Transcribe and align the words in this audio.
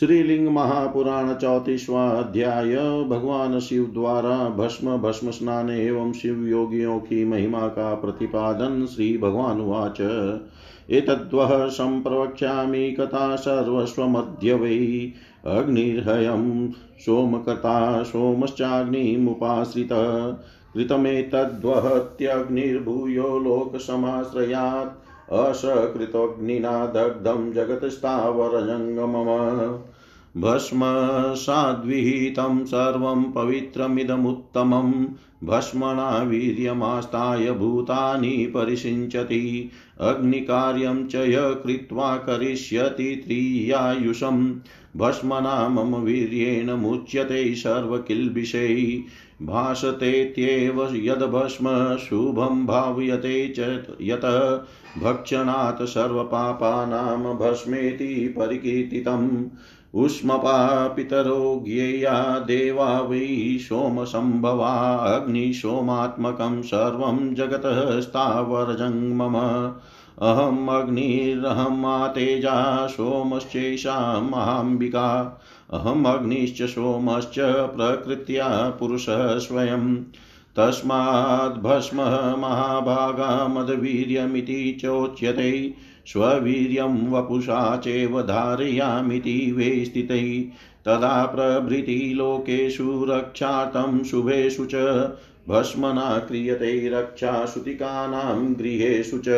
श्रीलिंग 0.00 0.48
महापुराण 0.48 1.34
चौतीसवा 1.34 2.08
अध्याय 2.08 3.04
भगवान 3.04 3.60
शिव 3.60 3.84
द्वारा 3.84 4.48
भस्म 4.48 4.96
भस्म 4.96 5.30
स्नान 5.30 5.70
एवं 5.70 6.12
शिव 6.12 6.46
योगियों 6.46 6.98
की 6.98 7.24
महिमा 7.24 7.68
का 7.68 7.94
प्रतिपादन 7.94 8.86
श्री 8.86 9.18
भगवान 9.18 9.60
उवाच। 9.60 10.00
एतद्वः 10.90 11.68
सम्प्रवक्ष्यामि 11.68 12.96
कथा 13.00 13.36
सर्वस्वमध्य 13.36 14.54
वै 14.54 15.12
अग्निर्हयं 15.46 16.72
सोमकर्ता 16.98 18.02
सोमश्चाग्निमुपाश्रित। 18.02 19.88
कृतमेतद्वहत्यग्निर्भूयो 20.74 23.38
लोकसमाश्रयात्। 23.38 25.05
असकृतोऽग्निना 25.32 26.86
दग्धं 26.86 27.52
जगत्स्थावरजङ्गमम। 27.52 29.78
भस्मसाद्विहितं 30.40 32.64
सर्वं 32.64 33.22
पवित्रमिदमुत्तमं। 33.22 35.06
भस्मना 35.44 36.22
वीर्यमास्ताय 36.22 37.50
भूतानि 37.50 38.52
परिषिञ्चति 38.54 39.70
अग्निकार्यं 40.00 41.06
च 41.06 41.14
य 41.14 41.60
कृत्वा 41.64 42.16
करिष्यति 42.16 43.22
त्रियायुषं। 43.24 44.60
भस्मना 44.96 45.68
मम 45.68 45.94
वीर्येण 45.94 46.70
मुच्यते 46.70 47.54
सर्वकिल्बिषै। 47.54 49.02
भासतेत्येव 49.42 50.94
यद्भस्म 50.94 51.96
शुभं 51.96 52.66
भाव्यते 52.66 53.54
च 53.58 53.82
यतः। 54.02 54.64
भक्षणात् 55.00 55.82
सर्वपापानां 55.82 57.34
भस्मेति 57.34 58.34
परिकीर्तितम्। 58.38 59.44
उष्मपा 59.94 60.88
पितरो 60.88 61.62
ज्ञेया 61.64 62.38
देवा 62.38 63.00
वै 63.00 63.58
सोमसम्भवा 63.60 64.94
अग्निसोमात्मकं 64.94 66.62
सर्वं 66.62 67.34
जगतः 67.34 68.00
स्थावरजङ्मम 68.00 69.34
अहम् 70.22 70.68
अग्निरहं 70.68 72.08
तेजा 72.08 72.86
सोमश्चैषा 72.86 74.20
महाम्बिका। 74.20 75.40
अहमग्निश्च 75.72 76.62
सोमश्च 76.62 77.34
प्रकृत्या 77.76 78.76
पुरुषः 78.80 79.38
तस्माद्भस्मः 80.56 82.36
महाभागा 82.36 83.48
मदवीर्यमिति 83.48 84.78
चोच्यते। 84.80 85.74
स्ववीर्यं 86.06 87.10
वपुषा 87.10 87.76
चैव 87.76 88.22
धारयामिति 88.22 89.54
वे 89.56 89.84
स्थितै। 89.84 90.48
तदा 90.84 91.24
प्रभृति 91.24 92.12
लोकेषु 92.16 93.06
रक्षार्थं 93.08 94.04
शुभेषु 94.04 94.64
च। 94.64 95.08
भस्मना 95.48 96.18
क्रियते 96.18 96.88
रक्षा 96.88 97.46
श्रुतिकानां 97.46 98.54
गृहेषु 98.54 99.18
च। 99.18 99.28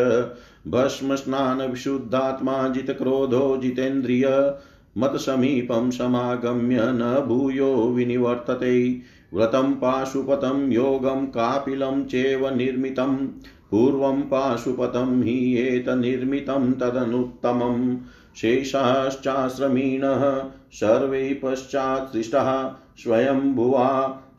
भस्मस्नानविशुद्धात्मा 0.68 2.68
जितक्रोधो 2.68 3.60
जितेन्द्रिय। 3.62 4.54
मत्समीपं 4.98 5.90
समागम्य 5.90 6.76
न 6.80 7.24
भूयो 7.28 7.74
विनिवर्तते। 7.74 9.02
व्रतं 9.34 9.72
पाशुपतं 9.72 10.70
योगं 10.72 11.26
कापिलं 11.26 12.04
चैव 12.04 12.48
निर्मितं। 12.54 13.16
पूर्वं 13.70 14.20
पाशुपतं 14.20 15.22
हि 15.22 15.56
एतनिर्मितं 15.58 16.72
तदनुत्तमम् 16.72 17.96
शेषाश्चाश्रमीणः 18.36 20.22
सर्वे 20.72 21.40
पश्चात् 21.42 22.12
सृष्टः 22.12 22.70
स्वयंभुवा 22.96 23.88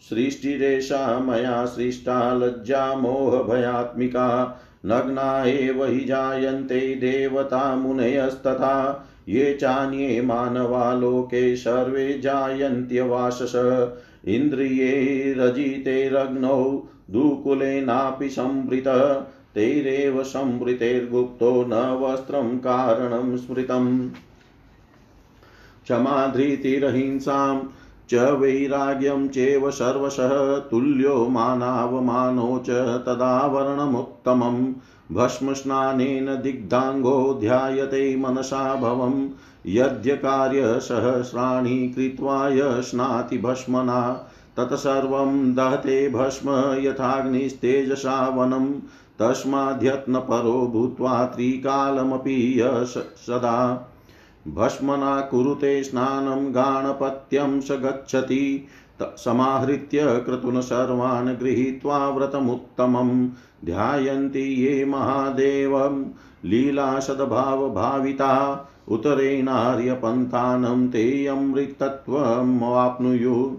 सृष्टिरेषा 0.01 1.19
मया 1.19 1.65
सृष्टा 1.65 2.33
लज्जा 2.33 2.95
मोहभयात्मिका 2.95 4.59
नग्ना 4.85 5.44
एव 5.44 5.85
हि 5.85 5.99
जायन्ते 5.99 6.79
देवता 6.95 7.75
मुनयस्तथा 7.75 9.07
ये 9.29 9.53
चान्ये 9.53 10.22
मानवा 10.22 10.94
लोके 10.94 11.55
सर्वे 11.55 12.13
जायन्त्यवासस। 12.23 13.51
इन्द्रियैरजितैरग्नौ 14.28 16.84
दुकुलेनापि 17.12 18.30
संवृत, 18.30 18.88
तैरेव 19.56 20.24
संवृतेर्गुप्तो 20.24 21.66
न 21.68 21.74
वस्त्रं 21.74 22.58
कारणं 22.58 23.38
स्मृतम्। 23.38 24.09
क्षमाधृतिरहिंसां 25.84 27.59
च 28.09 28.13
वैराग्यं 28.13 29.28
चैव 29.28 29.72
सर्वशः, 29.72 30.58
तुल्यो 30.58 31.28
मानावमानो 31.28 32.63
च 32.66 33.03
तदावरणमुत्तमम्। 33.06 34.74
भस्मस्नानेन 35.12 36.25
दिग्धाङ्गो 36.25 37.38
ध्यायते 37.41 38.16
मनसा 38.16 38.75
भवं 38.75 39.29
यद्यकार्यसहस्राणि 39.69 41.94
कृत्वा 41.96 42.47
यश्नाति 42.47 43.38
भस्मना 43.38 44.30
तत्सर्वं 44.57 45.56
दहते 45.56 46.09
भस्म 46.09 46.75
यथाग्निस्तेजसा 46.80 48.28
वनं। 48.28 48.81
तस्माद्यत्नपरो 49.19 50.68
भूत्वा 50.68 51.25
त्रिकालमपि 51.25 52.62
यश 52.62 53.13
सदा। 53.28 53.88
भस्मना 54.47 55.22
कुरुते 55.22 55.84
स्नानं 55.84 56.56
गाणपत्यं 56.56 57.62
स 57.62 57.72
गच्छति 57.72 58.68
समाहृत्य 59.02 60.00
क्रतुन 60.03 60.62
सर्वान् 60.62 61.35
गृहीत्वा 61.35 62.09
व्रतमुत्तमं। 62.09 63.29
ध्यायन्ति 63.66 64.40
ये 64.40 64.85
महादेवं, 64.85 66.06
लीलासद्भावभाविता 66.46 68.66
उतरेणार्यपन्थानं 68.89 70.88
ते 70.88 71.27
अमृतत्वमवाप्नुयुः 71.27 73.57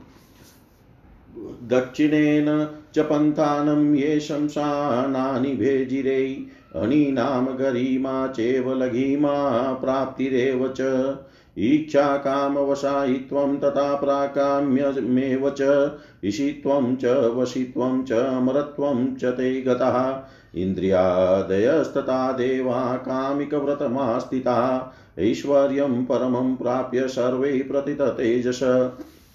दक्षिणेन 1.62 2.68
च 2.94 2.98
पन्थानं 2.98 3.94
ये 3.94 4.20
शंसानानि 4.20 5.54
भेजिरे 5.54 6.46
अणीनां 6.74 7.58
गरिमा 7.58 8.26
चैव 8.26 8.74
लघिमा 8.74 9.72
प्राप्तिरेव 9.72 10.69
च। 10.69 11.14
ईक्षा 11.58 12.16
कामवशायित्वं 12.16 13.58
तथा 13.58 13.94
प्राकाम्यमेव 13.94 15.50
च। 15.50 15.90
ईशित्वं 16.24 16.96
च, 16.96 17.04
वशित्वं 17.04 18.04
च, 18.04 18.12
अमरत्वं 18.12 19.16
च 19.16 19.24
ते 19.24 19.60
गतः। 19.60 20.22
इन्द्रियादयस्तथा 20.54 22.32
देवा 22.32 22.96
कामिकव्रतमास्थिता। 22.96 24.92
ऐश्वर्यं 25.20 26.04
परमं 26.04 26.56
प्राप्य 26.56 27.08
सर्वे 27.08 27.66
प्रतिततेजस 27.70 28.60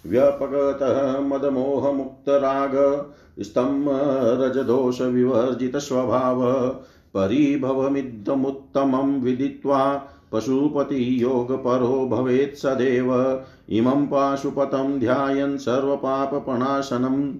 व्यपगतः 0.05 1.19
मदमोहमुक्तराग 1.19 3.05
स्तम्भ 3.41 3.85
रजदोषविवर्जितस्वभाव 4.41 6.69
परिभवमिदमुत्तमं 7.13 9.21
विदित्वा 9.21 10.09
पशुपतियोगपरो 10.31 12.07
भवेत् 12.09 12.55
सदैव। 12.55 13.43
इमं 13.69 14.05
पाशुपतं 14.05 14.99
ध्यायन् 14.99 15.57
सर्वपापप्रणाशनम् 15.57 17.33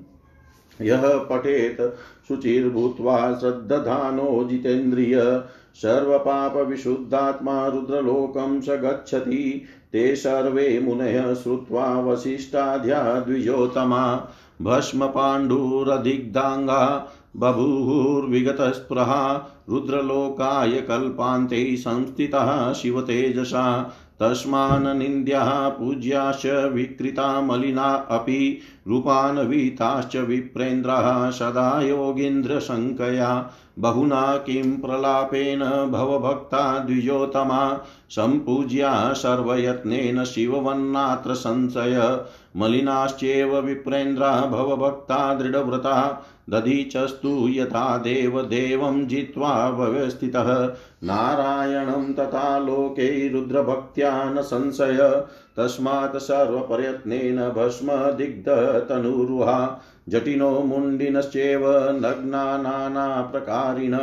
यः 0.81 1.17
पठेत् 1.17 1.81
शुचिर्भूत्वा 2.27 3.39
श्रद्दधानो 3.39 4.47
जितेन्द्रिय 4.50 5.44
सर्वपापविशुद्धात्मा 5.75 7.68
रुद्रलोकं 7.68 8.62
स 8.62 8.69
गच्छति। 8.69 9.66
ते 9.91 10.16
सर्वे 10.16 10.80
मुनयः 10.80 11.33
श्रुत्वा 11.33 12.00
वसिष्ठाध्या 12.00 13.19
द्विजोतमा 13.19 14.27
भस्मपाण्डुरधिग्धाङ्गा 14.62 17.12
बभूवुर्विगतस्पृहा, 17.38 19.51
रुद्रलोकाय 19.69 20.72
कल्पान्ते 20.72 21.78
संस्थितः 21.78 22.74
शिवतेजसा। 22.74 23.95
तस्मान्निन्द्याः 24.19 25.69
पूज्याश्च 25.69 26.45
विकृता 26.45 27.42
मलिना 27.42 27.83
अपि, 27.83 28.60
रूपान्विताश्च 28.88 30.16
विप्रेन्द्राः 30.16 31.30
सदा 31.30 31.81
योगीन्द्रशङ्कया। 31.81 33.51
बहुना 33.80 34.38
किं 34.38 34.77
प्रलापेन 34.77 35.60
भवभक्ता 35.92 36.80
द्विजोतमा 36.80 37.86
सम्पूज्या 38.10 39.13
सर्वयत्नेन 39.13 40.24
शिववन्नात्र 40.24 41.33
संशय। 41.33 42.25
मलिनाश्चेव 42.56 43.60
विप्रेन्द्रा 43.60 44.42
भवभक्ता 44.42 45.34
दृढव्रता 45.34 46.25
दधीचस्तु 46.50 47.48
यथा 47.50 47.98
देवदेवं 47.98 49.07
जित्वा 49.07 49.69
व्यवस्थितः 49.69 50.74
नारायणं 51.04 52.13
तथा 52.13 52.60
लोके 52.60 53.30
रुद्रभक्त्या 53.30 54.24
न 54.24 54.42
संशय। 54.42 55.25
तस्मात् 55.57 56.18
सर्वप्रयत्नेन 56.18 57.38
भस्मदिग्धतनुरुहा। 57.38 59.81
जटिनो 60.10 60.60
मुण्डिनश्चेव 60.60 61.90
नग्ना 61.90 62.57
नानाप्रकारिण 62.57 63.98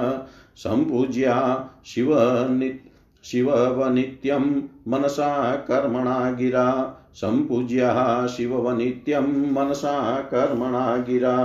सम्पूज्या 0.57 1.69
शिवनित् 1.87 2.89
शिववनित्यं 3.25 4.63
मनसा 4.89 5.57
कर्मणा 5.57 6.31
गिरा। 6.31 6.99
सम्पूज्या 7.15 8.27
शिववनित्यं 8.27 9.53
मनसा 9.53 10.21
कर्मणा 10.21 10.97
गिरा। 10.97 11.37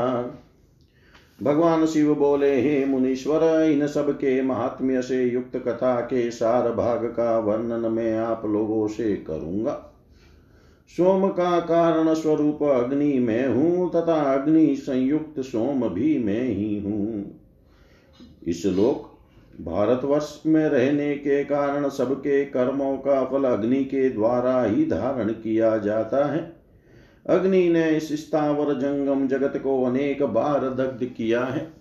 भगवान 1.43 1.85
शिव 1.85 2.15
बोले, 2.15 2.61
हे 2.61 2.85
मुनीश्वर, 2.85 3.63
इन 3.63 3.87
सब 3.87 4.11
के 4.11 4.41
महात्म्य 4.41 5.01
से 5.01 5.25
युक्त 5.25 5.57
कथा 5.57 6.01
के 6.01 6.31
सार 6.31 6.71
भाग 6.71 7.05
का 7.05 7.39
वर्णन 7.39 7.91
मैं 7.91 8.17
आप 8.17 8.41
लोगों 8.45 8.87
से 8.87 9.15
करूँगा। 9.15 9.93
सोम 10.97 11.29
का 11.29 11.59
कारण 11.59 12.13
स्वरूप 12.13 12.63
अग्नि 12.63 13.19
में 13.19 13.47
हूँ, 13.47 13.89
तथा 13.89 14.35
अग्नि 14.35 14.75
संयुक्त 14.75 15.39
सोम 15.39 15.87
भी 15.89 16.17
मैं 16.19 16.43
ही 16.43 16.79
हूँ। 16.79 17.39
इस 18.47 18.65
लोक 18.65 19.06
भारतवर्ष 19.61 20.43
में 20.45 20.69
रहने 20.69 21.15
के 21.15 21.43
कारण 21.43 21.89
सबके 21.89 22.45
कर्मों 22.45 22.97
का 22.97 23.25
फल 23.25 23.43
अग्नि 23.43 23.83
के 23.83 24.09
द्वारा 24.09 24.63
ही 24.63 24.85
धारण 24.85 25.31
किया 25.31 25.77
जाता 25.77 26.25
है। 26.25 26.61
अग्नि 27.29 27.69
ने 27.69 27.89
इस 27.89 28.13
स्थावर 28.13 28.73
जंगम 28.73 29.27
जगत 29.27 29.57
को 29.57 29.83
अनेक 29.83 30.23
बार 30.23 30.59
दग्ध 30.59 31.05
किया 31.05 31.45
है। 31.45 31.73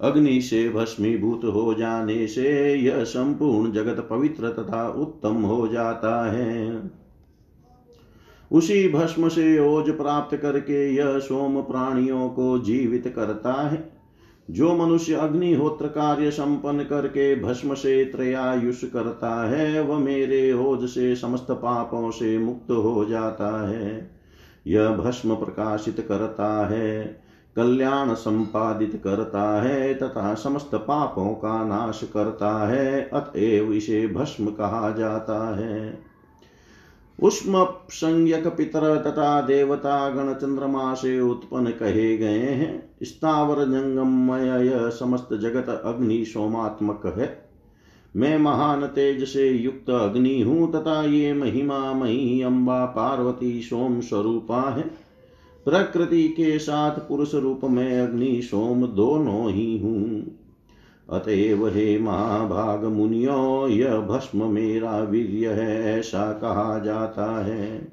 अग्नि 0.00 0.40
से 0.40 0.68
भस्मीभूत 0.68 1.40
हो 1.44 1.74
जाने 1.74 2.26
से 2.26 2.74
यह 2.74 3.04
संपूर्ण 3.04 3.72
जगत 3.72 4.06
पवित्र 4.10 4.48
तथा 4.48 4.88
उत्तम 4.88 5.34
हो 5.34 5.68
जाता 5.68 6.30
है। 6.32 6.82
उसी 8.52 8.88
भस्म 8.88 9.28
से 9.28 9.58
ओज 9.58 9.90
प्राप्त 9.90 10.36
करके 10.36 10.94
यह 10.94 11.18
सोम 11.18 11.60
प्राणियों 11.60 12.28
को 12.28 12.58
जीवित 12.58 13.12
करता 13.16 13.52
है। 13.52 13.95
जो 14.50 14.76
मनुष्य 14.76 15.14
अग्निहोत्र 15.14 15.86
कार्य 15.86 16.30
संपन्न 16.30 16.84
करके 16.84 17.40
भस्म 17.40 17.74
से 17.74 18.04
त्रयायुष 18.04 18.84
करता 18.84 19.48
है, 19.48 19.82
वह 19.82 19.98
मेरे 19.98 20.52
ओज 20.52 20.88
से 20.88 21.16
समस्त 21.16 21.46
पापों 21.50 22.10
से 22.10 22.38
मुक्त 22.38 22.70
हो 22.70 23.04
जाता 23.04 23.68
है। 23.68 24.10
यह 24.66 24.88
भस्म 24.88 25.34
प्रकाशित 25.34 26.06
करता 26.08 26.66
है, 26.66 27.20
कल्याण 27.56 28.14
संपादित 28.14 29.00
करता 29.04 29.62
है, 29.62 29.94
तथा 29.94 30.34
समस्त 30.34 30.74
पापों 30.74 31.34
का 31.34 31.64
नाश 31.64 32.00
करता 32.14 32.68
है, 32.68 33.10
अतएव 33.12 33.72
इसे 33.72 34.06
भस्म 34.06 34.46
कहा 34.46 34.90
जाता 34.90 35.56
है। 35.56 36.05
उष्म 37.18 37.64
संयक 37.90 38.46
पितर 38.46 38.96
तथा 39.02 39.40
देवता 39.40 40.08
गण 40.10 40.32
चंद्रमा 40.34 40.94
से 40.94 41.20
उत्पन्न 41.20 41.70
कहे 41.70 42.16
गए 42.16 42.38
हैं। 42.38 42.96
स्थावर 43.02 43.64
जंगमय 43.64 44.66
यह 44.66 44.88
समस्त 44.90 45.28
जगत 45.34 45.68
अग्नि 45.84 46.24
सोमात्मक 46.24 47.06
है 47.18 47.46
मैं 48.16 48.38
महान 48.38 48.86
तेज 48.86 49.24
से 49.28 49.48
युक्त 49.48 49.90
अग्नि 49.90 50.40
हूँ 50.42 50.72
तथा 50.72 51.02
ये 51.04 51.32
महिमा 51.32 51.92
मही 51.92 52.42
अम्बा 52.42 52.84
पार्वती 52.84 53.60
सोम 53.62 54.00
स्वरूपा 54.00 54.60
है। 54.70 54.82
प्रकृति 55.66 56.28
के 56.28 56.58
साथ 56.58 56.98
पुरुष 56.98 57.34
रूप 57.34 57.60
में 57.64 58.00
अग्नि 58.00 58.40
सोम 58.42 58.86
दोनों 58.86 59.50
ही 59.52 59.78
हूँ। 59.78 60.35
अतएव 61.12 61.68
हे 61.68 61.98
महाभाग 61.98 62.84
मुनियो, 62.84 63.68
यह 63.68 63.96
भस्म 63.96 64.50
मेरा 64.50 64.98
वीर्य 64.98 65.48
है, 65.48 65.98
ऐसा 65.98 66.32
कहा 66.32 66.78
जाता 66.78 67.44
है। 67.44 67.88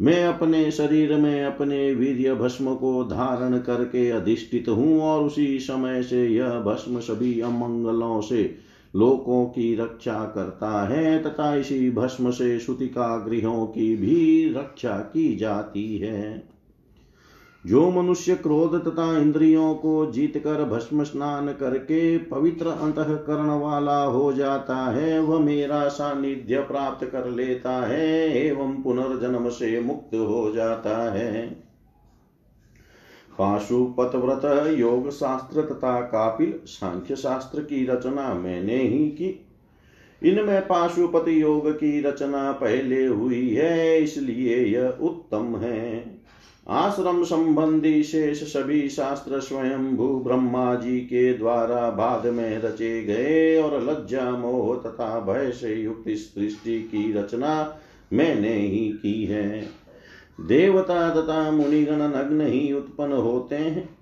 मैं 0.00 0.24
अपने 0.24 0.70
शरीर 0.70 1.16
में 1.16 1.44
अपने 1.44 1.94
वीर्य 1.94 2.34
भस्म 2.34 2.74
को 2.74 3.04
धारण 3.04 3.58
करके 3.58 4.10
अधिष्ठित 4.10 4.68
हूँ 4.68 5.00
और 5.00 5.24
उसी 5.24 5.58
समय 5.58 6.02
से 6.02 6.28
यह 6.28 6.48
भस्म 6.48 7.00
सभी 7.00 7.40
अमंगलों 7.40 8.20
से 8.20 8.54
लोकों 8.96 9.46
की 9.46 9.74
रक्षा 9.74 10.32
करता 10.34 10.88
है, 10.88 11.22
तथा 11.22 11.54
इसी 11.54 11.90
भस्म 11.90 12.30
से 12.30 12.58
श्रुतिका 12.58 13.18
गृहों 13.18 13.66
की 13.66 13.96
भी 13.96 14.52
रक्षा 14.54 14.98
की 14.98 15.36
जाती 15.36 15.98
है। 15.98 16.51
जो 17.66 17.90
मनुष्य 17.90 18.34
क्रोध 18.34 18.84
तथा 18.84 19.18
इंद्रियों 19.18 19.74
को 19.74 20.06
जीत 20.06 20.38
कर 20.38 20.64
भस्म 20.64 21.04
स्नान 21.04 21.48
करके 21.48 22.18
पवित्र 22.18 22.66
अंतकरण 22.66 23.50
वाला 23.60 24.04
हो 24.04 24.32
जाता 24.32 24.76
है, 24.76 25.18
वह 25.18 25.38
मेरा 25.38 25.88
सानिध्य 25.88 26.60
प्राप्त 26.60 27.06
कर 27.06 27.26
लेता 27.26 27.86
है, 27.86 28.36
एवं 28.46 28.82
पुनर्जन्म 28.82 29.48
से 29.48 29.80
मुक्त 29.80 30.14
हो 30.14 30.52
जाता 30.54 31.12
है। 31.12 31.46
पाशुपत 33.38 34.12
व्रत 34.14 34.68
योग 34.78 35.10
शास्त्र 35.10 35.62
तथा 35.62 36.00
कापिल 36.00 36.60
सांख्य 36.66 37.16
शास्त्र 37.16 37.60
की 37.60 37.86
रचना 37.86 38.34
मैंने 38.34 38.76
ही 38.76 39.08
की। 39.08 39.46
इनमें 40.22 40.66
पाशुपत 40.66 41.28
योग 41.28 41.70
की 41.70 42.02
रचना 42.02 42.52
पहले 42.52 43.06
हुई 43.06 43.54
है, 43.54 44.02
इसलिए 44.02 44.56
यह 44.56 44.88
उत्तम 44.88 45.56
है। 45.56 46.11
आश्रम 46.68 47.24
संबंधी 47.24 48.02
शेष 48.02 48.42
सभी 48.42 48.88
शास्त्र 48.88 49.40
स्वयं 49.40 49.96
भू 49.96 50.20
ब्रह्मा 50.20 50.74
जी 50.74 51.00
के 51.00 51.34
द्वारा 51.34 51.90
बाद 51.90 52.26
में 52.26 52.58
रचे 52.58 53.02
गए 53.02 53.62
और 53.62 53.82
लज्जा, 53.82 54.30
मोह 54.30 54.76
तथा 54.76 55.20
भय 55.20 55.50
से 55.50 55.74
युक्त 55.74 56.04
सृष्टि 56.08 56.78
की 56.78 57.12
रचना 57.12 57.80
मैंने 58.12 58.56
ही 58.56 58.88
की 59.02 59.24
है। 59.24 59.68
देवता 60.40 61.10
तथा 61.10 61.50
मुनिगण 61.50 61.96
नग्न 61.96 62.46
ही 62.46 62.72
उत्पन्न 62.72 63.12
होते 63.12 63.54
हैं। 63.54 63.98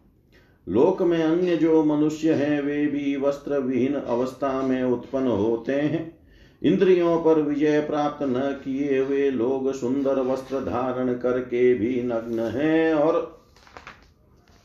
लोक 0.69 1.03
में 1.03 1.23
अन्य 1.23 1.57
जो 1.57 1.85
मनुष्य 1.85 2.33
हैं, 2.33 2.63
वे 2.63 2.87
भी 2.87 3.17
वस्त्र 3.17 3.59
विहीन 3.59 3.95
अवस्था 3.95 4.63
में 4.63 4.83
उत्पन्न 4.83 5.27
होते 5.27 5.73
हैं। 5.73 6.20
इंद्रियों 6.63 7.21
पर 7.21 7.41
विजय 7.43 7.81
प्राप्त 7.81 8.23
न 8.23 8.41
किए 8.65 8.99
हुए 8.99 9.31
लोग 9.31 9.73
सुंदर 9.75 10.21
वस्त्र 10.21 10.61
धारण 10.61 11.13
करके 11.15 11.75
भी 11.75 12.03
नग्न 12.03 12.41
हैं 12.41 12.95
और 12.95 13.41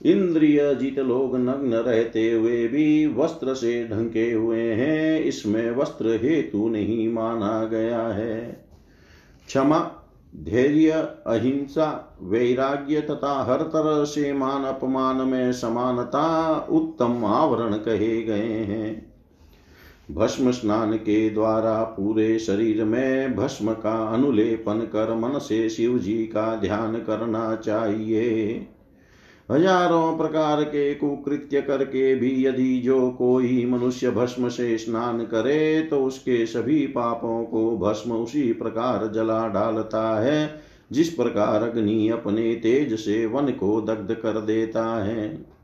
इंद्रिय 0.02 0.76
जित 0.76 1.00
लोग 1.00 1.36
नग्न 1.36 1.74
रहते 1.74 2.32
हुए 2.32 2.68
भी 2.68 3.08
वस्त्र 3.08 3.54
से 3.54 3.88
ढंके 3.88 4.32
हुए 4.32 4.62
हैं, 4.62 5.20
इसमें 5.20 5.72
वस्त्र 5.72 6.20
हेतु 6.24 6.70
नहीं 6.70 7.14
माना 7.14 7.64
गया 7.66 8.02
है। 8.02 8.66
क्षमा, 9.48 9.80
धैर्य, 10.36 10.92
अहिंसा, 11.28 12.18
वैराग्य 12.22 13.02
तथा 13.02 13.34
हर 13.44 13.62
तरह 13.62 14.04
से 14.04 14.34
मान 14.34 14.64
अपमान 14.64 15.16
में 15.16 15.54
समानता 15.54 16.58
उत्तम 16.72 17.26
आवरण 17.26 17.74
कहे 17.74 18.22
गए 18.22 18.64
हैं। 18.64 19.15
भस्म 20.10 20.52
स्नान 20.52 20.94
के 20.96 21.30
द्वारा 21.30 21.74
पूरे 21.92 22.38
शरीर 22.40 22.84
में 22.84 23.36
भस्म 23.36 23.74
का 23.74 23.96
अनुलेपन 24.14 24.80
कर 24.94 25.14
मन 25.16 25.38
से 25.40 25.68
शिव 25.70 25.98
जी 26.00 26.18
का 26.26 26.56
ध्यान 26.56 26.96
करना 27.00 27.56
चाहिए। 27.56 28.68
हज़ारों 29.50 30.18
प्रकार 30.18 30.64
के 30.64 30.94
कुकृत्य 30.94 31.62
करके 31.62 32.14
भी 32.16 32.46
यदि 32.46 32.78
जो 32.82 33.10
कोई 33.12 33.66
मनुष्य 33.66 34.12
भस्म 34.12 34.50
से 34.50 34.78
स्नान 34.78 35.24
करे 35.24 35.82
तो 35.82 36.04
उसके 36.04 36.46
सभी 36.46 36.86
पापों 36.88 37.44
को 37.44 37.78
भस्म 37.78 38.12
उसी 38.14 38.52
प्रकार 38.54 39.08
जला 39.08 39.48
डालता 39.48 40.04
है, 40.20 40.62
जिस 40.92 41.10
प्रकार 41.10 41.64
अग्नि 41.64 42.08
अपने 42.10 42.54
तेज 42.56 42.94
से 43.00 43.26
वन 43.26 43.52
को 43.52 43.80
दग्ध 43.82 44.14
कर 44.14 44.42
देता 44.42 44.86
है। 45.04 45.55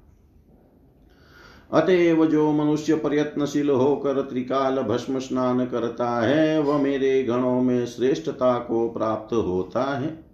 अतएव 1.73 2.25
जो 2.25 2.51
मनुष्य 2.51 2.95
प्रयत्नशील 2.95 3.69
होकर 3.69 4.21
त्रिकाल 4.21 4.79
भस्म 4.79 5.19
स्नान 5.19 5.65
करता 5.65 6.21
है, 6.21 6.61
वह 6.61 6.81
मेरे 6.81 7.23
गणों 7.23 7.61
में 7.61 7.85
श्रेष्ठता 7.85 8.59
को 8.59 8.89
प्राप्त 8.89 9.33
होता 9.33 9.99
है। 9.99 10.31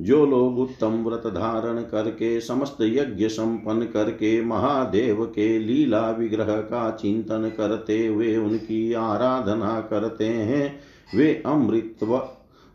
जो 0.00 0.26
लोग 0.26 0.58
उत्तम 0.58 1.04
व्रत 1.04 1.26
धारण 1.26 1.78
करके, 1.78 2.40
समस्त 2.40 2.76
यज्ञ 2.80 3.28
संपन्न 3.28 3.82
करके, 3.82 4.44
महादेव 4.44 5.24
के 5.24 5.58
लीला 5.58 6.10
विग्रह 6.10 6.56
का 6.56 6.90
चिंतन 6.90 7.52
करते 7.56 8.06
हुए 8.06 8.36
उनकी 8.36 8.92
आराधना 8.92 9.80
करते 9.80 10.28
हैं, 10.28 10.80
वे 11.14 11.42
अमृतव, 11.46 12.28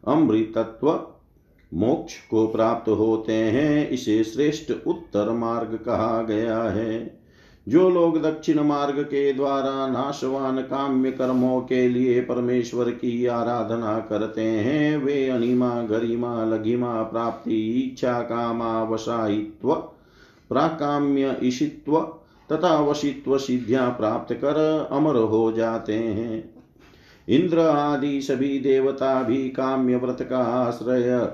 अमृतत्व, 0.08 1.08
मोक्ष 1.74 2.14
को 2.30 2.48
प्राप्त 2.48 2.90
होते 2.90 3.34
हैं, 3.34 3.90
इसे 3.90 4.24
श्रेष्ठ 4.24 4.72
उत्तर 4.88 5.30
मार्ग 5.30 5.80
कहा 5.86 6.22
गया 6.22 6.64
है। 6.64 7.25
जो 7.70 7.90
लोग 7.90 8.22
दक्षिण 8.22 8.60
मार्ग 8.60 9.00
के 9.00 9.34
द्वारा 9.34 9.88
नाशवान 9.88 10.62
काम्य 10.62 11.12
कर्मों 11.12 11.62
के 11.62 11.88
लिए 11.90 12.22
परमेश्वर 12.22 12.92
की 12.92 13.26
आराधना 13.26 14.00
करते 14.00 14.42
हैं, 14.42 14.98
वे 14.98 15.30
अनिमा, 15.30 15.82
गरिमा, 15.82 16.46
लघिमा, 16.46 17.04
प्राप्ति, 17.04 17.70
इच्छा, 17.82 18.22
कामा, 18.22 18.84
वसायित्व, 18.84 19.74
प्राकाम्य, 20.50 21.38
ईशित्व 21.44 22.00
तथा 22.52 22.80
वशित्व 22.80 23.38
सिद्धियाँ 23.38 23.92
प्राप्त 23.92 24.34
कर 24.34 24.88
अमर 24.92 25.16
हो 25.16 25.52
जाते 25.52 25.94
हैं। 25.94 26.56
इंद्र 27.30 27.60
आदि 27.60 28.22
सभी 28.22 28.60
देवता 28.60 29.24
भी 29.24 29.50
काम्य 29.50 29.96
व्रत 29.96 30.28
का 30.30 30.40
आश्रय 30.40 31.32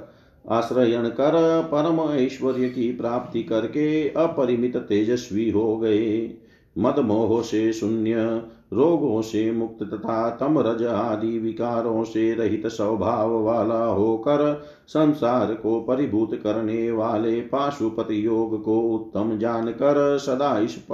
आश्रयण 0.50 1.08
कर 1.10 1.34
परम 1.72 2.00
ऐश्वर्य 2.14 2.70
की 2.70 2.92
प्राप्ति 2.92 3.44
करके 3.44 4.10
अपरिमित 4.10 4.78
तेजस्वी 4.78 5.50
हो 5.50 5.78
गए। 5.78 6.32
मद 6.78 7.00
मोह 7.00 7.42
से 7.42 7.74
शून्य, 7.74 8.42
रोगों 8.74 9.22
से 9.22 9.52
मुक्त 9.52 9.84
तथा 9.84 10.30
तम 10.30 10.60
रज 10.60 10.84
आदि 10.84 11.40
विकारों 11.40 12.04
से 12.04 12.34
रहित 12.34 12.68
स्वभाव 12.68 13.44
वाला 13.44 13.84
होकर 13.86 14.64
संसार 14.88 15.54
को 15.54 15.80
परिभूत 15.82 16.36
करने 16.44 16.92
वाले 16.92 17.42
पाशुपति 17.42 18.26
योग 18.26 18.64
को 18.64 18.80
उत्तम 18.82 19.38
जानकर 19.38 20.18
सदा 20.18 20.60
इस 20.60 20.86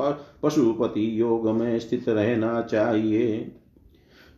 पशुपति 0.43 1.21
योग 1.21 1.49
में 1.49 1.79
स्थित 1.79 2.09
रहना 2.09 2.61
चाहिए। 2.61 3.51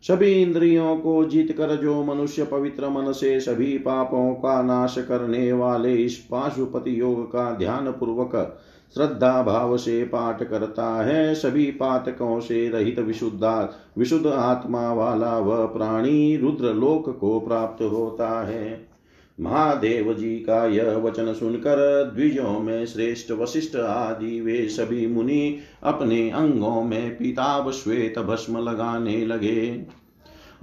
सभी 0.02 0.32
इंद्रियों 0.32 0.96
को 0.96 1.24
जीत 1.24 1.52
कर 1.52 1.76
जो 1.76 2.04
मनुष्य 2.04 2.44
पवित्र 2.44 2.88
मन 2.88 3.12
से 3.12 3.40
सभी 3.40 3.78
पापों 3.78 4.34
का 4.34 4.62
नाश 4.62 4.98
करने 4.98 5.52
वाले 5.52 5.94
इस 5.94 6.16
पाशुपति 6.16 7.00
योग 7.00 7.26
का 7.32 7.54
ध्यान 7.54 7.90
पूर्वक 7.90 8.60
श्रद्धा 8.94 9.42
भाव 9.42 9.76
से 9.76 10.04
पाठ 10.04 10.42
करता 10.42 11.02
है, 11.02 11.34
सभी 11.34 11.66
पातकों 11.66 12.40
से 12.40 12.68
रहित 12.68 12.98
विशुद्धा, 12.98 13.72
विशुद्ध 13.98 14.26
आत्मा 14.26 14.92
वाला 14.92 15.38
वह 15.38 15.64
प्राणी 15.64 16.36
रुद्र 16.36 16.74
लोक 16.74 17.18
को 17.18 17.40
प्राप्त 17.40 17.82
होता 17.82 18.46
है। 18.46 18.89
महादेव 19.40 20.14
जी 20.14 20.36
का 20.36 20.66
यह 20.66 20.90
वचन 20.90 21.32
सुनकर 21.32 22.04
द्विजों 22.14 22.60
में 22.60 22.86
श्रेष्ठ, 22.86 23.32
वशिष्ठ 23.32 23.76
आदि 23.76 24.40
वे 24.40 24.68
सभी 24.68 25.06
मुनि 25.06 25.58
अपने 25.82 26.30
अंगों 26.30 26.82
में 26.82 27.16
पीताब 27.16 27.70
श्वेत 27.70 28.18
भस्म 28.18 28.58
लगाने 28.58 29.26
लगे। 29.26 29.86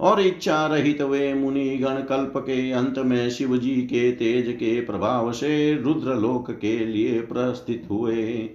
और 0.00 0.20
इच्छा 0.20 0.66
रहित 0.66 1.02
वे 1.02 1.34
मुनि 1.34 1.76
गण 1.76 1.94
कल्प 1.94 2.32
के 2.36 2.72
अंत 2.72 2.98
में 2.98 3.30
शिव 3.30 3.56
जी 3.56 3.76
के 3.76 4.12
तेज 4.12 4.48
के 4.48 4.80
प्रभाव 4.80 5.32
से 5.32 5.74
रुद्र 5.74 6.14
लोक 6.14 6.50
के 6.50 6.86
लिए 6.86 7.20
प्रस्थित 7.20 7.88
हुए। 7.90 8.50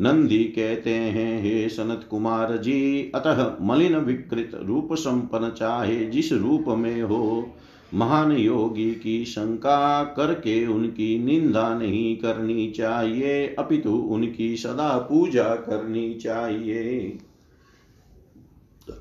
नंदी 0.00 0.44
कहते 0.44 0.90
हैं, 0.90 1.42
हे 1.42 1.68
सनत 1.68 2.06
कुमार 2.10 2.56
जी, 2.56 3.12
अतः 3.14 3.56
मलिन 3.60 3.96
विकृत 3.96 4.50
रूप 4.54 4.88
संपन्न 4.92 5.50
चाहे 5.50 6.04
जिस 6.04 6.32
रूप 6.32 6.64
में 6.68 7.02
हो 7.02 7.48
महान 7.94 8.32
योगी 8.32 8.90
की 8.90 9.24
शंका 9.24 10.04
करके 10.04 10.66
उनकी 10.66 11.18
निंदा 11.18 11.78
नहीं 11.78 12.16
करनी 12.16 12.70
चाहिए, 12.70 13.46
अपितु 13.58 13.90
उनकी 13.90 14.56
सदा 14.56 14.98
पूजा 14.98 15.44
करनी 15.44 16.14
चाहिए। 16.14 17.18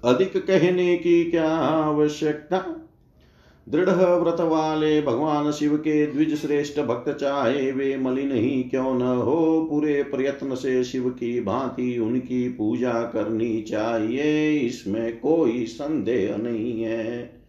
अधिक 0.03 0.37
कहने 0.37 0.95
की 0.97 1.23
क्या 1.23 1.49
आवश्यकता? 1.49 2.79
दृढ़ 3.69 3.89
व्रत 3.89 4.41
वाले 4.41 5.01
भगवान 5.01 5.51
शिव 5.51 5.75
के 5.77 6.05
द्विज 6.05 6.35
श्रेष्ठ 6.41 6.79
भक्त 6.79 7.11
चाहे 7.11 7.71
वे 7.71 7.97
मलिन 7.97 8.31
ही 8.31 8.63
क्यों 8.63 8.93
न 8.93 9.01
हो, 9.01 9.67
पूरे 9.69 10.03
प्रयत्न 10.03 10.55
से 10.55 10.83
शिव 10.83 11.09
की 11.09 11.41
भांति 11.41 11.97
उनकी 11.99 12.49
पूजा 12.49 12.93
करनी 12.93 13.61
चाहिए, 13.61 14.59
इसमें 14.59 15.19
कोई 15.19 15.65
संदेह 15.65 16.37
नहीं 16.37 16.81
है। 16.83 17.42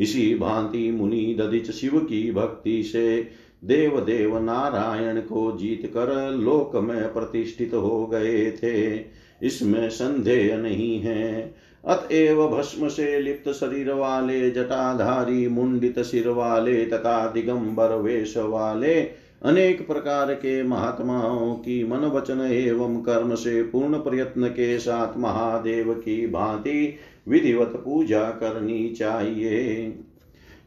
इसी 0.00 0.34
भांति 0.34 0.90
मुनि 0.90 1.36
दधिच 1.40 1.70
शिव 1.70 1.98
की 1.98 2.32
भक्ति 2.32 2.82
से 2.82 3.28
देव 3.64 4.00
देव 4.00 4.38
नारायण 4.38 5.20
को 5.20 5.56
जीत 5.60 5.86
कर 5.86 6.30
लोक 6.30 6.76
में 6.76 7.12
प्रतिष्ठित 7.12 7.74
हो 7.74 8.06
गए 8.06 8.50
थे। 8.50 9.04
इसमें 9.46 9.90
संदेह 9.90 10.56
नहीं 10.56 11.00
है। 11.00 11.54
अतएव 11.84 12.48
भस्म 12.48 12.88
से 12.88 13.20
लिप्त 13.20 13.52
शरीर 13.52 13.92
वाले, 13.92 14.50
जटाधारी, 14.50 15.48
मुंडित 15.48 15.98
सिर 15.98 16.28
वाले, 16.28 16.84
तथा 16.84 17.30
दिगंबर 17.30 17.96
वेश 17.96 18.36
वाले 18.36 19.00
अनेक 19.44 19.86
प्रकार 19.86 20.34
के 20.34 20.62
महात्माओं 20.62 21.54
की 21.54 21.84
मन 21.84 21.96
वचन 21.96 22.40
एवं 22.40 23.02
कर्म 23.02 23.34
से 23.34 23.62
पूर्ण 23.62 23.98
प्रयत्न 23.98 24.48
के 24.48 24.78
साथ 24.78 25.18
महादेव 25.18 25.94
की 25.94 26.26
भांति 26.26 26.96
विधिवत 27.28 27.82
पूजा 27.84 28.22
करनी 28.22 28.88
चाहिए। 28.88 29.94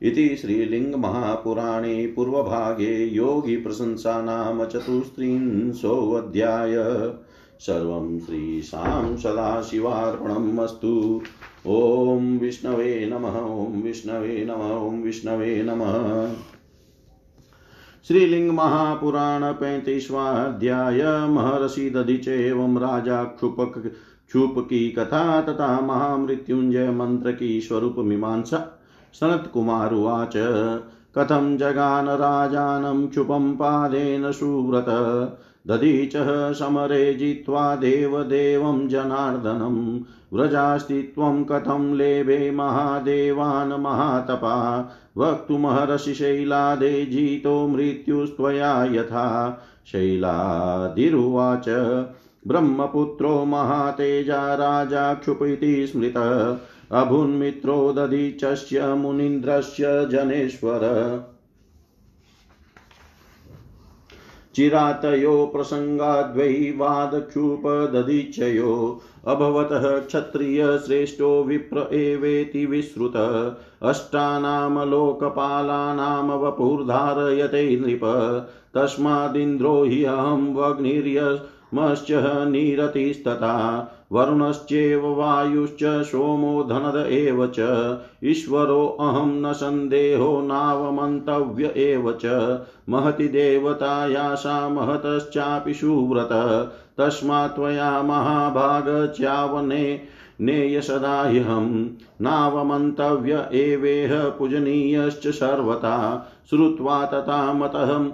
इति 0.02 0.36
श्रीलिङ्गमहापुराणे 0.36 2.08
पूर्वभागे 2.08 2.98
योगी 2.98 3.18
योगिप्रशंसा 3.18 4.22
नाम 4.22 4.66
चतुस्त्रिंशोऽध्याय। 4.66 6.76
सर्वं 7.60 8.20
श्रीशां 8.20 9.18
सदाशिवार्पणम् 9.18 10.60
अस्तु। 10.60 11.22
ॐ 11.68 12.40
विष्णवे 12.40 13.06
नमः, 13.06 13.40
ॐ 13.40 13.82
विष्णवे 13.82 14.46
नमः, 14.46 14.76
ॐ 14.76 15.02
विष्णवे 15.02 15.64
नमः। 15.64 16.36
श्रीलिंग 18.08 18.52
महापुराण 18.52 19.44
पैंतीसवा 19.44 20.24
अध्याय। 20.24 21.28
महर्षि 21.28 21.90
दधिच 21.90 22.28
एवं 22.28 22.78
राजा 22.78 23.24
क्षुपक 23.24 23.74
क्षुप 24.28 24.56
की 24.58 24.92
कथा 24.92 25.42
तथा 25.42 25.80
महामृत्युंजय 25.82 26.90
मंत्र 26.90 27.32
की 27.32 27.62
स्वरूप 27.62 27.96
मीमांसा। 27.98 28.82
सनत 29.14 29.52
कुमार 29.54 29.94
उवाच, 29.94 30.34
कथं 31.18 31.58
जगान 31.58 32.10
राजानं 32.10 33.08
क्षुपं 33.08 33.54
पादेन 33.54 34.32
सुव्रत? 34.32 34.86
दधीचः 35.68 36.54
समरे 36.54 37.14
जित्वा 37.14 37.76
देवदेवं 37.76 38.88
जनार्दनं 40.34 40.50
व्रजास्तित्वं 40.50 41.44
कथं 41.44 41.96
लेभे 41.96 42.52
महादेवान् 42.52 43.82
महातपा। 43.82 44.92
वक्तुमहर्षि 45.18 46.14
शैलादे, 46.14 47.06
जितो 47.06 47.68
मृत्युस्त्वया 47.68 48.84
यथा। 48.84 49.62
शैलादिरुवाच, 49.86 51.70
ब्रह्मपुत्रो 52.48 53.46
महातेजा 53.46 54.56
राजा 54.56 55.14
क्षुप 55.14 55.40
इति 55.44 55.88
स्मृतः। 55.88 56.58
अभुन्मित्रो 56.92 57.94
दधीचस्य 57.94 58.94
मुनीन्द्रस्य 58.94 59.84
जनेश्वर। 59.88 60.80
चिरातयो 64.56 65.46
प्रसङ्गाद्वै 65.46 66.74
वादक्षुपदधीचयो। 66.78 69.02
अभवतः 69.28 70.00
क्षत्रियश्रेष्ठो 70.00 71.44
विप्र 71.44 71.96
एवेति 71.96 72.66
विश्रुत। 72.66 73.14
अष्टानां 73.82 74.90
लोकपालानां 74.90 76.40
वपुर्धारयते 76.40 77.80
नृप। 77.80 78.02
तस्मादिन्द्रो 78.76 79.84
हि 79.84 80.04
अहं 80.04 80.56
वग्निर्यमश्च 80.56 82.08
निरतिस्तथा। 82.48 83.88
वरुणश्चेव 84.14 85.14
वायुश्च 85.20 86.04
सोमो 86.06 86.64
धनद 86.64 87.06
एव 87.08 87.48
च। 87.48 87.60
ईश्वरोऽहं 88.24 89.42
न 89.42 89.54
सन्देहो 89.54 90.42
नावमन्तव्य 90.42 91.74
एव 91.78 92.18
च। 92.26 92.26
महति 92.90 93.28
देवतायासा 93.28 94.70
महतश्चापि 94.70 95.74
सुव्रत। 95.74 96.30
तस्मात् 96.98 97.56
त्वया 97.56 98.04
महाभागच्यावने 98.04 100.02
नेय 100.42 100.82
सदा 100.82 101.22
ह्यहं। 101.22 101.86
नावमन्तव्य 102.22 103.50
एवेह 103.54 104.30
पूजनीयश्च 104.30 105.28
सर्वथा। 105.28 106.28
श्रुत्वा 106.50 107.06
तथा 107.06 107.54
मतः 107.54 108.12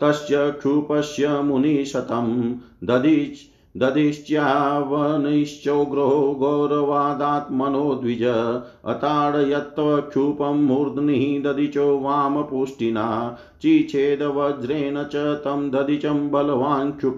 तस्य 0.00 0.50
क्षुपस्य 0.50 1.28
मुनिशतं। 1.28 2.52
दधीच 2.84 3.57
दधिश्चावनिश्चोग्रो 3.78 6.36
गौरवादात्मनो 6.40 7.94
द्विज, 7.94 8.52
अताडयत्वक्षुपं 8.84 10.64
मूर्ध्नि 10.64 11.42
दधिचो 11.44 11.98
वामपुष्टिना 11.98 13.38
चिच्छेदवज्रेण 13.62 15.04
च 15.04 15.16
तं 15.16 15.70
दधिचं 15.70 16.30
बलवान् 16.30 16.92
क्षुप। 16.92 17.16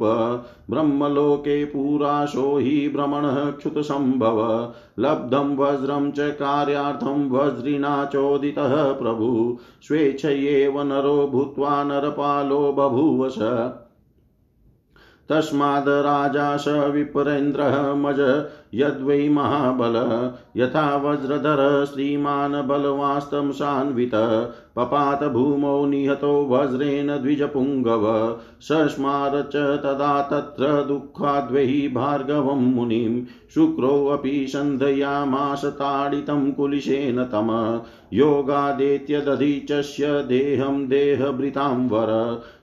ब्रह्मलोके 0.71 1.65
पुराशो 1.65 2.59
हि 2.59 2.89
भ्रमणः 2.89 3.51
क्षुतसम्भव, 3.51 4.73
लब्धं 4.99 5.57
वज्रं 5.57 6.11
च 6.11 6.21
कार्यार्थं 6.21 7.31
वज्रिणा 7.31 8.05
चोदितः 8.05 8.93
प्रभु। 8.93 9.59
स्वेच्छयेव 9.83 10.83
नरो 10.83 11.27
भूत्वा 11.27 11.85
नरपालो 11.85 12.73
बभूवस 12.73 13.37
तस्माद् 15.31 15.89
राजा 16.07 16.57
स 16.57 16.69
विप्रेन्द्रः 16.95 17.77
मज 17.95 18.21
यद्वै 18.75 19.29
महाबल 19.29 19.97
यथा 20.57 20.85
वज्रधर 20.97 21.63
श्रीमान् 21.85 22.55
बलवास्तंसान्वित 22.69 24.15
पपात 24.77 25.23
भूमौ 25.25 25.87
निहतो 25.87 26.33
वज्रेण 26.51 27.09
द्विजपुङ्गव 27.17 28.05
सस्मार 28.61 29.37
च 29.55 29.65
तदा 29.85 30.13
तत्र 30.23 30.71
दुःखाद्वै 30.89 31.67
भार्गवं 31.95 32.63
मुनिं 32.75 33.23
शुक्रोऽपि 33.55 34.47
सन्धयामास 34.49 35.63
कुलिशेन 36.57 37.25
तम 37.25 37.51
योगादेत्य 38.13 39.21
दधीचस्य 39.21 40.13
देहं 40.29 40.87
देहभृतां 40.89 41.77
वर 41.89 42.13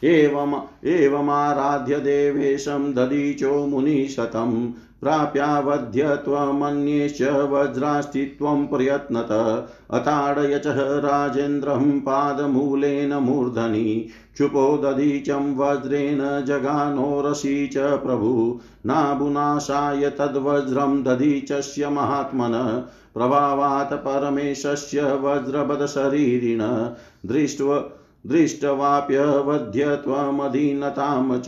एवम्, 0.03 0.87
एवमाराध्य 0.87 1.99
देवेशं 1.99 2.93
ददीचो 2.93 3.65
मुनिशतम्। 3.65 4.73
प्राप्यावध्य 5.01 6.15
त्वमन्येश्च 6.15 7.21
वज्रास्तित्वं 7.21 8.67
प्रयत्नत। 8.67 9.31
अताडय 9.91 10.59
च 10.59 10.67
राजेन्द्रं 10.77 11.99
पादमूलेन 11.99 13.13
मूर्धनि। 13.13 14.09
क्षुपो 14.33 14.77
दधीचं 14.77 15.57
वज्रेण 15.57 16.45
जगानोरसि 16.45 17.67
च 17.67 17.77
प्रभु। 17.77 18.59
नाबुनाशाय 18.85 20.09
तद्वज्रं 20.09 21.03
दधीचस्य 21.03 21.89
महात्मन। 21.89 22.83
प्रभावात् 23.13 23.93
परमेशस्य 23.93 25.01
वज्रबदशरीरिण 25.01 26.59
दृष्ट्वा 27.25 27.96
दृष्ट्वाप्यवध्य 28.25 29.95
त्वमधीनतां 29.95 31.39
च 31.39 31.45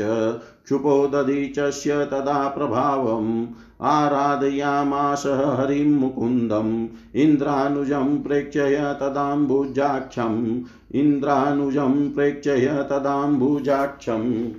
क्षुपो 0.65 1.07
दधीचस्य 1.07 2.05
तदा 2.05 2.47
प्रभावम्। 2.47 3.47
आराधयामास 3.81 5.23
हरिं 5.25 5.91
मुकुन्दम्। 5.91 6.87
इन्द्रानुजं 7.15 8.23
प्रेक्षय 8.23 8.97
तदाम्बुजाक्षम्। 9.01 10.61
इन्द्रानुजं 10.91 12.13
प्रेक्षय 12.13 12.65
तदाम्बुजाक्षम्। 12.65 14.49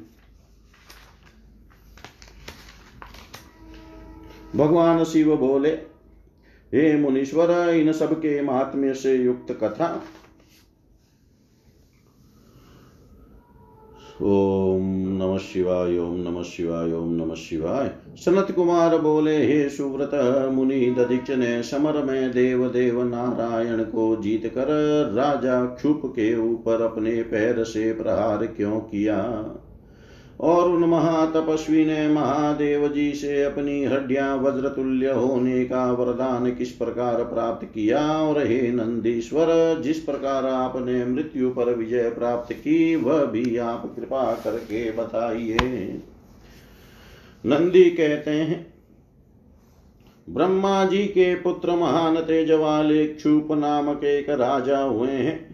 भगवान 4.56 5.04
शिव 5.04 5.36
बोले, 5.36 5.70
हे 6.74 6.96
मुनीश्वर, 6.96 7.70
इन 7.70 7.92
सबके 7.92 8.42
महात्म्य 8.42 8.94
से 8.94 9.14
युक्त 9.14 9.52
कथा 9.52 10.02
ओम 14.22 14.82
नमः 15.22 15.38
शिवाय, 15.38 15.98
ओम 15.98 16.16
नमः 16.20 16.42
शिवाय, 16.42 16.92
ओम 16.92 17.14
नमः 17.14 17.34
शिवाय। 17.34 17.90
सनत 18.16 18.50
कुमार 18.50 18.98
बोले, 18.98 19.46
हे 19.46 19.68
सुव्रत 19.68 20.10
मुनि 20.52 20.94
दधिच 20.98 21.30
ने 21.30 21.62
समर 21.62 22.04
में 22.04 22.30
देव 22.30 22.68
देव 22.68 23.02
नारायण 23.02 23.84
को 23.84 24.16
जीत 24.16 24.46
कर 24.46 24.66
राजा 25.14 25.64
क्षुप 25.66 26.02
के 26.04 26.36
ऊपर 26.52 26.82
अपने 26.82 27.22
पैर 27.22 27.64
से 27.64 27.92
प्रहार 27.92 28.46
क्यों 28.46 28.80
किया? 28.80 29.20
और 30.40 30.68
उन 30.68 30.84
महातपस्वी 30.84 31.84
ने 31.84 32.08
महादेव 32.08 32.88
जी 32.88 33.12
से 33.12 33.42
अपनी 33.44 33.84
हड्डियाँ 33.84 34.36
वज्रतुल्य 34.36 35.10
होने 35.10 35.64
का 35.64 35.92
वरदान 35.92 36.54
किस 36.54 36.70
प्रकार 36.70 37.24
प्राप्त 37.24 37.66
किया? 37.66 38.22
और 38.22 38.46
हे 38.46 38.72
नंदीश्वर, 38.72 39.80
जिस 39.80 39.98
प्रकार 39.98 40.46
आपने 40.46 41.04
मृत्यु 41.04 41.50
पर 41.50 41.74
विजय 41.74 42.10
प्राप्त 42.10 42.52
की, 42.52 42.96
वह 42.96 43.24
भी 43.24 43.56
आप 43.56 43.92
कृपा 43.96 44.32
करके 44.32 44.92
बताइए। 44.92 45.56
नंदी 47.46 47.84
कहते 47.90 48.30
हैं, 48.30 48.74
ब्रह्मा 50.30 50.84
जी 50.84 51.02
के 51.04 51.34
पुत्र 51.34 51.70
महान 51.70 52.16
तेज 52.16 52.50
वाले 52.50 53.06
क्षुप 53.06 53.48
नामक 53.52 54.04
एक 54.04 54.30
राजा 54.30 54.78
हुए 54.78 55.10
हैं। 55.10 55.49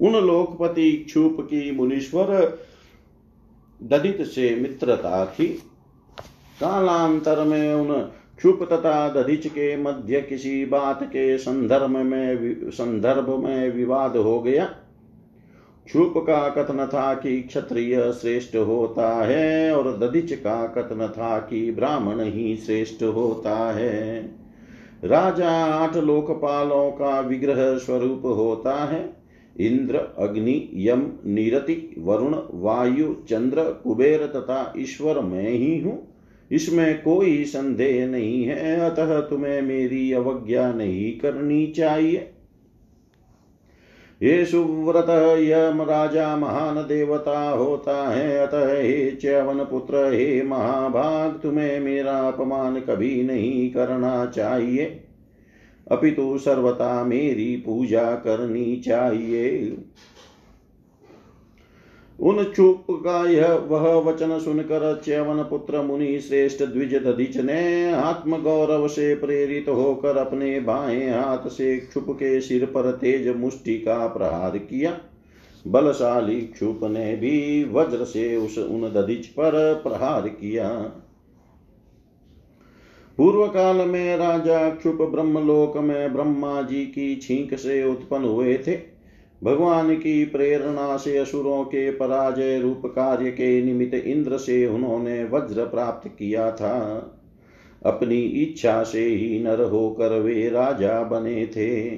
उन 0.00 0.12
लोकपति 0.12 0.92
क्षुप 0.92 1.36
की 1.40 1.70
मुनीश्वर 1.70 2.58
ददित 3.82 4.22
से 4.22 4.54
मित्रता 4.56 5.24
थी 5.26 5.46
कालांतर 6.60 7.44
में 7.44 7.74
उन 7.74 8.00
क्षुप 8.36 8.62
तथा 8.62 9.08
दधिच 9.08 9.46
के 9.46 9.76
मध्य 9.76 10.20
किसी 10.20 10.64
बात 10.64 11.02
के 11.02 11.38
संदर्भ 11.38 11.90
में 11.90 12.54
संदर्भ 12.70 13.44
में 13.44 13.72
विवाद 13.72 14.16
हो 14.16 14.40
गया। 14.40 14.64
क्षुप 15.86 16.14
का 16.16 16.48
कथन 16.48 16.86
था 16.86 17.14
कि 17.14 17.40
क्षत्रिय 17.40 18.12
श्रेष्ठ 18.12 18.56
होता 18.56 19.08
है 19.24 19.76
और 19.76 19.96
दधिच 19.98 20.32
का 20.32 20.66
कथन 20.66 21.08
था 21.08 21.38
कि 21.38 21.70
ब्राह्मण 21.70 22.20
ही 22.20 22.56
श्रेष्ठ 22.56 23.02
होता 23.02 23.72
है। 23.72 24.20
राजा 25.04 25.50
आठ 25.50 25.96
लोकपालों 25.96 26.90
का 26.90 27.20
विग्रह 27.20 27.78
स्वरूप 27.78 28.22
होता 28.24 28.74
है। 28.74 29.19
इंद्र, 29.60 29.96
अग्नि, 29.96 30.70
यम, 30.74 31.12
नीरति, 31.26 31.94
वरुण, 31.98 32.36
वायु, 32.50 33.14
चंद्र, 33.28 33.62
कुबेर 33.62 34.26
तथा 34.26 34.72
ईश्वर 34.78 35.20
मैं 35.20 35.50
ही 35.50 35.78
हूँ। 35.78 36.14
इसमें 36.50 37.02
कोई 37.02 37.44
संदेह 37.44 38.06
नहीं 38.06 38.44
है, 38.44 38.80
अतः 38.80 39.20
तुम्हें 39.20 39.62
मेरी 39.62 40.12
अवज्ञा 40.12 40.72
नहीं 40.72 41.18
करनी 41.18 41.66
चाहिए। 41.66 42.30
ये 44.22 44.44
सुव्रत 44.44 45.06
यम 45.40 45.82
राजा 45.82 46.36
महान 46.36 46.76
देवता 46.76 47.50
होता 47.50 48.10
है, 48.10 48.46
अतः 48.46 48.72
हे 48.72 49.10
च्यवन 49.10 49.58
पुत्र, 49.58 50.12
हे 50.12 50.42
महाभाग, 50.42 51.40
तुम्हें 51.42 51.80
मेरा 51.80 52.18
अपमान 52.18 52.80
कभी 52.80 53.22
नहीं 53.22 53.70
करना 53.70 54.26
चाहिए। 54.26 55.02
अपितु 55.90 56.38
सर्वथा 56.38 57.04
मेरी 57.04 57.56
पूजा 57.56 58.14
करनी 58.14 58.76
चाहिए। 58.76 59.76
उन 62.20 62.44
चुप 62.44 62.86
का 62.90 63.30
यह 63.30 63.52
वह 63.52 63.94
वचन 63.94 64.38
सुनकर 64.38 65.02
च्यवन 65.04 65.42
पुत्र 65.42 65.82
मुनि 65.82 66.20
श्रेष्ठ 66.20 66.62
द्विज 66.62 66.94
दधिच 66.94 67.36
ने 67.36 67.92
आत्म 67.92 68.42
गौरव 68.42 68.88
से 68.88 69.14
प्रेरित 69.14 69.68
होकर 69.68 70.16
अपने 70.16 70.60
बाएँ 70.60 71.10
हाथ 71.10 71.48
से 71.48 71.76
क्षुप 71.76 72.06
के 72.10 72.40
सिर 72.40 72.66
पर 72.66 72.92
तेज 72.92 73.28
मुष्टि 73.36 73.78
का 73.78 74.06
प्रहार 74.06 74.58
किया। 74.58 74.98
बलशाली 75.66 76.40
क्षुप 76.40 76.80
ने 76.82 77.16
भी 77.16 77.64
वज्र 77.64 78.04
से 78.04 78.36
उस 78.36 78.58
उन 78.58 78.82
दधिच 78.82 79.26
पर 79.26 79.80
प्रहार 79.84 80.28
किया। 80.28 80.92
पूर्व 83.16 83.46
काल 83.46 83.76
में 83.76 84.16
राजा 84.16 84.70
क्षुप 84.70 84.98
ब्रह्मलोक 85.02 85.76
में 85.76 86.12
ब्रह्मा 86.12 86.62
जी 86.62 86.84
की 86.86 87.16
छींक 87.16 87.54
से 87.54 87.84
उत्पन्न 87.84 88.24
हुए 88.24 88.58
थे। 88.66 88.78
भगवान 89.44 89.94
की 89.94 90.24
प्रेरणा 90.24 90.96
से 90.96 91.18
असुरों 91.18 91.64
के 91.64 91.90
पराजय 91.90 92.58
रूप 92.58 92.82
कार्य 92.86 93.30
के 93.30 93.62
निमित्त 93.62 93.94
इंद्र 93.94 94.38
से 94.38 94.66
उन्होंने 94.66 95.24
वज्र 95.24 95.64
प्राप्त 95.64 96.08
किया 96.08 96.50
था। 96.52 96.76
अपनी 97.86 98.20
इच्छा 98.20 98.82
से 98.82 99.04
ही 99.04 99.42
नर 99.42 99.60
होकर 99.60 100.20
वे 100.20 100.48
राजा 100.48 101.02
बने 101.02 101.46
थे। 101.46 101.96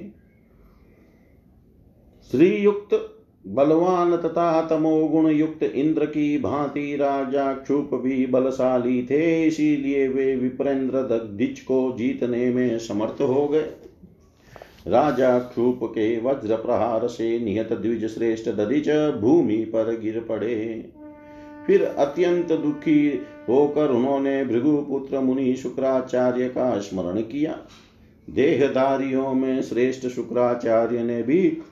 श्रीयुक्त 2.30 3.11
बलवान 3.46 4.16
तथा 4.16 4.60
तमोगुण 4.62 5.30
युक्त 5.30 5.62
इंद्र 5.62 6.06
की 6.06 6.38
भांति 6.38 6.96
राजा 6.96 7.52
क्षुप 7.52 7.90
भी 7.94 8.26
बलशाली 8.26 9.02
थे, 9.02 9.46
इसीलिए 9.46 10.08
वे 10.08 10.36
विप्रेंद्र 10.36 11.02
दग्धिच 11.02 11.60
को 11.60 11.94
जीतने 11.98 12.50
में 12.50 12.78
समर्थ 12.78 13.22
हो 13.22 13.48
गए। 13.48 13.70
राजा 14.88 15.38
क्षूप 15.38 15.80
के 15.82 16.20
वज्र 16.20 16.56
प्रहार 16.56 17.06
से 17.08 17.38
निहत 17.38 17.72
द्विज 17.72 18.06
श्रेष्ठ 18.06 18.48
दधिच 18.48 18.88
भूमि 19.20 19.56
पर 19.56 20.00
गिर 20.00 20.20
पड़े। 20.20 20.84
फिर 21.66 21.84
अत्यंत 21.84 22.52
दुखी 22.52 23.20
होकर 23.48 23.90
उन्होंने 23.90 24.44
भृगुपुत्र 24.44 25.20
मुनि 25.20 25.54
शुक्राचार्य 25.56 26.48
का 26.48 26.78
स्मरण 26.78 27.20
किया। 27.20 27.58
देहधारियों 28.30 29.32
में 29.34 29.62
श्रेष्ठ 29.62 30.06
शुक्राचार्य 30.06 31.02
ने 31.02 31.22
भी 31.22 31.62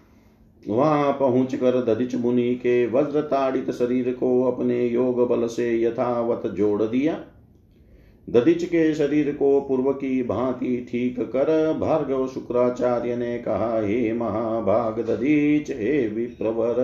वहाँ 0.69 1.13
पहुंचकर 1.13 1.81
दधिच 1.85 2.15
मुनि 2.15 2.55
के 2.55 2.87
वज्र 2.87 3.21
ताड़ित 3.21 3.71
शरीर 3.71 4.13
को 4.13 4.43
अपने 4.43 4.87
योग 4.87 5.29
बल 5.29 5.47
से 5.47 5.83
यथावत 5.83 6.47
जोड़ 6.47 6.83
दिया। 6.83 7.21
दधिच 8.31 8.65
के 8.65 8.95
शरीर 8.95 9.33
को 9.33 9.61
पूर्व 9.61 9.93
की 9.93 10.23
भांति 10.23 10.87
ठीक 10.91 11.21
कर 11.21 11.79
भार्गव 11.81 12.27
शुक्राचार्य 12.27 13.17
ने 13.17 13.39
कहा, 13.39 13.81
हे 13.81 14.13
महाभाग 14.13 15.01
दधिच, 15.01 15.71
हे 15.71 16.09
विप्रवर 16.09 16.75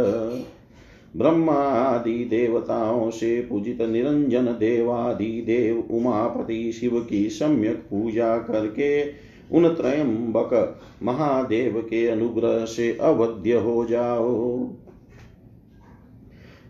ब्रह्मा 1.16 1.52
आदि 1.52 2.24
देवताओं 2.24 3.10
से 3.10 3.40
पूजित 3.40 3.82
निरंजन 3.82 4.46
देवादि 4.46 5.42
देव 5.46 5.96
उमापति 5.96 6.72
शिव 6.72 7.06
की 7.10 7.28
सम्यक 7.30 7.76
पूजा 7.76 8.38
करके 8.38 9.04
उन 9.52 9.68
त्रयंबक 9.68 10.80
महादेव 11.02 11.80
के 11.80 12.06
अनुग्रह 12.06 12.64
से 12.64 12.98
अवध्य 13.00 13.52
हो 13.52 13.84
जाओ। 13.84 14.64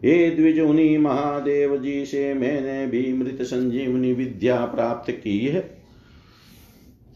हे 0.05 0.31
द्विज 0.31 0.61
उन्हीं 0.61 0.99
महादेव 0.99 1.77
जी 1.77 2.05
से 2.05 2.35
मैंने 2.35 2.87
भी 2.87 3.13
मृत 3.13 3.39
संजीवनी 3.43 4.13
विद्या 4.13 4.65
प्राप्त 4.65 5.11
की 5.11 5.39
है। 5.39 5.77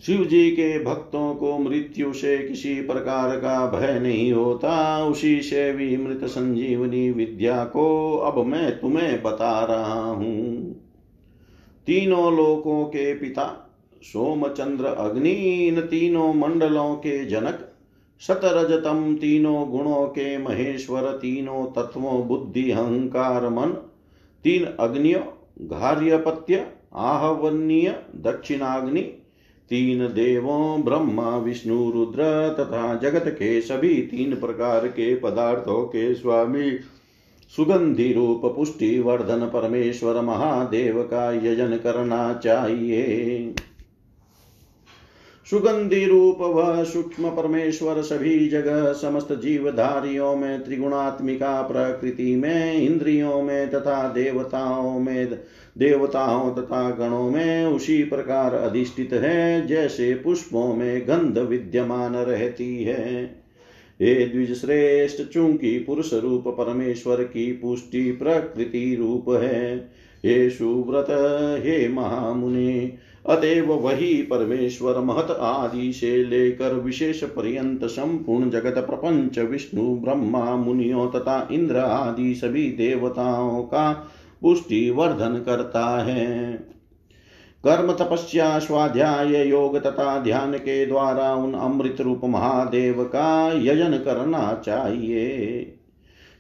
शिव 0.06 0.24
जी 0.24 0.50
के 0.50 0.84
भक्तों 0.84 1.34
को 1.34 1.58
मृत्यु 1.58 2.12
से 2.12 2.38
किसी 2.38 2.74
प्रकार 2.74 3.36
का 3.36 3.80
भय 3.80 4.00
नहीं 4.00 4.32
होता। 4.32 5.04
उसी 5.04 5.42
से 5.42 5.72
भी 5.72 5.96
मृत 5.96 6.24
संजीवनी 6.24 7.10
विद्या 7.10 7.64
को 7.64 8.16
अब 8.16 8.46
मैं 8.46 8.80
तुम्हें 8.80 9.22
बता 9.22 9.64
रहा 9.64 10.00
हूँ। 10.00 10.72
तीनों 11.86 12.36
लोकों 12.36 12.84
के 12.84 13.14
पिता 13.14 13.59
सोमचंद्र 14.02 14.84
अग्नि 14.84 15.30
इन 15.68 15.80
तीनों 15.80 16.34
मंडलों 16.34 16.94
के 16.94 17.24
जनक, 17.24 17.66
शतरजतम 18.20 19.14
तीनों 19.14 19.70
गुणों 19.70 20.06
के 20.06 20.38
महेश्वर, 20.38 21.02
तीनों 21.02 21.66
तत्वों, 21.66 22.28
बुद्धि, 22.28 22.70
अहंकार, 22.70 23.48
मन, 23.48 23.70
तीन 24.44 24.64
अग्नियों, 24.64 25.22
घार्यपत्य, 25.68 26.66
आहवनीय, 26.94 27.88
दक्षिणाग्नि, 28.16 29.00
तीन 29.70 30.06
देवों, 30.06 30.82
ब्रह्मा, 30.82 31.36
विष्णु, 31.36 31.90
रुद्र 31.90 32.22
तथा 32.60 32.94
जगत 32.94 33.24
के 33.26 33.60
सभी 33.60 33.94
तीन 33.94 34.34
प्रकार 34.34 34.88
के 34.88 35.14
पदार्थों 35.14 35.82
के 35.82 36.14
स्वामी, 36.14 36.70
सुगंधि 37.56 38.12
रूप, 38.12 38.42
पुष्टि, 38.44 38.98
वर्धन, 38.98 39.46
परमेश्वर, 39.46 40.20
महादेव 40.20 41.02
का 41.02 41.32
यजन 41.32 41.76
करना 41.76 42.34
चाहिए। 42.34 43.54
सुगंधि 45.50 46.04
रूप 46.04 46.38
वह 46.40 46.84
सूक्ष्म 46.84 47.28
परमेश्वर 47.28 48.02
सभी 48.02 48.48
जगह 48.48 48.92
समस्त 48.92 49.32
जीवधारियों 49.32 50.36
में, 50.36 50.64
त्रिगुणात्मिका 50.64 51.62
प्रकृति 51.62 52.36
में, 52.36 52.74
इंद्रियों 52.74 53.42
में 53.42 53.70
तथा 53.70 54.08
देवताओं 54.08 55.00
में, 55.00 55.38
देवताओं 55.78 56.54
तथा 56.54 56.90
गणों 56.90 57.30
में 57.30 57.64
उसी 57.66 58.02
प्रकार 58.02 58.54
अधिष्ठित 58.54 59.12
है, 59.12 59.66
जैसे 59.66 60.14
पुष्पों 60.14 60.74
में 60.74 61.08
गंध 61.08 61.38
विद्यमान 61.38 62.14
रहती 62.14 62.84
है। 62.84 63.24
हे 64.02 64.26
द्विज 64.26 64.60
श्रेष्ठ 64.60 65.22
चूँकि 65.22 65.78
पुरुष 65.78 66.12
रूप 66.12 66.44
परमेश्वर 66.48 67.16
की 67.16 67.52
पुष्टि 67.52 68.12
प्रकृति 68.12 68.96
रूप 69.00 69.24
है, 69.28 69.76
हे 70.24 70.50
सुव्रत, 70.50 71.06
हे 71.64 71.88
महामुनि 71.88 72.98
अतएव 73.28 73.72
वही 73.72 74.22
परमेश्वर 74.22 74.98
महत 74.98 75.30
आदि 75.30 75.92
से 75.92 76.24
लेकर 76.24 76.74
विशेष 76.74 77.24
पर्यंत 77.24 77.84
संपूर्ण 77.84 78.50
जगत, 78.50 78.74
प्रपंच, 78.78 79.38
विष्णु, 79.38 79.96
ब्रह्मा, 79.96 80.56
मुनियों 80.56 81.10
तथा 81.10 81.48
इंद्र 81.52 81.76
आदि 81.76 82.34
सभी 82.34 82.70
देवताओं 82.70 83.62
का 83.62 84.08
पुष्टि 84.42 84.90
वर्धन 84.90 85.42
करता 85.46 86.02
है। 86.02 86.52
कर्म, 87.66 87.92
तपस्या, 87.92 88.58
स्वाध्याय, 88.58 89.48
योग 89.48 89.78
तथा 89.78 90.18
ध्यान 90.18 90.54
के 90.54 90.86
द्वारा 90.86 91.34
उन 91.34 91.54
अमृत 91.54 92.00
रूप 92.00 92.20
महादेव 92.24 93.04
का 93.04 93.52
यजन 93.54 93.92
करना 94.04 94.62
चाहिए। 94.64 95.76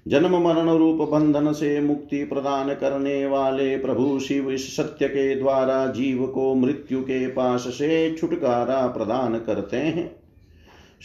जन्म 0.08 0.36
मरण 0.36 0.68
रूप 0.68 1.08
बंधन 1.08 1.52
से 1.52 1.80
मुक्ति 1.80 2.24
प्रदान 2.24 2.74
करने 2.74 3.26
वाले 3.26 3.76
प्रभु 3.76 4.20
शिव 4.20 4.50
इस 4.50 4.76
सत्य 4.76 5.08
के 5.08 5.34
द्वारा 5.36 5.86
जीव 5.86 6.26
को 6.26 6.54
मृत्यु 6.54 7.00
के 7.00 7.26
पास 7.26 7.60
से 7.60 8.16
छुटकारा 8.18 8.86
प्रदान 8.86 9.38
करते 9.38 9.76
हैं। 9.76 10.16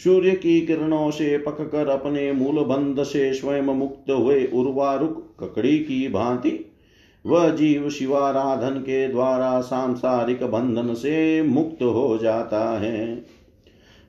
सूर्य 0.04 0.30
की 0.30 0.60
किरणों 0.60 1.10
से 1.10 1.38
पककर 1.38 1.88
अपने 1.88 2.32
मूल 2.32 2.64
बंध 2.64 3.02
से 3.02 3.32
स्वयं 3.34 3.62
मुक्त 3.62 4.10
हुए 4.10 4.44
उर्वारुक 4.44 5.36
ककड़ी 5.40 5.78
की 5.78 6.08
भांति, 6.08 6.72
वह 7.26 7.48
जीव 7.48 7.90
शिवाराधन 7.90 8.78
के 8.80 9.08
द्वारा 9.08 9.60
सांसारिक 9.60 10.42
बंधन 10.42 10.94
से 10.94 11.42
मुक्त 11.42 11.82
हो 11.82 12.18
जाता 12.22 12.78
है। 12.78 13.24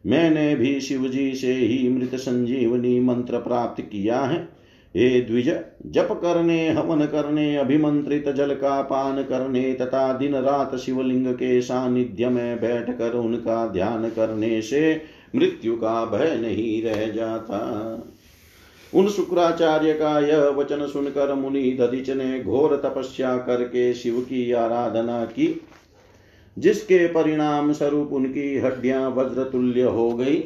मैंने 0.06 0.56
भी 0.56 0.80
शिव 0.82 1.08
जी 1.08 1.34
से 1.36 1.54
ही 1.54 1.90
मृत 1.90 2.16
संजीवनी 2.16 3.00
मंत्र 3.00 3.38
प्राप्त 3.38 3.82
किया 3.82 4.20
है। 4.20 4.57
हे 4.96 5.22
द्विज, 5.22 5.50
जप 5.86 6.08
करने 6.12 6.70
हवन 6.70 7.06
करने 7.06 7.56
अभिमंत्रित 7.56 8.30
जल 8.30 8.54
का 8.54 8.82
पान 8.82 9.22
करने 9.24 9.74
तथा 9.74 10.14
दिन 10.14 10.36
रात 10.36 10.76
शिवलिंग 10.76 11.28
के 11.34 11.62
सानिध्य 11.62 12.30
में 12.30 12.60
बैठकर 12.62 13.14
उनका 13.14 13.68
ध्यान 13.68 14.10
करने 14.10 14.62
से 14.62 15.02
मृत्यु 15.36 15.76
का 15.76 16.06
भय 16.06 16.36
नहीं 16.42 16.82
रह 16.84 17.06
जाता। 17.12 17.60
उन 18.94 19.08
शुक्राचार्य 19.08 19.94
का 19.94 20.20
यह 20.20 20.44
वचन 20.50 20.86
सुनकर 20.88 21.34
मुनि 21.34 21.72
दधिच 21.72 22.10
ने 22.10 22.40
घोर 22.44 22.76
तपस्या 22.76 23.38
करके 23.38 23.94
शिव 23.94 24.20
की 24.20 24.52
आराधना 24.52 25.24
की, 25.26 25.62
जिसके 26.58 27.08
परिणाम 27.08 27.74
स्वरूप 27.74 28.14
उनकी 28.14 28.58
हड्डियाँ 28.58 29.10
वज्रतुल्य 29.10 29.82
हो 29.82 30.12
गई। 30.12 30.44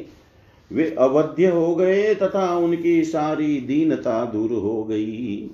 वे 0.72 0.94
अवध्य 0.98 1.46
हो 1.46 1.74
गए 1.74 2.14
तथा 2.14 2.56
उनकी 2.56 3.02
सारी 3.04 3.60
दीनता 3.60 4.24
दूर 4.24 4.52
हो 4.52 4.84
गई। 4.84 5.50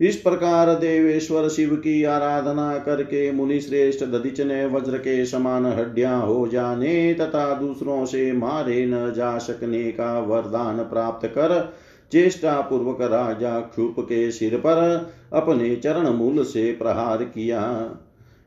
इस 0.00 0.16
प्रकार 0.16 0.74
देवेश्वर 0.74 1.48
शिव 1.48 1.74
की 1.76 2.02
आराधना 2.04 2.78
करके 2.78 3.30
मुनि 3.32 3.60
श्रेष्ठ 3.60 4.04
दधिच 4.04 4.40
ने 4.40 4.66
वज्र 4.66 4.98
के 4.98 5.24
समान 5.26 5.66
हड्डियाँ 5.66 6.20
हो 6.26 6.46
जाने 6.48 7.14
तथा 7.14 7.52
दूसरों 7.54 8.04
से 8.04 8.32
मारे 8.32 8.84
न 8.86 9.12
जा 9.12 9.38
सकने 9.38 9.82
का 9.92 10.18
वरदान 10.20 10.78
प्राप्त 10.78 11.26
कर 11.26 11.74
चेष्टा 12.12 12.60
पूर्वक 12.60 13.00
राजा 13.02 13.60
क्षुप 13.60 13.96
के 14.00 14.30
सिर 14.30 14.56
पर 14.56 15.10
अपने 15.32 15.76
चरण 15.76 16.08
मूल 16.08 16.44
से 16.44 16.72
प्रहार 16.72 17.24
किया। 17.24 17.60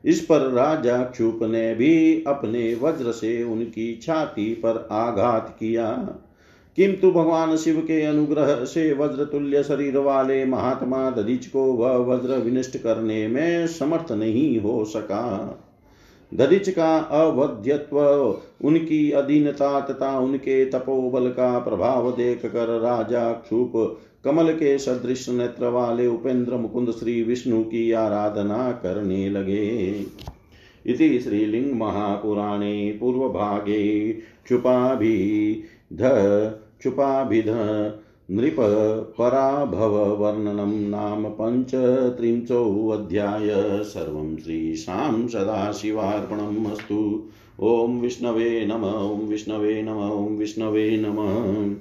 इस 0.06 0.20
पर 0.20 0.40
राजा 0.40 1.04
क्षुप 1.04 1.40
ने 1.44 1.76
भी 1.76 2.24
अपने 2.28 2.76
वज्र 2.76 3.12
से 3.12 3.44
उनकी 3.44 4.00
छाती 4.04 4.54
पर 4.54 4.88
आघात 4.92 5.58
किया। 5.60 5.92
किंतु 6.76 7.12
भगवान 7.12 7.58
शिव 7.58 7.80
के 7.80 8.02
अनुग्रह 8.02 8.66
से 8.66 8.94
वज्र 8.94 9.26
तुल्य 9.26 9.64
शरीर 9.64 9.98
वाले 9.98 10.46
महात्मा 10.46 11.10
दधिच 11.10 11.48
को 11.48 11.64
वह 11.64 11.92
वज्र 11.92 12.30
विनष्ट 12.30 12.78
करने 12.78 13.28
में 13.28 13.68
समर्थ 13.68 14.12
नहीं 14.12 14.60
हो 14.60 14.86
सका। 14.86 15.58
दधिच 16.34 16.70
का 16.70 16.98
अवध्यत्व, 16.98 17.98
उनकी 18.64 19.12
अधीनता 19.12 19.80
तथा 19.82 20.18
उनके 20.20 20.66
तपोबल 20.66 21.28
का 21.28 21.60
प्रभाव 21.60 22.12
देख 22.12 22.46
कर 22.46 22.80
राजा 22.80 23.32
क्षुप 23.32 23.72
कमल 24.26 24.52
के 24.52 24.78
सदृश 24.78 25.30
नेत्र 25.30 25.68
वाले 25.68 26.08
उपेंद्र 26.08 26.56
मुकुंद 26.56 26.92
श्री 26.92 27.24
विष्णु 27.24 27.64
की 27.64 27.92
आराधना 27.92 28.72
करने 28.72 29.30
लगे। 29.30 29.66
इति 30.86 31.20
श्रीलिंग 31.20 31.74
महापुराणे 31.74 32.98
पूर्वभागे 33.00 34.14
क्षुपाभिध 34.46 36.00
क्षुपाभिध 36.80 37.50
नृप 38.34 38.56
पराभववर्णनं 39.18 40.90
नाम 40.90 41.26
पञ्चत्रिंशोऽध्याय 41.26 43.84
सर्वं 43.84 44.38
श्रीशां 44.38 45.28
सदाशिवार्पणम् 45.28 46.72
अस्तु। 46.72 47.24
ॐ 47.62 48.00
विष्णवे 48.00 48.66
नम, 48.66 48.84
ॐ 48.84 49.28
विष्णवे 49.28 49.82
नम, 49.82 50.12
ॐ 50.12 50.38
विष्णवे 50.38 50.98
नमः। 50.98 51.76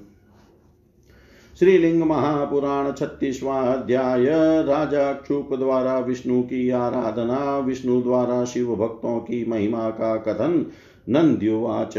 श्रीलिंग 1.59 2.03
महापुराण 2.03 2.93
छत्तीसवा 2.93 3.61
अध्याय 3.61 4.63
राजा 4.63 5.13
क्षुप 5.13 5.55
द्वारा 5.55 5.99
विष्णु 5.99 6.43
की 6.43 6.71
आराधना, 6.71 7.59
विष्णु 7.59 8.03
द्वारा 8.03 8.45
शिव 8.45 8.77
भक्तों 8.77 9.19
की 9.19 9.45
महिमा 9.49 9.91
का 9.91 10.17
कथन 10.17 10.67
नंद्युवाच 11.09 11.95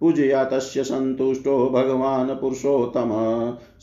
पूजया 0.00 0.44
तस्य 0.44 0.84
सन्तुष्टो 0.84 1.70
भगवान् 1.70 2.40
पुरुषोत्तम। 2.40 3.10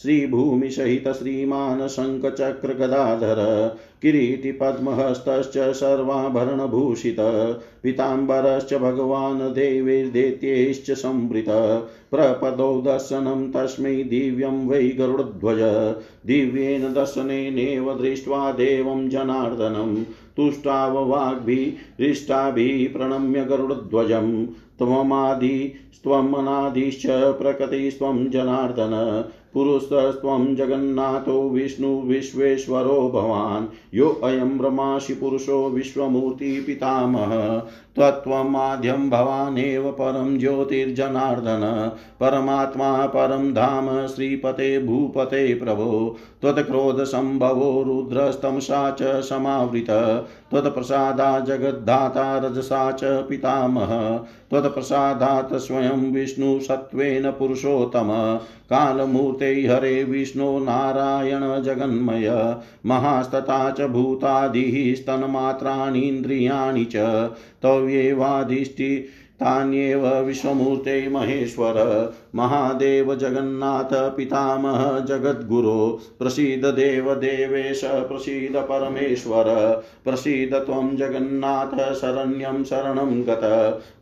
श्रीभूमिसहित 0.01 1.07
श्रीमान् 1.07 1.87
शङ्खचक्रगदाधर 1.87 3.75
किरीटिपद्महस्तश्च 4.01 5.57
सर्वाभरणभूषित। 5.57 7.15
पीताम्बरश्च 7.83 8.73
भगवान् 8.73 9.41
देवैर्दैत्यैश्च 9.41 10.91
संवृत। 10.91 11.45
प्रपदौ 12.11 12.81
दर्शनं 12.81 13.51
तस्मै 13.51 13.95
दिव्यं 13.95 14.67
वै 14.67 14.83
गरुडध्वज। 14.83 15.95
दिव्येन 16.27 16.93
दर्शनेनैव 16.93 18.01
दृष्ट्वा 18.01 18.51
देवं 18.51 19.09
जनार्दनं। 19.09 20.05
तुष्टाववाग्भिरिष्टाभिः 20.37 22.97
प्रणम्य 22.97 23.41
गरुडध्वजं 24.81 24.97
त्वमादिस्त्वमनादिश्च 24.97 27.07
प्रकृतिस्त्वं 27.09 28.29
जनार्दन। 28.29 29.25
पुरुषस्त्वं 29.53 30.55
जगन्नाथो 30.55 31.49
विष्णु 31.49 32.01
विश्वेश्वरो 32.01 33.09
भवान्। 33.09 33.67
यो 33.93 34.19
अयं 34.23 34.57
ब्रह्मासि 34.57 35.13
पुरुषो 35.13 35.69
विश्वमूर्तिपितामह 35.69 37.61
त्वत्त्वमाद्यं 37.95 39.09
भवानेव 39.09 39.91
परं 39.91 40.39
ज्योतिर्जनार्दन, 40.39 41.91
परमात्मा 42.19 43.05
परं 43.05 43.53
धाम 43.53 44.07
श्रीपते 44.07 44.79
भूपते 44.79 45.53
प्रभो। 45.53 46.17
त्वत्क्रोधसम्भवो 46.41 47.83
रुद्रस्तमसा 47.83 48.91
च 48.91 49.03
समावृत। 49.03 49.89
त्वत्प्रसादा 50.51 51.39
जगद्धाता 51.39 52.37
रजसा 52.37 52.91
च 52.91 53.03
पितामह। 53.03 54.17
त्वत्प्रसादात् 54.49 55.53
स्वयं 55.53 56.13
विष्णुसत्त्वेन 56.13 57.31
पुरुषोत्तम। 57.31 58.39
कालमूर्ते 58.69 59.53
हरे 59.53 60.03
विष्णो 60.03 60.59
नारायण 60.59 61.63
जगन्मय। 61.63 62.55
महास्तता 62.85 63.71
च 63.71 63.81
भूतादिः 63.81 64.95
च। 66.91 66.95
तव्येवाधिष्ठि 67.63 68.97
तान्येव 69.39 70.07
विश्वमूर्ते 70.19 71.07
महेश्वर। 71.09 71.73
महादेव 72.35 73.15
जगन्नाथ 73.15 74.15
पितामह 74.17 74.99
जगद्गुरो, 74.99 75.99
प्रसीद 76.19 76.65
देव 76.65 77.15
देवेश, 77.15 77.81
प्रसीद 77.83 78.55
परमेश्वर, 78.55 79.43
प्रसीद 80.05 80.55
त्वं 80.55 80.95
जगन्नाथ 80.95 81.93
शरण्यं 81.93 82.63
शरणं 82.63 83.21
गत। 83.21 83.41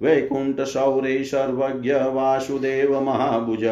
वैकुण्ठशौरे 0.02 1.24
सर्वज्ञ 1.24 1.94
वासुदेव 1.94 3.02
महाभुज 3.02 3.65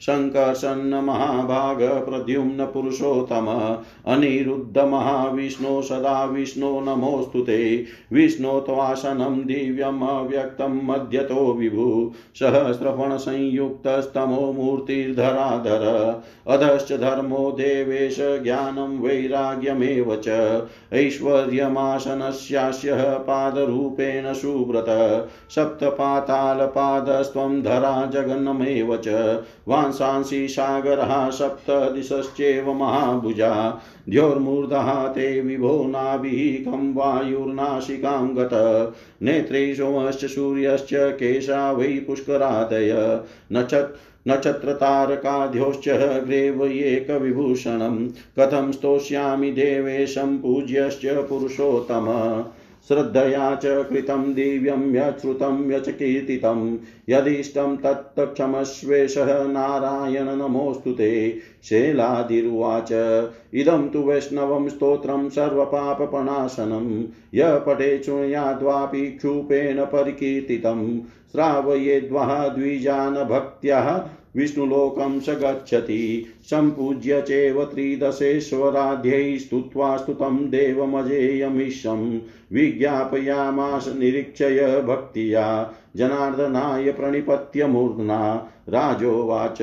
शङ्कर्षन्न 0.00 0.94
महाभाग 0.94 1.82
प्रद्युम्न 1.82 2.64
पुरुषोत्तम, 2.64 3.76
अनिरुद्ध 4.06 4.78
महाविष्णो 4.78 5.82
सदा 5.82 6.24
विष्णो 6.24 6.80
नमोऽस्तु 6.80 7.40
ते। 7.40 7.84
विष्णो 8.12 8.60
त्वासनं 8.60 9.46
दिव्यम् 9.46 10.02
अव्यक्तं 10.02 10.86
मध्यतो 10.86 11.54
विभु 11.54 12.12
सहस्रफणसंयुक्तस्तमो 14.00 14.52
मूर्तिर्धराधर। 14.52 16.22
अधश्च 16.48 16.92
धर्मो 16.92 17.50
देवेश 17.50 18.16
ज्ञानं 18.20 18.98
वैराग्यमेव 18.98 20.22
च। 20.28 20.62
ऐश्वर्यमासनस्यास्य 20.92 23.02
पादरूपेण 23.02 24.32
सुव्रत। 24.32 25.28
सप्तपातालपादस्त्वं 25.50 27.62
धरा 27.62 28.06
जगन्नमेव 28.06 28.96
च। 28.96 29.38
वांसांसि 29.68 30.48
सागरः 30.48 31.30
सप्तदिशश्चेव 31.30 32.72
महाभुजा। 32.72 33.82
द्योर्मूर्धः 34.08 35.08
ते 35.08 35.40
विभो 35.40 35.84
नाभिः 35.88 36.70
वायुर्नाशिकां 36.70 38.36
गत। 38.36 38.94
नेत्रे 39.22 39.60
सूर्यश्च 40.24 40.90
केशा 40.94 41.72
वै 41.72 41.84
पुष्करादय। 41.84 43.20
नक्षत् 43.52 43.89
नक्षत्रतारकाध्योश्च 44.30 45.88
ग्रेवयेकविभूषणं 46.26 48.08
कथं 48.08 48.72
स्तोष्यामि 48.72 49.50
देवेशं 49.50 50.38
पूज्यश्च 50.38 51.06
पुरुषोत्तम। 51.06 52.06
श्रद्धया 52.88 53.54
च 53.54 53.66
कृतं 53.66 54.34
दिव्यं 54.34 54.96
यच्छ्रुतं 54.96 55.72
यच 55.72 55.88
कीर्तितं 55.88 56.78
यदिष्टं 57.08 57.76
तत्क्षमस्वेशः 57.76 59.44
नारायण 59.44 60.36
नमोऽस्तु 60.36 60.92
ते। 60.92 61.38
शेलादिरुवाच। 61.64 62.92
इदं 63.54 63.88
तु 63.88 63.98
वैष्णवं 63.98 64.68
स्तोत्रं 64.68 65.28
सर्वपापपणाशनं। 65.28 67.02
य 67.34 67.60
पठे 67.66 68.02
शृणुयाद्वापि 68.02 69.06
क्षूपेण 69.06 69.84
परिकीर्तितं 69.84 71.00
श्रावयेद्वः 71.32 72.48
द्विजान् 72.48 73.28
भक्त्याः 73.28 74.19
विष्णुलोकं 74.36 75.20
स 75.20 75.28
गच्छति 75.28 76.26
सम्पूज्य 76.42 77.22
चैव 77.22 77.64
त्रिदशेश्वराध्यै 77.64 79.38
स्तुत्वा 79.38 79.96
स्तुतं 79.96 80.50
देवमजेयमीशं 80.50 82.18
विज्ञापयामास 82.52 83.94
निरीक्षय 83.98 84.82
भक्तिया। 84.86 85.74
जनार्दनाय 85.96 86.92
प्रणिपत्य 86.92 87.66
मूर्ध्ना। 87.66 88.48
राजोवाच। 88.68 89.62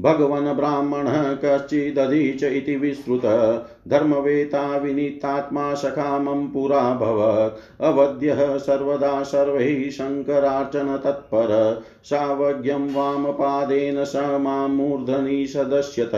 भगवन् 0.00 0.56
ब्राह्मणः 0.56 1.34
कश्चिदधीच 1.44 2.42
इति 2.42 2.76
विश्रुत 2.76 3.22
धर्मवेता 3.88 4.76
विनीतात्मा 4.76 5.74
सखामं 5.74 6.48
पुराभवत् 6.48 7.82
अवध्यः 7.82 8.56
सर्वदा 8.56 9.22
सर्वैः 9.22 9.90
शङ्करार्चन 9.90 11.00
तत्पर। 11.04 11.82
सावज्ञं 12.04 12.94
वामपादेन 12.94 14.04
स 14.04 14.12
माँ 14.16 14.68
मूर्धनि 14.68 15.46
सदस्यत। 15.46 16.14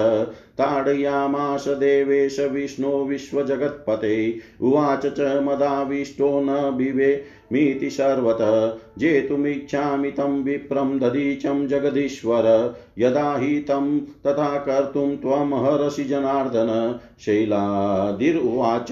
ताडयामास 0.59 1.69
देवेश 1.69 2.41
विष्णो 2.41 3.05
विश्वजगत्पते। 3.05 4.39
उवाच 4.61 5.07
च 5.07 5.21
मदाविष्टो 5.21 6.41
न 6.41 6.51
विवे 6.51 7.25
मिति 7.53 7.91
सर्वतः। 7.91 8.79
जेतुमिच्छामि 8.99 10.11
तं 10.11 10.43
विप्रं 10.43 10.99
दधीचं 10.99 11.69
जगदीश्वर। 11.69 12.75
यदा 12.99 13.37
हि 13.37 13.61
तं 13.61 14.01
तथा 14.01 14.59
कर्तुं 14.59 15.17
त्वमहर्षि 15.17 16.05
जनार्दन। 16.05 16.99
शैलादिरुवाच 17.21 18.89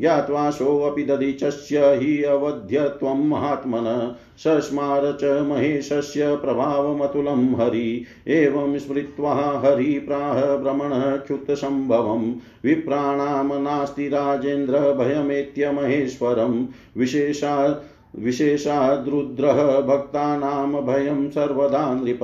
ज्ञात्वा 0.00 0.50
सोऽपि 0.50 1.02
दधीचस्य 1.02 1.78
हि 1.78 2.22
अवध्यत्वं 2.22 3.28
महात्मन। 3.28 4.14
सस्मार 4.38 5.18
च 5.20 5.24
महेशस्य 5.24 6.36
प्रभावमतुलं 6.36 7.54
हरि, 7.54 8.04
एवं 8.28 8.78
स्मृत्वा 8.78 9.62
हरि 9.64 10.04
प्राह 10.08 10.56
भ्रमणच्युतसम्भवं 10.56 12.34
विप्राणां 12.64 13.62
नास्ति 13.62 14.08
राजेन्द्र, 14.08 14.78
भयमेत्य 14.78 15.70
महेश्वरं। 15.70 16.66
विशेषा 16.96 17.84
विशेषाद्रुद्रः 18.18 19.80
भक्तानां 19.80 20.72
भयं 20.72 21.30
सर्वदा 21.30 21.94
नृप। 21.94 22.18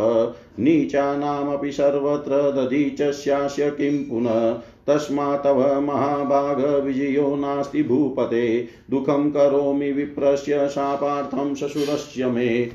नीचानामपि 0.60 1.72
सर्वत्र 1.72 2.30
दधीचस्यास्य 2.30 3.70
किं 3.70 4.10
पुनः। 4.10 4.52
तस्मात् 4.86 5.44
तव 5.44 5.80
महाभागविजयो 5.80 7.36
नास्ति 7.36 7.82
भूपते। 7.82 8.68
दुःखं 8.90 9.30
करोमि 9.30 9.92
विप्रस्य 9.92 10.68
शापार्थं 10.68 11.54
शशुरस्य 11.54 12.26
मे। 12.26 12.70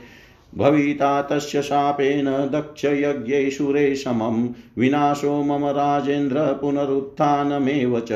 भविता 0.58 1.22
तस्य 1.22 1.62
शापेन 1.62 2.26
दक्षयज्ञैशुरे 2.26 3.96
समं 3.96 4.50
विनाशो 4.78 5.44
मम 5.44 5.66
राजेन्द्र 5.66 6.40
पुनरुत्थानमेव 6.40 8.00
च। 8.00 8.12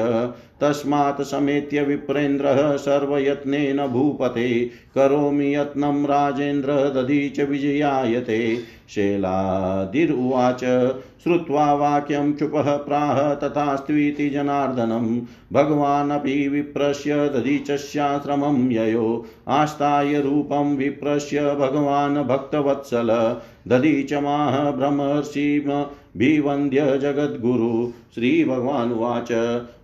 तस्मात् 0.61 1.21
समेत्य 1.21 1.83
विप्रेन्द्रः 1.83 2.77
सर्वयत्नेन 2.77 3.87
भूपते। 3.87 4.69
करोमि 4.95 5.55
यत्नं 5.55 6.05
राजेन्द्र 6.05 6.73
दधीच 6.73 7.39
विजयायते। 7.39 8.57
शेलादिरुवाच, 8.89 10.59
श्रुत्वा 11.23 11.73
वाक्यं 11.73 12.33
चुपः 12.33 12.77
प्राह 12.77 13.33
तथास्त्वीति 13.33 14.29
जनार्दनं। 14.29 15.21
भगवानपि 15.53 16.47
विप्रस्य 16.47 17.15
दधीचस्याश्रमं 17.15 18.71
ययो। 18.71 19.25
आस्ताय 19.47 20.21
रूपं 20.21 20.75
विप्रस्य 20.75 21.41
भगवान् 21.41 22.17
भक्तवत्सल। 22.17 23.41
दधीचमाह 23.67 24.71
ब्रह्मर्षिभिवन्द्य 26.17 26.97
जगद्गुरु 26.97 27.91
श्रीभगवानुवाच 28.15 29.31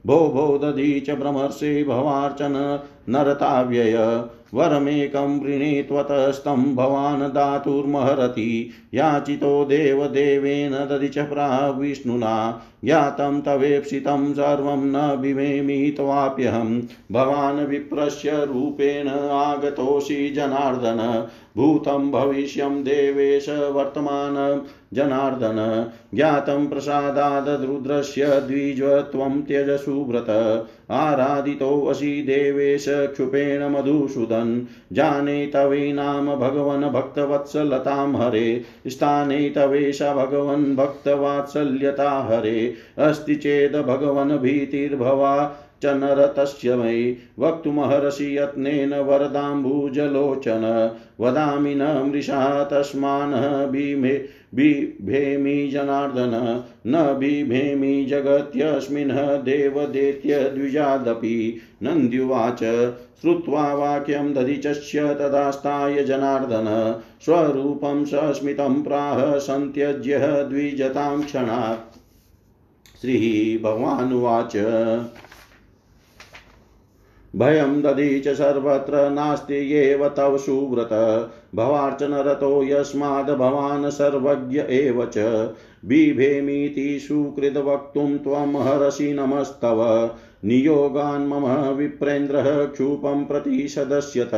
भो 0.08 0.17
भो 0.17 0.58
दधीच 0.58 1.12
ब्रह्मर्षि 1.12 1.84
भवार्चन 1.84 2.80
नरताव्यय। 3.10 4.24
वरमेकं 4.54 5.39
वृणे 5.39 5.86
त्वतस्तं 5.89 6.76
भवान् 6.76 7.22
दातुर्महरति। 7.22 8.72
याचितो 8.93 9.65
देवदेवेन 9.65 10.72
दधिच 10.72 11.19
प्राह 11.19 11.67
विष्णुना 11.67 12.62
ज्ञातं 12.86 13.41
तवेप्सितं 13.41 14.34
सर्वं 14.34 14.86
न 14.86 15.22
बिभेमि 15.22 15.93
त्वाप्यहं 15.98 16.82
भवान् 17.12 17.67
विप्रस्य 17.67 18.32
रूपेण 18.34 19.08
आगतोऽसि 19.30 20.30
जनार्दन। 20.30 21.28
भूतं 21.58 22.12
भविष्यं 22.12 22.84
देवेश 22.84 23.50
वर्तमानं 23.50 24.62
जनार्दन, 24.94 25.89
ज्ञातं 26.16 26.68
प्रसादादरुद्रस्य 26.68 28.26
द्विजत्वं 28.26 29.42
त्यज 29.42 29.70
सुव्रत 29.70 30.30
आराधितोऽसि 30.92 32.22
देवेश 32.22 32.86
क्षुपेण 32.89 33.70
मधुसूदन्। 33.70 34.66
जाने 34.94 35.48
तवेनाम 35.48 36.36
भगवन् 36.36 36.84
भक्तवत्सलतां 36.84 38.16
हरे। 38.16 38.62
स्थाने 38.88 39.50
तवेश 39.50 40.02
भगवन् 40.02 40.76
भक्तवात्सल्यता 40.76 42.12
हरे। 42.12 42.74
अस्ति 42.98 43.36
चेद् 43.36 43.76
भगवन् 43.76 44.38
भीतिर्भवा 44.38 45.56
च 45.84 45.86
नरतस्य 45.86 46.76
मयि 46.76 47.17
वक्तुमहर्षि 47.39 48.38
यत्नेन 48.38 48.93
वरदाम्बुजलोचन। 48.93 50.91
वदामि 51.19 51.76
न 51.76 52.12
मृषा 52.13 52.63
तस्मान् 52.63 53.72
भीमे 53.72 54.13
बिभेमि 54.56 55.67
जनार्दन। 55.67 56.63
न 56.88 57.15
बिभेमि 57.19 58.06
जगत्यस्मिन् 58.06 59.12
देवदेत्य 59.43 60.39
द्विजादपि 60.50 61.62
नन्द्युवाच 61.84 62.60
श्रुत्वा 63.22 63.74
वाक्यं 63.74 64.34
दधिचस्य 64.34 65.00
तदास्ताय 65.13 66.04
जनार्दन। 66.04 66.96
स्वरूपं 67.22 68.06
सस्मितं 68.06 68.84
प्राह 68.84 69.38
सन्त्यज्य 69.38 70.17
द्विजतां 70.19 71.22
क्षणात्। 71.22 71.98
श्रीभगवानुवाच 73.02 74.56
भयं 77.36 77.82
दधी 77.82 78.19
च 78.19 78.28
सर्वत्र 78.28 79.10
नास्ति 79.10 79.74
एव 79.74 80.08
तव 80.08 80.38
सुव्रत। 80.38 80.89
भवार्चनरतो 81.56 82.63
यस्माद् 82.63 83.30
भवान् 83.30 83.91
सर्वज्ञ 83.91 84.60
एव 84.60 85.06
च। 85.06 85.17
बिभेमीति 85.86 87.00
सुकृद्वक्तुं 87.00 88.17
त्वं 88.17 88.63
हरसि 88.63 89.13
नमस्तव। 89.13 90.10
नियोगान् 90.46 91.28
मम 91.28 91.76
विप्रेन्द्रः 91.76 92.65
क्षूपं 92.65 93.26
प्रति 93.26 93.67
सदस्यत 93.67 94.34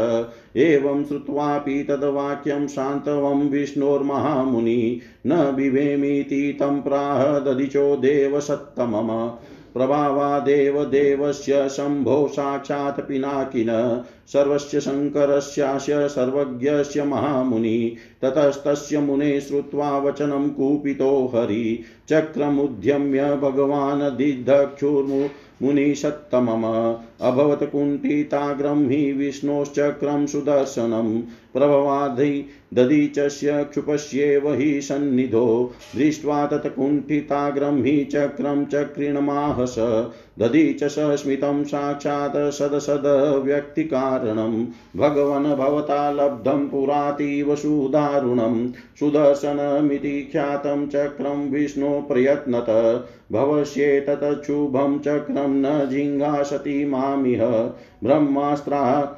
एवं 0.56 1.04
श्रुत्वापि 1.04 1.84
तद्वाक्यं 1.84 2.68
शान्तवं 2.68 3.50
विष्णोर्महामुनि। 3.50 5.00
न 5.28 5.54
बिभेमीति 5.56 6.58
तं 6.60 6.82
प्राह 6.82 7.40
दधिचो 7.40 7.96
देवसत्तमम। 7.96 9.32
प्रभावादेव 9.76 10.86
देवस्य 10.86 11.70
शम्भो 11.70 12.28
साक्षात् 12.28 13.08
पिनाकिन 13.08 13.68
सर्वस्य 14.28 14.82
शङ्करस्यास्य 14.82 16.08
सर्वज्ञस्य 16.08 17.04
महामुनि, 17.04 17.96
ततस्तस्य 18.22 19.00
मुने 19.00 19.42
श्रुत्वा 19.42 19.98
वचनं 19.98 20.50
कूपितो 20.50 21.32
हरि। 21.36 21.84
चक्रमुद्यम्य 22.10 23.36
भगवान् 23.36 24.18
दिदक्षुर्मु 24.18 25.28
मुनिषत्तमम् 25.62 26.96
अभवत् 27.22 27.64
कुण्ठिताग्रं 27.64 28.90
हि 28.90 29.12
विष्णोश्चक्रं 29.12 30.26
सुदर्शनं। 30.26 31.24
प्रभवाधि 31.54 32.46
दधीचस्य 32.74 33.64
क्षुपस्येव 33.64 34.54
हि 34.54 34.82
सन्निधो। 34.82 35.72
दृष्ट्वा 35.96 36.46
तत् 36.46 36.76
कुण्ठिताग्रं 36.76 37.84
हि 37.84 38.04
चक्रं 38.04 38.66
चक्रिणमाह 38.66 39.66
स 39.66 40.06
दधीच 40.40 40.84
सस्मितं 40.84 41.64
साक्षात् 41.64 42.54
सदसदव्यक्तिकारणं 42.54 44.68
भगवन् 44.98 45.56
भवता 45.56 46.12
लब्धं 46.12 46.70
पुरातीव 46.70 47.56
सुदारुणं। 47.56 48.72
सुदर्शनमिति 49.00 50.30
ख्यातं 50.32 50.88
चक्रं 50.88 51.52
विष्णो 51.52 52.02
प्रयत्नत। 52.02 53.06
भवस्येतच्छुभं 53.32 55.00
चक्रं 55.00 55.48
न 55.48 55.90
जिङ्गासति 55.90 56.86
मामिह 56.86 57.05
ब्रह्मास्त्रा 58.04 59.12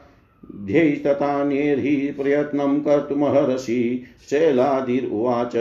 ध्यैस्ततान्यैर्हि 0.65 1.95
प्रयत्नं 1.95 2.79
कर्तुमहर्षि 2.79 4.03
शैलादिरुवाच 4.29 5.51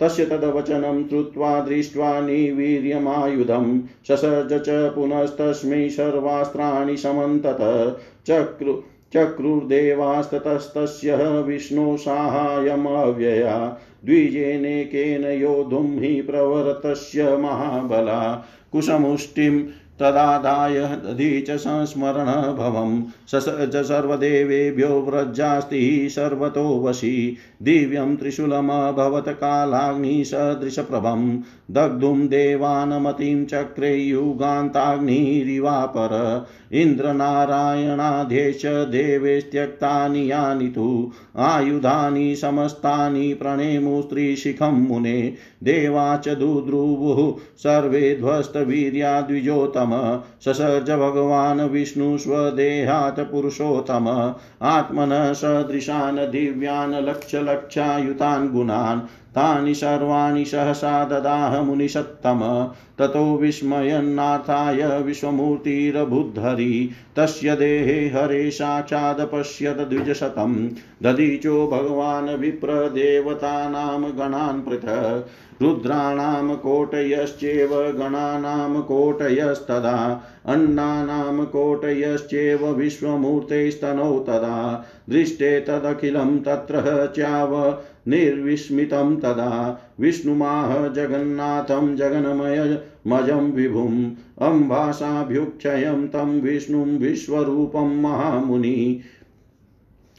तस्य 0.00 0.24
तद्वचनं 0.24 1.08
श्रुत्वा 1.08 1.60
दृष्ट्वा 1.60 2.20
निवीर्यमायुधं 2.20 3.80
ससर्ज 3.80 4.66
च 4.66 4.94
पुनस्तस्मै 4.94 5.88
सर्वास्त्राणि 5.88 6.96
समन्तत 6.96 7.98
चक्रु, 8.26 8.82
चक्रुर्देवास्ततस्तस्य 9.14 11.42
विष्णु 11.42 11.96
साहाय्यमव्यया। 11.96 13.78
द्विजेनेकेन 14.04 15.24
योद्धुं 15.24 16.00
हि 16.00 16.22
प्रवरतस्य 16.22 17.36
महाबला। 17.36 18.44
कुशमुष्टिं 18.72 19.64
तदादाय 20.00 20.80
दधि 20.80 21.40
च 21.40 21.50
संस्मरणभवं 21.50 23.02
ससर्ज 23.32 23.76
सर्वदेवेभ्यो 23.76 25.02
व्रजास्ति 25.02 26.08
सर्वतो 26.10 26.84
वशी। 26.84 27.36
दिव्यं 27.62 28.16
त्रिशूलमभवत् 28.16 29.28
कालाग्निसदृशप्रभं 29.28 31.40
दग्धुं 31.70 32.28
देवानमतिं 32.28 33.44
चक्रे 33.44 33.96
युगान्ताग्निरिवापर। 33.96 36.46
इन्द्रनारायणाध्येश 36.72 38.66
देवेस्त्यक्तानि 38.66 40.30
यानि 40.30 40.68
तु। 40.68 41.12
आयुधानि 41.36 42.36
समस्तानि 42.36 43.34
प्रणेमुस्त्रीशिखं 43.34 44.88
मुने। 44.88 45.34
देवा 45.64 46.16
च 46.16 46.28
दुद्रुवुः 46.28 47.40
सर्वे 47.56 48.16
ध्वस्तवीर्या 48.16 49.20
द्विजोतम 49.20 49.83
पुरुषोत्तम 49.92 50.54
ससर्ज 50.54 50.90
भगवान् 50.90 51.60
विष्णु 51.60 52.18
स्वदेहात् 52.18 53.20
पुरुषोत्तम। 53.20 54.34
आत्मनः 54.62 55.32
सदृशान् 55.32 56.18
दिव्यान् 56.18 56.94
लक्षलक्षायुतान् 56.94 58.48
गुणान्। 58.48 59.00
तानि 59.34 59.74
सर्वाणि 59.74 60.44
सहसा 60.44 61.04
ददाह 61.04 61.62
मुनिषत्तम 61.62 62.70
ततो 62.98 63.36
विस्मयन्नार्थाय 63.36 65.02
विश्वमूर्तिरबुद्धरि 65.02 66.90
तस्य 67.16 67.56
देहे 67.56 68.08
हरे 68.08 68.50
साक्षादपश्यत 68.50 69.76
द्विजशतं 69.76 70.68
दधीचो 71.02 71.66
भगवान् 71.66 72.28
विप्रदेवतानां 72.28 74.02
गणान् 74.02 74.62
पृथक्। 74.62 75.26
रुद्राणां 75.62 76.56
कोटयश्चेव 76.56 77.68
गणानां 77.74 78.82
कोटयस्तदा 78.82 80.26
अन्नानां 80.46 81.44
कोटयश्चेव, 81.44 82.66
विश्वमूर्तेस्तनौ 82.66 84.18
तदा, 84.18 84.84
दृष्टे 85.08 85.60
तदखिलं 85.60 86.38
तत्र 86.38 87.06
च्याव, 87.14 87.78
निर्विस्मितं 88.08 89.16
तदा, 89.16 89.80
विष्णुमाह 90.00 90.88
जगन्नाथं 90.88 91.96
जगन्मयमजं 91.96 93.52
विभुम्, 93.52 94.10
अम्भासाभ्युक्षयं 94.38 96.08
तं 96.08 96.40
विष्णुं 96.40 96.98
विश्वरूपं 96.98 98.02
महामुनि 98.02 99.00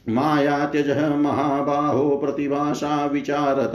माया 0.08 0.66
त्यज 0.66 0.90
महाबाहो 0.98 2.16
प्रतिभाषा 2.16 3.06
विचारत। 3.06 3.72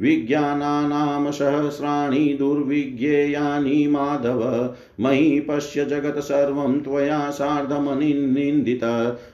विज्ञानानां 0.00 1.32
सहस्राणि 1.32 2.36
दुर्विज्ञेयानि 2.38 3.86
माधव। 3.86 4.74
मयि 5.00 5.40
पश्य 5.40 5.84
जगत् 5.84 6.20
सर्वं 6.20 6.80
त्वया 6.80 7.30
सार्धमनिन्दित। 7.30 8.84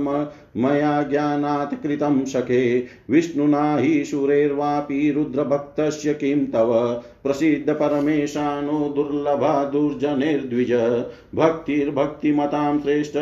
मया 0.58 1.04
ज्ञानात् 1.04 1.84
कृतं 1.84 2.26
सखे 2.26 2.86
विष्णुना 3.10 3.78
हि 3.78 4.06
सुरेर्वापि 4.06 5.12
रुद्रभक्तस्य 5.12 6.14
किं 6.14 6.46
तव? 6.46 7.02
प्रसिद्धपरमेशानो 7.24 8.94
दुर्लभा 8.96 9.66
दुर्जनेर्द्विज। 9.66 11.04
भक्तिर्भक्तिमतां 11.36 12.80
श्रेष्ठ 12.80 13.18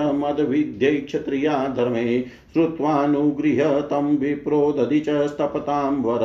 क्षत्रिया 1.05 1.73
धर्मे 1.77 2.25
श्रुत्वानुगृह्य 2.55 3.81
तं 3.81 4.17
विप्रो 4.17 4.71
दधि 4.71 4.99
च 4.99 5.27
स्तपतां 5.27 6.01
वर 6.01 6.19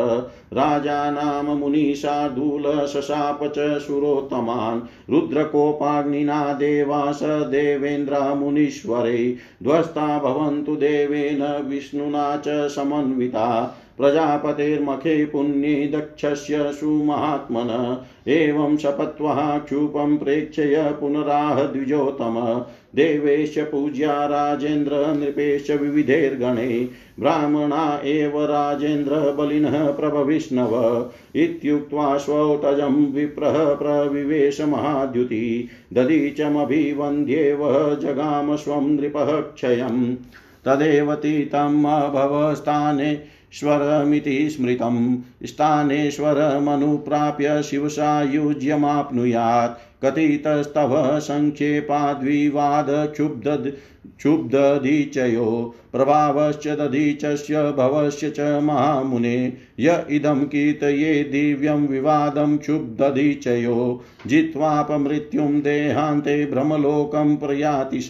राजानां 0.52 1.56
मुनिशार्दूलशशाप 1.56 3.52
च 3.58 3.78
शुरोत्तमान् 3.78 5.12
रुद्रकोपाग्निना 5.12 6.52
देवा 6.52 7.12
स 7.12 7.22
देवेन्द्रा 7.22 8.34
मुनीश्वरै। 8.34 9.34
ध्वस्ता 9.62 10.18
भवन्तु 10.18 10.76
देवेन 10.76 11.66
विष्णुना 11.68 12.36
च 12.36 12.44
समन्विता। 12.48 13.76
प्रजापतेर्मखे 14.00 15.26
पुण्ये 15.26 15.86
दक्षस्य 15.86 16.72
सुमहात्मन। 16.72 17.98
एवं 18.28 18.76
शपत्वः 18.76 19.58
क्षूपं 19.58 20.18
प्रेक्षय 20.18 20.96
पुनराह 21.00 21.62
द्विजोतम 21.62 22.64
देवेश 22.94 23.58
पूज्या 23.58 24.26
राजेन्द्र 24.26 24.92
नृपेश 24.94 25.70
विविधैर्गणे। 25.70 26.88
ब्राह्मणा 27.20 28.00
एव 28.04 28.44
राजेन्द्र, 28.44 29.32
बलिनः 29.32 29.92
प्रभविष्णव। 29.92 31.06
इत्युक्त्वा 31.34 32.18
स्वौटजं 32.18 33.12
विप्रः 33.12 33.74
प्रविवेश 33.74 34.60
महाद्युति। 34.60 35.68
दधीचमभिवन्द्येव 35.92 37.58
जगाम 38.02 38.56
स्वं 38.56 38.82
नृपः 38.82 39.40
क्षयम्। 39.40 40.16
तदेव 40.64 41.14
तीतम् 41.14 41.84
अभवस्थाने 41.86 43.39
ईश्वरमिति 43.54 44.50
स्मृतं 44.50 45.18
स्थानेश्वरमनुप्राप्य 45.44 47.62
शिवसायुज्यमाप्नुयात्। 47.62 50.04
कथितस्तव 50.04 51.20
सङ्क्षेपाद्विवादक्षुब्द 51.20 53.76
क्षुब्दधीचयो 54.20 55.74
प्रभावश्च 55.92 56.68
दधीचस्य, 56.68 57.72
भवस्य 57.72 58.30
च 58.30 58.40
महामुने। 58.40 59.52
य 59.80 60.06
इदं 60.10 60.40
कीर्तये 60.40 61.24
दिव्यं 61.24 61.86
विवादं 61.86 62.58
क्षुब्दधीचयो 62.58 64.02
जित्वापमृत्युं 64.26 65.60
देहान्ते 65.60 66.46
भ्रमलोकं 66.46 67.36
प्रयाति 67.36 68.00
स। 68.00 68.08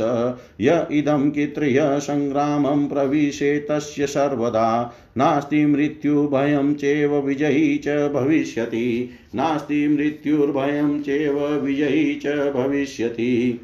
य 0.61 0.87
इदं 0.93 1.31
कीर्त्य 1.31 2.01
सङ्ग्रामं 2.01 2.89
प्रविशे 2.89 3.67
सर्वदा। 3.71 4.95
नास्ति 5.17 5.67
मृत्युभयं 5.67 6.75
चेव 6.75 7.17
विजयी 7.17 7.79
च 7.79 7.89
भविष्यति। 7.89 9.11
नास्ति 9.35 9.89
मृत्युर्भयं 9.89 11.03
चेव 11.03 11.47
विजयी 11.47 12.15
च 12.15 12.27
भविष्यति। 12.29 13.61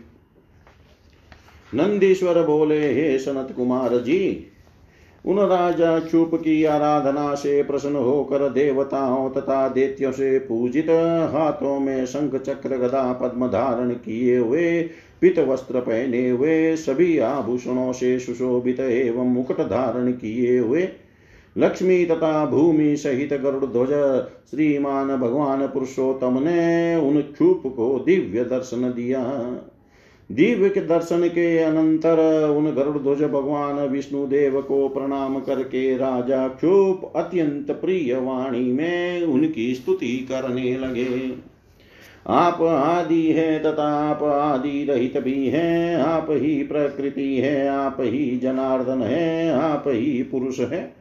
नंदीश्वर 1.75 2.43
बोले, 2.43 2.81
हे 2.95 3.19
सनत 3.19 3.53
कुमार 3.57 3.97
जी, 3.99 4.47
उन 5.25 5.39
राजा 5.41 5.99
चुप 6.01 6.35
की 6.35 6.63
आराधना 6.65 7.35
से 7.35 7.63
प्रसन्न 7.63 7.97
होकर 7.97 8.49
देवताओं 8.49 9.29
तथा 9.31 9.69
दैत्यों 9.69 10.13
से 10.13 10.39
पूजित 10.39 10.91
हाथों 11.33 11.79
में 11.81 12.05
शंख 12.07 12.35
चक्र 12.37 12.77
गदा 12.77 13.13
पद्म 13.13 13.47
धारण 13.47 13.91
किए 13.91 14.37
हुए 14.39 14.81
पित 15.21 15.39
वस्त्र 15.39 15.81
पहने 15.81 16.29
हुए, 16.31 16.77
सभी 16.77 17.19
आभूषणों 17.19 17.93
से 17.93 18.19
सुशोभित 18.19 18.81
एवं 18.81 19.33
मुकुट 19.33 19.61
धारण 19.61 20.13
किए 20.13 20.59
हुए, 20.59 20.89
लक्ष्मी 21.57 22.05
तथा 22.05 22.45
भूमि 22.47 22.97
सहित 22.97 23.33
गरुड़ 23.35 23.65
ध्वज 23.65 23.93
श्रीमान 24.51 25.17
भगवान 25.17 25.67
पुरुषोत्तम 25.67 26.39
ने 26.43 26.97
उन 26.97 27.21
क्षूप 27.23 27.63
को 27.67 27.99
दिव्य 28.07 28.45
दर्शन 28.45 28.93
दिया। 28.93 29.23
दिव्य 30.33 30.69
के 30.69 30.81
दर्शन 30.81 31.29
के 31.29 31.59
अनंतर 31.59 32.49
उन 32.57 32.71
गरुड़ 32.71 32.99
ध्वज 32.99 33.23
भगवान 33.23 33.75
विष्णु 33.75 34.27
देव 34.27 34.63
को 34.63 34.89
प्रणाम 34.89 35.41
करके 35.41 35.97
राजा 35.97 36.49
क्षुप 36.49 37.13
अत्यंत 37.17 37.71
प्रिय 37.71 38.15
वाणी 38.15 38.73
में 38.73 39.23
उनकी 39.23 39.75
स्तुति 39.75 40.29
करने 40.31 40.79
लगे। 40.79 41.33
आप 42.27 42.63
आदि 42.63 43.33
है 43.33 43.59
तथा 43.59 44.11
आप 44.11 44.23
आदि 44.23 44.85
रहित 44.85 45.19
भी 45.19 45.49
हैं, 45.49 45.97
आप 45.97 46.27
ही 46.31 46.63
प्रकृति 46.63 47.37
है, 47.37 47.69
आप 47.69 47.97
ही 48.01 48.39
जनार्दन 48.39 49.03
है, 49.03 49.51
आप 49.51 49.85
ही 49.87 50.23
पुरुष 50.23 50.61
है। 50.61 50.97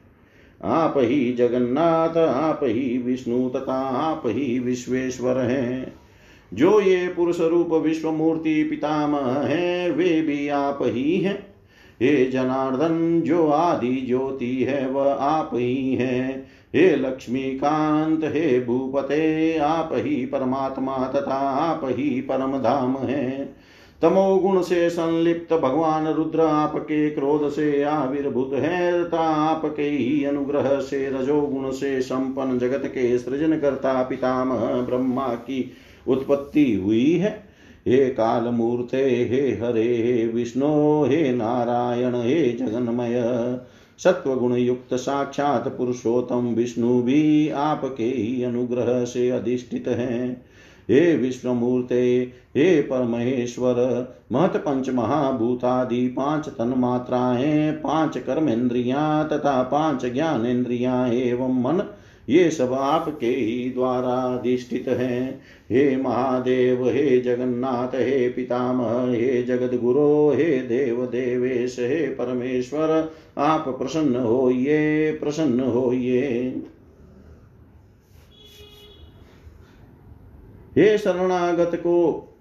आप 0.63 0.93
ही 0.97 1.33
जगन्नाथ, 1.33 2.17
आप 2.17 2.59
ही 2.63 2.97
विष्णु 2.97 3.49
तथा 3.49 3.79
आप 3.89 4.21
ही 4.25 4.59
विश्वेश्वर 4.59 5.37
हैं। 5.37 6.04
जो 6.53 6.79
ये 6.79 7.07
पुरुष 7.07 7.39
रूप 7.39 7.73
विश्व 7.73 8.11
मूर्ति 8.11 8.63
पितामह 8.63 9.31
है, 9.31 9.89
वे 9.89 10.21
भी 10.21 10.49
आप 10.49 10.79
ही 10.81 11.17
हैं। 11.17 11.55
हे 12.01 12.25
जनार्दन, 12.25 13.21
जो 13.21 13.47
आदि 13.47 14.03
ज्योति 14.07 14.63
है, 14.63 14.89
वह 14.89 15.13
आप 15.13 15.49
ही 15.53 15.95
है। 15.95 16.47
हे 16.75 16.95
लक्ष्मीकांत, 16.95 18.23
हे 18.23 18.59
भूपते, 18.59 19.57
आप 19.57 19.89
ही 19.93 20.25
परमात्मा 20.25 20.97
तथा 20.97 21.49
आप 21.49 21.81
ही 21.83 22.21
परम 22.21 22.57
धाम 22.57 22.97
है। 22.97 23.55
तमोगुण 24.01 24.61
से 24.61 24.89
संलिप्त 24.89 25.53
भगवान 25.53 26.07
रुद्र 26.07 26.41
आपके 26.41 27.09
क्रोध 27.09 27.49
से 27.49 27.83
आविर्भूत 27.83 28.51
है, 28.53 29.03
तथा 29.03 29.19
आपके 29.19 29.83
ही 29.83 30.25
अनुग्रह 30.25 30.79
से 30.79 31.09
रजोगुण 31.09 31.71
से 31.71 32.01
संपन्न 32.01 32.59
जगत 32.59 32.81
के 32.85 33.17
सृजन 33.17 33.57
करता 33.57 34.03
पितामह 34.03 34.81
ब्रह्मा 34.81 35.27
की 35.27 35.71
उत्पत्ति 36.07 36.73
हुई 36.73 37.11
है। 37.11 37.43
हे 37.87 37.97
काल 37.97 38.43
मूर्ते 38.43 39.03
हे 39.31 39.65
हरे, 39.65 39.97
हे 39.97 40.27
विष्णु, 40.27 41.03
हे 41.05 41.31
नारायण, 41.31 42.15
हे 42.15 42.51
जगन्मय 42.51 43.23
सत्वगुण 43.97 44.53
युक्त 44.53 44.93
साक्षात 44.93 45.67
पुरुषोत्तम 45.67 46.47
विष्णु 46.47 47.01
भी 47.01 47.49
आपके 47.49 48.03
ही 48.03 48.43
अनुग्रह 48.43 49.05
से 49.05 49.29
अधिष्ठित 49.29 49.87
हैं। 49.87 50.45
हे 50.89 51.15
विश्वमूर्ते, 51.15 52.31
हे 52.57 52.81
परमेश्वर 52.81 54.07
महत 54.31 54.57
पंच 54.57 54.89
महाभूतादि 54.89 56.07
पाँच 56.07 56.49
तन 56.49 56.73
मात्राएँ, 56.77 57.71
पाँच 57.71 58.17
कर्मेंद्रिया 58.17 59.23
तथा 59.23 59.63
पाँच 59.63 60.05
ज्ञानेन्द्रिया 60.05 61.07
एवं 61.07 61.61
मन, 61.61 61.83
ये 62.29 62.51
सब 62.51 62.73
आपके 62.73 63.27
ही 63.27 63.69
द्वारा 63.69 64.37
अधिष्ठित 64.37 64.87
हैं। 64.87 65.41
हे 65.71 65.97
महादेव, 65.97 66.89
हे 66.89 67.19
जगन्नाथ, 67.21 67.95
हे 67.95 68.29
पितामह, 68.29 69.11
हे 69.11 69.43
जगत 69.43 69.79
गुरो 69.79 70.33
हे 70.35 70.59
देव 70.59 71.05
देवेश 71.05 71.79
हे 71.79 72.07
परमेश्वर, 72.07 73.11
आप 73.37 73.67
प्रसन्न 73.67 74.15
होइए 74.15 75.11
प्रसन्न 75.11 75.59
होइए। 75.59 76.61
हे 80.77 80.97
शरणागत 80.97 81.71
को 81.75 82.31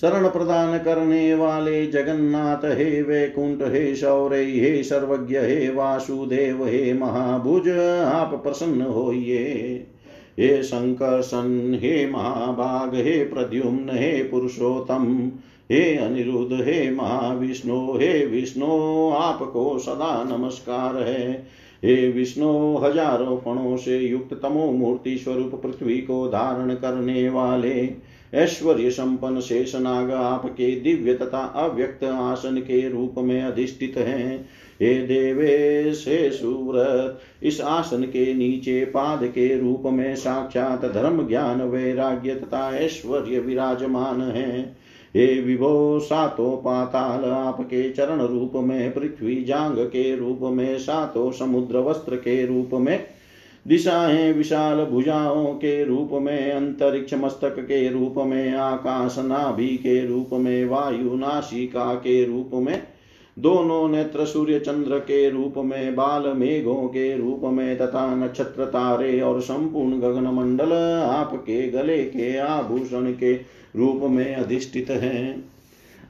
शरण 0.00 0.28
प्रदान 0.28 0.78
करने 0.78 1.34
वाले 1.34 1.86
जगन्नाथ, 1.86 2.64
हे 2.64 3.02
वैकुंठ, 3.02 3.62
हे 3.62 3.96
शौर्य, 3.96 4.42
हे 4.42 4.82
सर्वज्ञ, 4.82 5.38
हे 5.38 5.70
वासुदेव, 5.70 6.66
हे 6.66 6.92
महाभुज, 6.92 7.68
आप 8.04 8.40
प्रसन्न 8.44 8.82
होइए। 8.82 9.86
हे 10.38 10.62
शङ्कर्षन् 10.62 11.74
हे 11.74 12.10
महाभाग, 12.10 12.94
हे 12.94 13.24
प्रद्युम्न, 13.24 13.90
हे 13.92 14.22
पुरुषोत्तम, 14.22 15.32
हे 15.70 15.96
अनिरुद्ध, 15.96 16.52
हे 16.52 16.90
महाविष्णु, 16.90 17.98
हे 17.98 18.26
विष्णु, 18.26 18.66
आपको 19.10 19.78
सदा 19.78 20.36
नमस्कार 20.36 20.96
है। 20.96 21.46
हे 21.84 22.10
विष्णु, 22.10 22.76
हज़ारों 22.76 23.36
पणों 23.36 23.76
से 23.76 23.98
युक्त 23.98 24.40
तमो 24.42 24.72
मूर्ति 24.72 25.18
स्वरूप 25.18 25.62
पृथ्वी 25.62 25.98
को 25.98 26.28
धारण 26.28 26.74
करने 26.74 27.28
वाले 27.28 27.94
ऐश्वर्य 28.34 28.90
संपन्न 28.90 29.40
शेषनाग 29.40 30.10
आपके 30.10 30.80
दिव्य 30.80 31.14
तथा 31.14 31.38
अव्यक्त 31.38 32.04
आसन 32.04 32.56
के 32.56 32.88
रूप 32.88 33.14
में 33.18 33.42
अधिष्ठित 33.42 33.94
हैं। 33.96 34.48
हे 34.82 35.06
देवेश 35.06 36.04
हे 36.08 36.30
सुव्रत, 36.30 37.20
इस 37.42 37.60
आसन 37.60 38.02
के 38.02 38.34
नीचे 38.34 38.84
पाद 38.84 39.24
के 39.24 39.60
रूप 39.60 39.82
में 39.86 40.16
साक्षात 40.16 40.84
धर्म, 40.84 41.28
ज्ञान, 41.28 41.62
वैराग्य 41.62 42.34
तथा 42.34 42.76
ऐश्वर्य 42.76 43.38
विराजमान 43.38 44.22
है। 44.22 44.76
हे 45.16 45.40
विभो, 45.40 45.98
सातो 45.98 46.50
पाताल 46.50 47.24
आपके 47.24 47.90
चरण 47.90 48.22
रूप 48.22 48.52
में, 48.54 48.92
पृथ्वी 48.92 49.44
जांग 49.44 49.76
के 49.78 50.16
रूप 50.16 50.38
में, 50.42 50.78
सातो 50.78 51.32
समुद्र 51.32 51.78
वस्त्र 51.78 52.16
के 52.16 52.46
रूप 52.46 52.70
में 52.72 53.04
दिशाएँ 53.66 54.32
विशाल 54.32 54.84
भुजाओं 54.84 55.46
के 55.46 55.84
रूप 55.84 56.10
में, 56.12 56.52
अंतरिक्ष 56.52 57.14
मस्तक 57.14 57.56
के 57.58 57.88
रूप 57.88 58.14
में, 58.18 58.54
आकाश 58.54 59.18
नाभि 59.18 59.68
के 59.68 60.06
रूप 60.06 60.28
में, 60.32 60.64
वायु 60.64 61.16
नाशिका 61.16 61.94
के 61.94 62.24
रूप 62.24 62.50
में, 62.54 62.82
दोनों 63.38 63.88
नेत्र 63.88 64.24
सूर्य 64.24 64.60
चंद्र 64.60 64.98
के 64.98 65.30
रूप 65.30 65.54
में, 65.56 65.94
बाल 65.94 66.32
मेघों 66.36 66.88
के 66.88 67.16
रूप 67.16 67.40
में, 67.44 67.78
तथा 67.78 68.14
नक्षत्र 68.14 68.64
तारे 68.64 69.20
और 69.20 69.40
संपूर्ण 69.40 70.00
गगन 70.00 70.24
मंडल 70.24 70.72
आपके 71.02 71.68
गले 71.70 72.04
के 72.04 72.38
आभूषण 72.38 73.12
के 73.12 73.32
रूप 73.76 74.00
में 74.02 74.34
अधिष्ठित 74.34 74.90
हैं। 74.90 75.44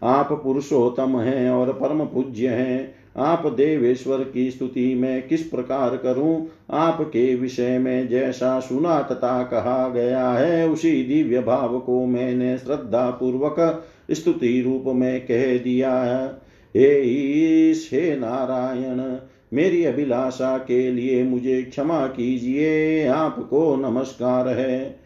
आप 0.02 0.40
पुरुषोत्तम 0.44 1.20
हैं 1.20 1.50
और 1.50 1.72
परम 1.72 2.04
पूज्य 2.04 2.48
हैं। 2.48 2.99
आप 3.16 3.46
देवेश्वर 3.46 4.24
की 4.34 4.50
स्तुति 4.50 4.94
में 4.94 5.28
किस 5.28 5.42
प्रकार 5.42 5.96
करूँ? 5.96 6.48
आपके 6.70 7.34
विषय 7.34 7.78
में 7.78 8.08
जैसा 8.08 8.60
सुना 8.60 9.02
तथा 9.02 9.42
कहा 9.42 9.88
गया 9.88 10.30
है, 10.30 10.68
उसी 10.68 11.04
दिव्य 11.04 11.40
भाव 11.40 11.80
को 11.80 12.06
मैंने 12.06 12.58
श्रद्धा 12.58 13.10
पूर्वक 13.10 13.84
स्तुति 14.10 14.60
रूप 14.60 14.84
में 14.86 15.20
कह 15.20 15.58
दिया 15.58 15.94
है। 15.94 16.28
हे 16.76 17.02
ईश, 17.02 17.90
हे 17.92 18.16
नारायण, 18.16 19.16
मेरी 19.54 19.84
अभिलाषा 19.84 20.58
के 20.58 20.90
लिए 20.90 21.24
मुझे 21.24 21.62
क्षमा 21.62 22.06
कीजिए, 22.06 23.06
आपको 23.06 23.76
नमस्कार 23.76 24.48
है। 24.48 24.99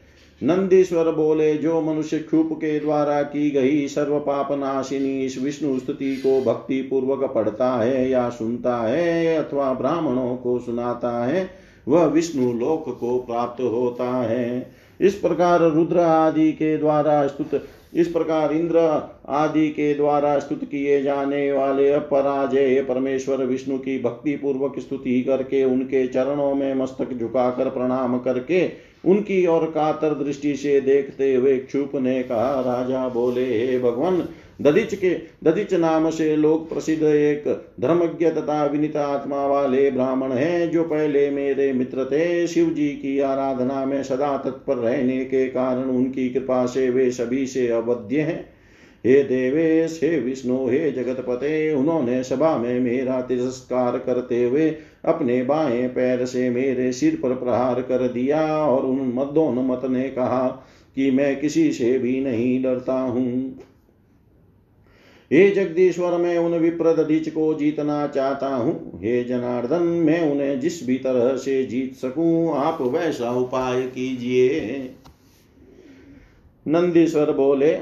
नंदीश्वर 0.44 1.10
बोले, 1.10 1.54
जो 1.54 1.80
मनुष्य 1.80 2.18
क्षूप 2.18 2.48
के 2.52 2.78
द्वारा 2.80 3.22
की 3.22 3.50
गई 3.50 3.86
सर्व 3.88 4.18
पाप 4.18 4.52
नाशिनी 4.52 5.20
इस 5.20 5.38
विष्णु 5.42 5.78
स्तुति 5.78 6.16
को 6.16 6.40
भक्ति 6.42 6.80
पूर्वक 6.82 7.30
पढ़ता 7.30 7.70
है 7.76 8.08
या 8.10 8.28
सुनता 8.30 8.76
है 8.76 9.36
अथवा 9.36 9.72
ब्राह्मणों 9.72 10.36
को 10.36 10.58
सुनाता 10.58 11.24
है, 11.24 11.48
वह 11.88 12.04
विष्णु 12.04 12.52
लोक 12.52 12.84
को 13.00 13.18
प्राप्त 13.18 13.62
होता 13.62 14.10
है। 14.22 14.72
इस 15.00 15.14
प्रकार 15.14 15.60
रुद्र 15.60 15.98
आदि 15.98 16.52
के 16.52 16.76
द्वारा 16.76 17.26
स्तुत 17.26 17.54
इस 17.94 18.08
प्रकार 18.08 18.52
इंद्र 18.52 18.78
आदि 19.28 19.68
के 19.68 19.94
द्वारा 19.94 20.38
स्तुत 20.38 20.64
किए 20.64 21.02
जाने 21.02 21.52
वाले 21.52 21.92
अपराजय 21.92 22.82
परमेश्वर 22.82 23.36
विष्णु 23.36 23.78
की 23.78 23.98
भक्ति 24.02 24.36
पूर्वक 24.36 24.78
स्तुति 24.78 25.22
करके 25.22 25.64
उनके 25.64 26.06
चरणों 26.06 26.54
में 26.54 26.74
मस्तक 26.74 27.12
झुकाकर 27.12 27.68
प्रणाम 27.68 28.18
करके 28.18 28.84
उनकी 29.04 29.46
और 29.46 29.66
कातर 29.66 30.14
दृष्टि 30.24 30.56
से 30.56 30.80
देखते 30.80 31.34
हुए 31.34 31.56
क्षुप 31.58 31.92
ने 31.94 32.22
कहा, 32.22 32.60
राजा 32.60 33.08
बोले, 33.08 33.66
हे 33.66 33.78
भगवान 33.78 34.28
दधिच 34.60 34.94
के, 34.94 35.10
दधिच 35.44 35.74
नाम 35.74 36.10
से 36.10 36.36
लोक 36.36 36.68
प्रसिद्ध 36.68 37.02
एक 37.02 37.44
धर्मज्ञ 37.80 38.30
तथा 38.30 38.64
विनित 38.66 38.96
आत्मा 38.96 39.46
वाले 39.46 39.90
ब्राह्मण 39.90 40.32
हैं, 40.32 40.70
जो 40.70 40.84
पहले 40.84 41.30
मेरे 41.30 41.72
मित्र 41.72 42.04
थे। 42.04 42.46
शिव 42.46 42.70
जी 42.70 42.88
की 42.88 43.18
आराधना 43.20 43.84
में 43.84 44.02
सदा 44.02 44.36
तत्पर 44.36 44.76
रहने 44.76 45.24
के 45.24 45.46
कारण 45.46 45.82
उनकी 45.82 46.30
कृपा 46.30 46.66
से 46.66 46.90
वे 46.90 47.10
सभी 47.10 47.46
से 47.46 47.68
अवध्य 47.68 48.20
हैं। 48.20 48.54
हे 49.06 49.22
देवेश, 49.22 50.00
हे 50.02 50.20
विष्णु, 50.20 50.68
हे 50.68 50.90
जगतपते, 50.92 51.72
उन्होंने 51.72 52.22
सभा 52.22 52.56
में 52.58 52.80
मेरा 52.80 53.20
तिरस्कार 53.20 53.98
करते 53.98 54.44
हुए 54.44 54.70
अपने 55.04 55.42
बाएँ 55.42 55.88
पैर 55.88 56.24
से 56.26 56.50
मेरे 56.50 56.92
सिर 56.92 57.18
पर 57.22 57.34
प्रहार 57.34 57.82
कर 57.82 58.08
दिया 58.08 58.46
और 58.66 58.86
उन 58.86 59.12
मदोन्मत 59.14 59.80
ने 59.90 60.08
कहा 60.08 60.48
कि 60.96 61.10
मैं 61.10 61.40
किसी 61.40 61.72
से 61.72 61.98
भी 61.98 62.20
नहीं 62.20 62.62
डरता 62.62 62.94
हूँ। 62.94 63.58
हे 65.32 65.50
जगदीश्वर, 65.50 66.16
मैं 66.18 66.38
उन 66.38 66.54
विप्रदीच 66.54 67.28
को 67.28 67.54
जीतना 67.54 68.06
चाहता 68.06 68.48
हूँ। 68.48 69.00
हे 69.04 69.24
जनार्दन, 69.24 69.82
मैं 69.82 70.32
उन्हें 70.32 70.60
जिस 70.60 70.86
भी 70.86 70.98
तरह 70.98 71.36
से 71.36 71.64
जीत 71.64 71.94
सकूँ, 71.94 72.56
आप 72.56 72.78
वैसा 72.80 73.30
उपाय 73.30 73.82
कीजिए। 73.82 74.90
नंदीश्वर 76.66 77.32
बोले, 77.32 77.78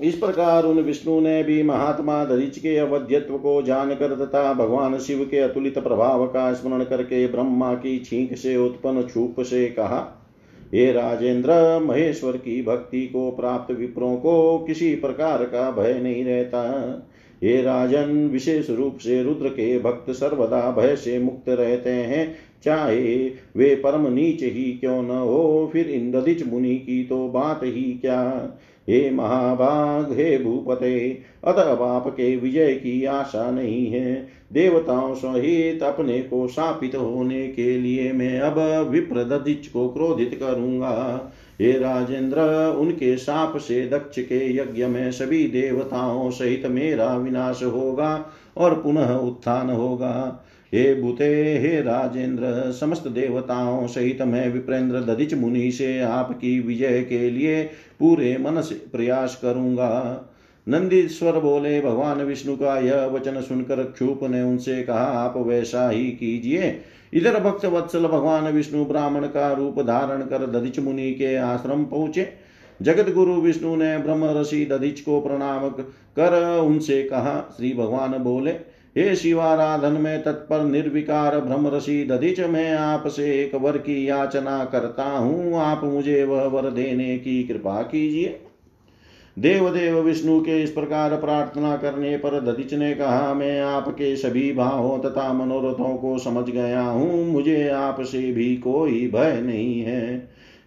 इस 0.00 0.14
प्रकार 0.14 0.64
उन 0.64 0.80
विष्णु 0.80 1.20
ने 1.20 1.42
भी 1.42 1.62
महात्मा 1.62 2.24
दरिच 2.24 2.58
के 2.58 2.76
अवध्यत्व 2.76 3.38
को 3.38 3.62
जानकर 3.62 4.26
तथा 4.26 4.52
भगवान 4.52 4.98
शिव 4.98 5.24
के 5.30 5.38
अतुलित 5.38 5.78
प्रभाव 5.78 6.26
का 6.26 6.52
स्मरण 6.52 6.84
करके 6.84 7.26
ब्रह्मा 7.26 7.74
की 7.74 7.98
छींक 7.98 8.36
से 8.36 8.56
उत्पन्न 8.56 9.02
छूप 9.02 9.40
से 9.40 9.68
कहा 9.68 10.19
हे 10.74 10.92
राजेंद्र, 10.92 11.78
महेश्वर 11.84 12.32
की 12.32 12.62
भक्ति 12.62 13.06
को 13.06 13.30
प्राप्त 13.30 13.74
विप्रों 13.74 14.16
को 14.16 14.58
किसी 14.58 14.94
प्रकार 14.94 15.44
का 15.44 15.70
भय 15.70 16.00
नहीं 16.02 16.24
रहता। 16.24 16.62
हे 17.44 17.62
राजन, 17.62 18.28
विशेष 18.32 18.70
रूप 18.70 18.98
से 18.98 19.22
रुद्र 19.22 19.48
के 19.48 19.78
भक्त 19.78 20.10
सर्वदा 20.10 20.76
भय 20.78 20.96
से 20.96 21.18
मुक्त 21.18 21.48
रहते 21.48 21.90
हैं। 21.90 22.36
चाहे 22.64 23.30
वे 23.56 23.74
परम 23.74 24.12
नीच 24.12 24.42
ही 24.42 24.72
क्यों 24.72 25.02
न 25.02 25.10
हो, 25.10 25.70
फिर 25.72 25.90
इंद्रदिच 25.90 26.46
मुनि 26.46 26.76
की 26.76 27.04
तो 27.04 27.28
बात 27.28 27.60
ही 27.64 27.98
क्या? 28.00 28.52
हे 28.90 29.10
महाभाग 29.10 30.12
हे 30.12 30.38
भूपते, 30.38 31.18
अतः 31.44 31.84
आपके 31.84 32.36
विजय 32.36 32.74
की 32.74 33.04
आशा 33.04 33.50
नहीं 33.50 33.86
है। 33.86 34.28
देवताओं 34.52 35.14
सहित 35.14 35.82
अपने 35.82 36.18
को 36.18 36.48
शापित 36.48 36.94
होने 36.94 37.48
के 37.48 37.78
लिए 37.78 38.12
मैं 38.12 38.40
अब 38.40 38.88
विप्रदिच 38.88 39.66
को 39.66 39.88
क्रोधित 39.88 40.40
करूँगा। 40.42 41.32
हे 41.60 41.72
राजेंद्र, 41.72 42.40
उनके 42.78 43.16
साप 43.16 43.56
से 43.56 43.88
दक्ष 43.88 44.18
के 44.18 44.56
यज्ञ 44.56 44.86
में 44.86 45.12
सभी 45.12 45.46
देवताओं 45.46 46.30
सहित 46.30 46.66
मेरा 46.66 47.16
विनाश 47.16 47.62
होगा 47.62 48.26
और 48.56 48.74
पुनः 48.74 49.14
उत्थान 49.14 49.70
होगा। 49.70 50.44
हे 50.74 50.94
भूते, 50.94 51.58
हे 51.58 51.80
राजेंद्र, 51.80 52.72
समस्त 52.72 53.08
देवताओं 53.08 53.86
सहित 53.86 54.22
मैं 54.22 54.48
विप्रेंद्र 54.52 55.00
दधिच 55.00 55.34
मुनि 55.34 55.70
से 55.70 56.00
आपकी 56.00 56.58
विजय 56.60 57.02
के 57.02 57.30
लिए 57.30 57.62
पूरे 58.00 58.36
मन 58.38 58.60
से 58.60 58.74
प्रयास 58.74 59.38
करूँगा। 59.42 60.26
नंदीश्वर 60.68 61.38
बोले, 61.40 61.80
भगवान 61.80 62.22
विष्णु 62.22 62.56
का 62.56 62.78
यह 62.78 63.04
वचन 63.04 63.40
सुनकर 63.40 63.82
क्षूप 63.82 64.20
ने 64.24 64.42
उनसे 64.42 64.82
कहा, 64.82 65.04
आप 65.04 65.36
वैसा 65.36 65.88
ही 65.90 66.04
कीजिए। 66.04 66.80
इधर 67.12 67.40
भक्त 67.40 67.64
वत्सल 67.64 68.06
भगवान 68.06 68.44
विष्णु 68.44 68.84
ब्राह्मण 68.84 69.26
का 69.26 69.52
रूप 69.52 69.80
धारण 69.80 70.22
कर 70.22 70.46
दधिच 70.46 70.78
मुनि 70.78 71.10
के 71.12 71.36
आश्रम 71.36 71.84
पहुँचे। 71.84 72.28
जगत 72.82 73.12
गुरु 73.12 73.34
विष्णु 73.34 73.76
ने 73.76 73.98
ब्रह्म 73.98 74.40
ऋषि 74.40 74.64
दधिच 74.64 75.00
को 75.00 75.20
प्रणाम 75.20 75.68
कर 76.18 76.58
उनसे 76.60 77.02
कहा, 77.02 77.54
श्री 77.56 77.72
भगवान 77.74 78.12
बोले 78.12 78.52
हे 78.96 79.14
शिवाराधन 79.16 79.92
में 79.92 80.22
तत्पर 80.22 80.64
निर्विकार 80.64 81.36
ऋषि 81.74 82.04
दधिच 82.10 82.40
मैं 82.40 82.72
आपसे 82.74 83.24
एक 83.42 83.54
वर 83.54 83.78
की 83.78 84.08
याचना 84.08 84.64
करता 84.64 85.04
हूँ। 85.04 85.56
आप 85.56 85.84
मुझे 85.84 86.24
वह 86.24 86.44
वर 86.44 86.70
देने 86.70 87.18
की 87.18 87.42
कृपा 87.44 87.82
कीजिए। 87.82 88.40
देव 89.38 89.68
देव 89.70 89.98
विष्णु 89.98 90.40
के 90.40 90.62
इस 90.62 90.70
प्रकार 90.70 91.16
प्रार्थना 91.16 91.76
करने 91.76 92.16
पर 92.16 92.40
दधिच 92.40 92.74
ने 92.74 92.92
कहा, 92.94 93.34
मैं 93.34 93.60
आपके 93.60 94.16
सभी 94.16 94.52
भावों 94.52 94.98
तथा 94.98 95.32
मनोरथों 95.32 95.96
को 95.96 96.18
समझ 96.18 96.50
गया 96.50 96.82
हूँ। 96.82 97.24
मुझे 97.26 97.68
आपसे 97.68 98.32
भी 98.32 98.56
कोई 98.56 99.10
भय 99.14 99.40
नहीं 99.40 99.80
है। 99.80 100.16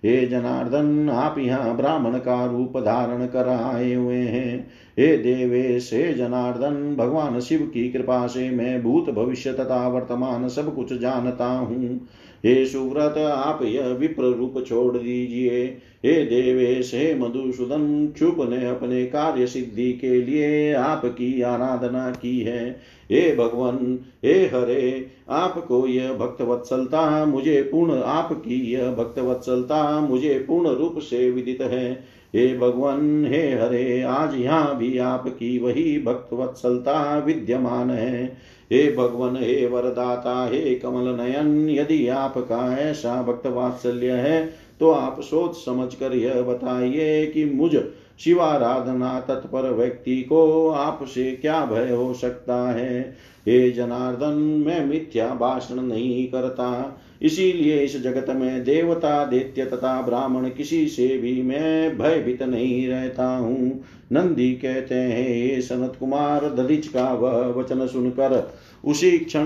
हे 0.05 0.26
जनार्दन, 0.26 1.09
आप 1.09 1.36
यहाँ 1.38 1.76
ब्राह्मण 1.78 2.17
का 2.17 2.45
रूप 2.45 2.78
धारण 2.78 3.26
कर 3.26 3.47
आए 3.49 3.93
हुए 3.93 4.17
हैं। 4.17 4.53
हे 5.00 5.18
देवेश 5.18 5.94
हे 5.94 6.14
जनार्दन, 6.14 6.96
भगवान 6.96 7.39
शिव 7.39 7.60
की 7.74 7.89
कृपा 7.91 8.28
से 8.28 8.50
मैं 8.50 8.84
भूत 8.84 9.10
भविष्य 9.10 9.54
तथा 9.54 9.88
वर्तमान 9.88 10.48
सब 10.48 10.76
कुछ 10.76 10.94
जानता 10.94 11.46
हूँ। 11.46 12.08
हे 12.46 12.66
सुव्रत, 12.66 13.18
आप 13.18 13.60
यह 13.64 13.88
विप्र 13.88 14.24
रूप 14.24 14.64
छोड़ 14.68 14.98
दीजिए। 14.98 15.64
हे 16.06 16.26
देवेश 16.26 16.94
हे 16.94 17.16
मधुसूदन 17.16 18.08
क्षुप 18.08 18.36
ने 18.39 18.68
अपने 18.68 19.06
कार्य 19.06 19.48
सिद्धि 19.48 19.94
के 19.94 20.22
लिए 20.22 20.74
आपकी 20.74 21.41
आराधना 21.41 22.12
की 22.12 22.39
है। 22.39 22.70
हे 23.12 23.36
भगवान, 23.36 24.00
हे 24.26 24.34
हरे, 24.34 25.06
आपको 25.30 25.88
यह 25.88 26.14
भक्तवत्सलता 26.14 27.26
मुझे 27.26 27.62
पूर्ण, 27.62 28.02
आपकी 28.02 28.72
यह 28.74 28.91
भक्तवत्सलता 28.91 30.00
मुझे 30.00 30.46
पूर्ण 30.48 30.70
रूप 30.70 31.00
से 31.00 31.32
विदित 31.32 31.62
है। 31.62 32.14
हे 32.36 32.58
भगवान, 32.58 33.26
हे 33.26 33.42
हरे, 33.54 34.02
आज 34.02 34.36
यहाँ 34.36 34.78
भी 34.78 34.98
आपकी 34.98 35.58
वही 35.60 36.00
भक्त 36.00 36.34
वत्सलता 36.34 37.18
विद्यमान 37.18 37.90
है। 37.90 38.26
हे 38.72 38.96
भगवान, 38.96 39.36
हे 39.36 39.66
वरदाता, 39.66 40.48
हे 40.48 40.76
कमल 40.76 41.08
नयन, 41.16 41.70
यदि 41.70 42.08
आपका 42.08 42.78
ऐसा 42.78 43.22
भक्त 43.22 43.48
वात्सल्य 43.48 44.12
है 44.12 44.64
तो 44.80 44.90
आप 44.92 45.22
सोच 45.22 45.56
समझ 45.56 45.94
कर 45.96 46.14
यह 46.14 46.42
बताइए 46.42 47.26
कि 47.26 47.46
मुझ 47.46 47.76
शिवाराधना 48.20 49.20
तत्पर 49.20 49.72
व्यक्ति 49.72 50.22
को 50.22 50.70
आपसे 50.70 51.32
क्या 51.32 51.66
भय 51.66 51.91
हो 51.91 52.14
सकता 52.14 52.72
है? 52.72 53.01
हे 53.47 53.72
जनार्दन, 53.72 54.64
मैं 54.68 54.86
मिथ्या 54.86 55.28
भाषण 55.28 55.76
नहीं 55.76 56.28
करता। 56.28 56.99
इसीलिए 57.22 57.80
इस 57.80 58.03
जगत 58.03 58.26
में 58.30 58.64
देवता, 58.64 59.26
दैत्य 59.26 59.66
तथा 59.66 60.01
ब्राह्मण 60.01 60.49
किसी 60.49 60.88
से 60.88 61.18
भी 61.18 61.41
मैं 61.41 61.97
भयभीत 61.97 62.43
नहीं 62.43 62.88
रहता 62.88 63.26
हूँ। 63.26 63.84
नंदी 64.11 64.53
कहते 64.53 64.95
हैं 64.95 65.61
सनत 65.61 65.93
कुमार 65.99 66.49
दधिच 66.49 66.88
का 66.88 67.14
वह 67.14 67.32
वचन 67.32 67.88
सुनकर 67.88 68.53
उसी 68.86 69.20
क्षण 69.20 69.45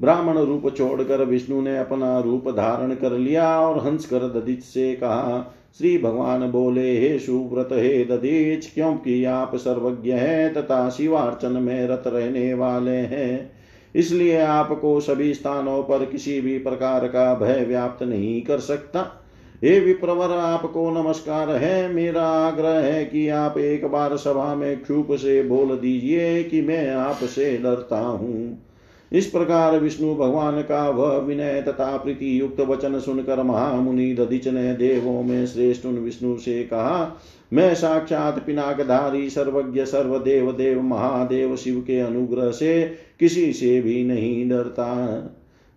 ब्राह्मण 0.00 0.38
रूप 0.38 0.76
छोड़कर 0.76 1.24
विष्णु 1.24 1.62
ने 1.62 1.78
अपना 1.78 2.20
रूप 2.20 2.48
धारण 2.48 2.94
कर 2.94 3.12
लिया 3.12 3.60
और 3.60 3.86
हंस 3.86 4.06
कर 4.06 4.18
दधिच 4.18 4.62
से 4.62 4.94
कहा 4.94 5.55
श्री 5.78 5.98
भगवान 5.98 6.50
बोले, 6.50 7.00
हे 7.00 7.18
सुव्रत, 7.18 7.68
हे 7.72 8.04
दधीच, 8.04 8.74
क्योंकि 8.74 9.24
आप 9.24 9.56
सर्वज्ञ 9.56 10.12
हैं 10.12 10.54
तथा 10.54 10.90
शिवार्चन 10.90 11.52
में 11.52 11.88
रत 11.88 12.02
रहने 12.06 12.54
वाले 12.54 12.96
हैं। 12.96 13.52
इसलिए 13.94 14.40
आपको 14.40 15.00
सभी 15.00 15.34
स्थानों 15.34 15.82
पर 15.82 16.04
किसी 16.04 16.40
भी 16.40 16.58
प्रकार 16.58 17.08
का 17.08 17.34
भय 17.34 17.64
व्याप्त 17.64 18.02
नहीं 18.02 18.42
कर 18.42 18.58
सकता। 18.58 19.24
हे 19.64 19.80
विप्रवर, 19.80 20.30
आपको 20.30 21.02
नमस्कार 21.02 21.50
है। 21.50 21.94
मेरा 21.94 22.22
आग्रह 22.22 22.78
है 22.78 23.04
कि 23.04 23.28
आप 23.28 23.58
एक 23.58 23.86
बार 23.86 24.16
सभा 24.16 24.54
में 24.54 24.82
क्षूप 24.82 25.12
से 25.12 25.42
बोल 25.42 25.78
दीजिए 25.78 26.42
कि 26.42 26.62
मैं 26.62 26.90
आपसे 26.90 27.58
डरता 27.58 27.98
हूँ। 27.98 28.65
इस 29.12 29.26
प्रकार 29.26 29.78
विष्णु 29.78 30.14
भगवान 30.14 30.62
का 30.62 30.88
वह 30.88 31.16
विनय 31.16 31.62
तथा 31.62 31.96
प्रीति 31.96 32.40
युक्त 32.40 32.60
वचन 32.60 32.98
सुनकर 33.00 33.42
महामुनि 33.42 34.14
दधिच 34.14 34.48
ने 34.48 34.74
देवों 34.74 35.22
में 35.22 35.46
श्रेष्ठ 35.46 35.86
उन 35.86 35.94
विष्णु 35.94 36.36
से 36.38 36.62
कहा, 36.62 37.20
मैं 37.52 37.74
साक्षात 37.74 38.38
पिनाकधारी 38.46 39.30
सर्वज्ञ, 39.30 39.84
सर्वदेव, 39.84 40.52
देव, 40.52 40.82
महादेव 40.82 41.56
शिव 41.56 41.80
के 41.80 42.00
अनुग्रह 42.00 42.50
से 42.50 42.84
किसी 43.20 43.52
से 43.52 43.80
भी 43.80 44.04
नहीं 44.04 44.48
डरता। 44.48 45.16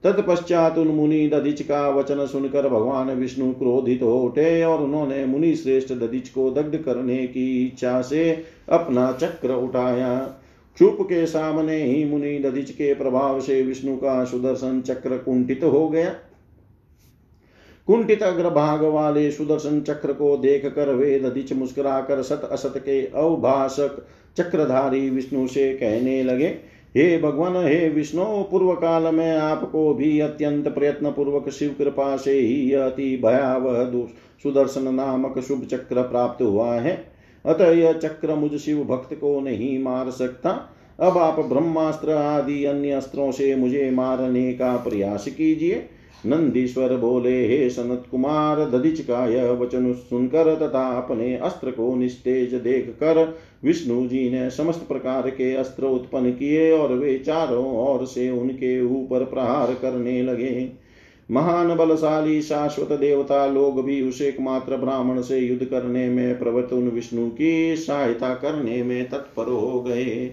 तत्पश्चात 0.03 0.77
उन 0.77 0.87
मुनि 0.87 1.27
दधिच 1.27 1.61
का 1.61 1.89
वचन 1.89 2.25
सुनकर 2.25 2.69
भगवान 2.69 3.09
विष्णु 3.09 3.53
क्रोधित 3.53 4.03
हो 4.03 4.19
उठे 4.19 4.63
और 4.63 4.81
उन्होंने 4.81 5.25
मुनि 5.25 5.55
श्रेष्ठ 5.55 5.93
दधिच 5.93 6.29
को 6.29 6.51
दग्ध 6.51 6.77
करने 6.77 7.17
की 7.27 7.65
इच्छा 7.65 8.01
से 8.01 8.43
अपना 8.69 9.11
चक्र 9.11 9.53
उठाया। 9.53 10.38
चुप 10.79 10.97
के 11.01 11.25
सामने 11.25 11.75
ही 11.75 12.03
मुनि 12.05 12.37
दधिच 12.39 12.69
के 12.71 12.93
प्रभाव 12.95 13.39
से 13.41 13.61
विष्णु 13.61 13.95
का 13.95 14.23
सुदर्शन 14.25 14.79
चक्र 14.81 15.17
कुंठित 15.17 15.63
हो 15.63 15.87
गया। 15.89 16.09
कुंठित 17.87 18.23
अग्रभाग 18.23 18.83
वाले 18.83 19.29
सुदर्शन 19.31 19.81
चक्र 19.81 20.13
को 20.13 20.35
देख 20.37 20.65
कर 20.65 20.89
वे 20.89 21.19
दधिच 21.19 21.53
मुस्कुराकर 21.53 22.21
सत 22.21 22.47
असत 22.51 22.73
के 22.77 23.01
अवभाषक 23.05 24.05
चक्रधारी 24.37 25.09
विष्णु 25.09 25.47
से 25.47 25.73
कहने 25.73 26.23
लगे, 26.23 26.47
हे 26.95 27.17
भगवान, 27.17 27.55
हे 27.57 27.89
विष्णु 27.89 28.23
पूर्व 28.43 28.73
काल 28.73 29.13
में 29.15 29.35
आपको 29.37 29.93
भी 29.93 30.19
अत्यंत 30.19 30.67
प्रयत्न 30.67 31.11
पूर्वक 31.11 31.49
शिव 31.49 31.75
कृपा 31.77 32.15
से 32.17 32.31
ही 32.31 32.71
अति 32.73 33.15
भयावह 33.23 33.83
सुदर्शन 34.43 34.93
नामक 34.93 35.39
शुभ 35.39 35.65
चक्र 35.65 36.01
प्राप्त 36.01 36.41
हुआ 36.41 36.73
है। 36.73 37.18
अतः 37.45 37.71
यह 37.71 37.93
चक्र 37.93 38.35
मुझ 38.35 38.55
शिव 38.55 38.83
भक्त 38.83 39.13
को 39.13 39.39
नहीं 39.39 39.79
मार 39.83 40.09
सकता। 40.09 40.75
अब 40.99 41.17
आप 41.17 41.39
ब्रह्मास्त्र 41.39 42.11
आदि 42.11 42.65
अन्य 42.65 42.91
अस्त्रों 42.91 43.31
से 43.31 43.55
मुझे 43.55 43.89
मारने 43.91 44.53
का 44.53 44.75
प्रयास 44.77 45.27
कीजिए। 45.27 45.85
नंदीश्वर 46.25 46.95
बोले, 46.97 47.47
हे 47.47 47.69
सनत 47.69 48.03
कुमार, 48.11 48.59
दधिच 48.69 49.01
का 49.01 49.25
यह 49.27 49.51
वचन 49.51 49.93
सुनकर 49.93 50.55
तथा 50.55 50.87
अपने 50.97 51.35
अस्त्र 51.35 51.71
को 51.71 51.95
निस्तेज 51.95 52.53
देख 52.53 52.89
कर 52.89 53.37
विष्णु 53.63 54.07
जी 54.07 54.29
ने 54.31 54.49
समस्त 54.49 54.87
प्रकार 54.87 55.29
के 55.29 55.53
अस्त्र 55.55 55.85
उत्पन्न 55.85 56.31
किए 56.31 56.71
और 56.71 56.93
वे 56.93 57.17
चारों 57.17 57.65
ओर 57.87 58.05
से 58.05 58.29
उनके 58.29 58.81
ऊपर 58.81 59.25
प्रहार 59.25 59.73
करने 59.73 60.21
लगे। 60.23 60.71
महान 61.31 61.75
बलशाली 61.75 62.41
शाश्वत 62.41 62.91
देवता 62.99 63.45
लोग 63.47 63.85
भी 63.85 64.01
उस 64.01 64.21
एकमात्र 64.21 64.77
ब्राह्मण 64.77 65.21
से 65.21 65.39
युद्ध 65.39 65.65
करने 65.65 66.09
में 66.09 66.39
प्रवृत्त 66.39 66.73
उन 66.73 66.89
विष्णु 66.89 67.29
की 67.29 67.75
सहायता 67.75 68.33
करने 68.33 68.83
में 68.83 69.09
तत्पर 69.09 69.43
हो 69.43 69.81
गए। 69.81 70.31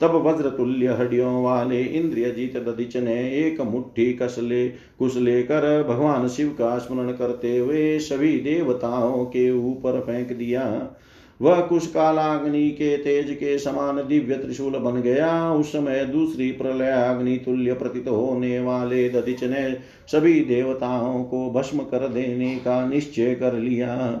तब 0.00 0.14
वज्र 0.26 0.50
तुल्य 0.50 0.86
हड्डियों 0.86 1.44
वाले 1.44 1.82
इंद्रिय 1.82 2.30
जीत 2.30 2.56
दधिच 2.56 2.96
ने 2.96 3.16
एक 3.38 3.60
मुट्ठी 3.60 4.12
कसले 4.12 4.68
कुश 4.68 5.16
लेकर 5.16 5.82
भगवान 5.88 6.28
शिव 6.28 6.48
का 6.48 6.78
स्मरण 6.78 7.12
करते 7.12 7.58
हुए 7.58 7.98
सभी 7.98 8.38
देवताओं 8.38 9.24
के 9.24 9.50
ऊपर 9.50 10.00
फेंक 10.00 10.32
दिया। 10.32 10.62
वह 11.40 11.60
कुश 11.60 11.86
कालाग्नि 11.86 12.70
के 12.70 12.96
तेज 12.96 13.30
के 13.30 13.58
समान 13.58 13.96
दिव्य 13.96 14.34
त्रिशूल 14.34 14.72
बन 14.72 15.00
गया। 15.00 15.52
उस 15.52 15.72
समय 15.72 16.04
दूसरी 16.04 16.50
प्रलय 16.52 16.90
अग्नि 16.90 17.36
तुल्य 17.36 17.72
प्रतीत 17.72 18.08
होने 18.08 18.60
वाले 18.60 19.08
दधिच 19.08 19.44
ने 19.44 19.76
सभी 20.06 20.40
देवताओं 20.40 21.24
को 21.24 21.50
भस्म 21.50 21.78
कर 21.78 22.08
देने 22.08 22.54
का 22.56 22.88
निश्चय 22.88 23.34
कर 23.34 23.54
लिया। 23.54 24.20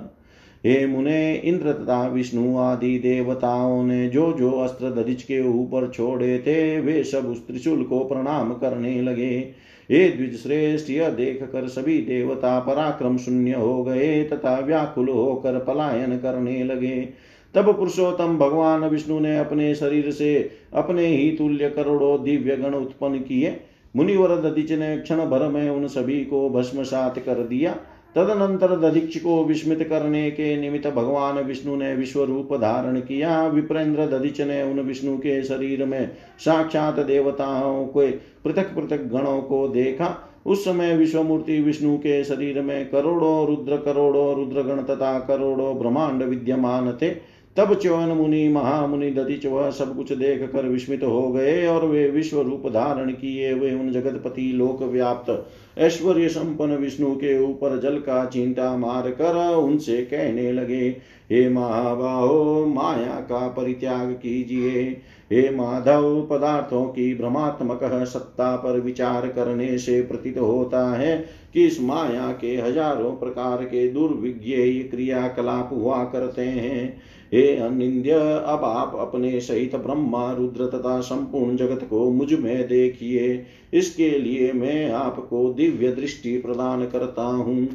हे 0.66 0.86
मुने, 0.86 1.34
इंद्र 1.34 1.72
तथा 1.72 2.06
विष्णु 2.06 2.58
आदि 2.58 2.98
देवताओं 2.98 3.82
ने 3.84 4.08
जो 4.08 4.32
जो 4.32 4.50
अस्त्र 4.50 4.90
दधिच 4.90 5.22
के 5.22 5.48
ऊपर 5.48 5.88
छोड़े 5.88 6.38
थे, 6.38 6.80
वे 6.80 7.04
सब 7.04 7.26
उस 7.26 7.46
त्रिशूल 7.46 7.82
को 7.82 8.00
प्रणाम 8.00 8.52
करने 8.52 9.02
लगे। 9.02 9.54
हे 9.90 10.08
द्विजश्रेष्ठ, 10.08 10.90
यह 10.90 11.08
देख 11.08 11.42
कर 11.42 11.68
सभी 11.68 11.98
देवता 11.98 12.60
पराक्रम 12.60 13.16
शून्य 13.16 13.52
हो 13.52 13.84
गए, 13.84 14.24
तथा 14.24 14.58
व्याकुल 14.58 15.08
होकर 15.08 15.58
पलायन 15.58 16.18
करने 16.18 16.64
लगे। 16.64 17.08
तब 17.54 17.76
पुरुषोत्तम 17.76 18.38
भगवान 18.38 18.84
विष्णु 18.84 19.20
ने 19.20 19.38
अपने 19.38 19.74
शरीर 19.74 20.10
से 20.10 20.50
अपने 20.74 21.06
ही 21.06 21.30
तुल्य 21.30 21.70
करोड़ों 21.70 22.24
दिव्य 22.24 22.56
गण 22.56 22.74
उत्पन्न 22.74 23.18
किए। 23.18 23.60
मुनिवर 23.96 24.28
दधिच 24.28 24.72
ने 24.72 24.98
क्षण 24.98 25.16
भर 25.16 25.48
में 25.48 25.70
उन 25.70 25.86
सभी 25.86 26.24
को 26.24 26.50
भस्मसात 26.50 27.18
कर 27.18 27.34
दिया। 27.34 27.76
तदनंतर 28.16 28.76
दधीक्ष 28.76 29.16
को 29.20 29.44
विस्मित 29.44 29.82
करने 29.82 30.30
के 30.30 30.56
निमित्त 30.60 30.86
भगवान 30.86 31.38
विष्णु 31.38 31.76
ने 31.76 31.94
विश्व 31.94 32.24
रूप 32.24 32.54
धारण 32.54 33.00
किया। 33.00 33.46
विप्रेंद्र 33.46 34.06
दधीच 34.06 34.40
ने 34.40 34.62
उन 34.62 34.80
विष्णु 34.80 35.16
के 35.18 35.42
शरीर 35.42 35.84
में 35.84 36.10
साक्षात 36.38 36.98
देवताओं 37.00 37.84
के 37.86 38.10
पृथक 38.10 38.74
पृथक 38.74 39.02
गणों 39.02 39.40
को 39.42 39.68
देखा। 39.68 40.26
उस 40.46 40.64
समय 40.64 40.96
विश्वमूर्ति 40.96 41.60
विष्णु 41.60 41.96
के 41.96 42.24
शरीर 42.24 42.60
में 42.62 42.90
करोड़ों 42.90 43.46
रुद्र, 43.46 43.76
करोड़ों 43.76 44.36
रुद्रगण 44.36 44.82
तथा 44.82 45.18
करोड़ों 45.18 45.78
ब्रह्मांड 45.78 46.22
विद्यमान 46.22 46.98
थे। 47.02 47.10
तब 47.56 47.74
च्यवन 47.74 48.08
मुनि, 48.08 48.48
महामुनि 48.48 49.10
दधिच 49.10 49.46
वह 49.46 49.70
सब 49.70 49.96
कुछ 49.96 50.12
देख 50.12 50.42
कर 50.52 50.68
विस्मित 50.68 51.02
हो 51.02 51.30
गए 51.32 51.66
और 51.66 51.86
वे 51.86 52.06
विश्व 52.08 52.40
रूप 52.40 52.66
धारण 52.68 53.10
किए। 53.10 53.52
वे 53.54 53.74
उन 53.74 53.90
जगतपति 53.92 54.42
लोक 54.52 54.82
व्याप्त, 54.82 55.46
ऐश्वर्य 55.78 56.28
संपन्न 56.28 56.76
विष्णु 56.76 57.14
के 57.14 57.38
ऊपर 57.38 57.78
जल 57.80 57.98
का 57.98 58.24
चिंता 58.24 58.76
मार 58.76 59.10
कर 59.10 59.36
उनसे 59.54 59.96
कहने 60.04 60.52
लगे, 60.52 60.88
हे 61.30 61.48
महाबाहो, 61.48 62.66
माया 62.66 63.20
का 63.20 63.46
परित्याग 63.48 64.12
कीजिए। 64.12 64.82
हे 65.30 65.48
माधव, 65.50 66.28
पदार्थों 66.30 66.84
की 66.84 67.14
भ्रमात्मक 67.14 67.80
सत्ता 68.04 68.56
पर 68.56 68.80
विचार 68.80 69.28
करने 69.28 69.76
से 69.78 70.00
प्रतीत 70.02 70.38
होता 70.38 70.88
है 70.96 71.16
कि 71.54 71.66
इस 71.66 71.80
माया 71.82 72.32
के 72.32 72.56
हज़ारों 72.56 73.12
प्रकार 73.12 73.64
के 73.64 73.88
दुर्विज्ञेय 73.88 74.82
क्रियाकलाप 74.82 75.70
हुआ 75.72 76.02
करते 76.04 76.42
हैं। 76.42 77.00
हे 77.32 77.56
अनिंद्य 77.56 78.12
अब 78.46 78.64
आप 78.64 78.94
अपने 79.00 79.40
सहित 79.40 79.74
ब्रह्मा 79.76 80.32
रुद्र 80.32 80.66
तथा 80.68 81.00
संपूर्ण 81.00 81.56
जगत 81.56 81.86
को 81.90 82.10
मुझमें 82.10 82.68
देखिए। 82.68 83.46
इसके 83.72 84.10
लिए 84.10 84.52
मैं 84.52 84.90
आपको 84.92 85.52
दिव्य 85.52 85.92
दृष्टि 85.92 86.36
प्रदान 86.38 86.84
करता 86.86 87.22
हूँ। 87.22 87.68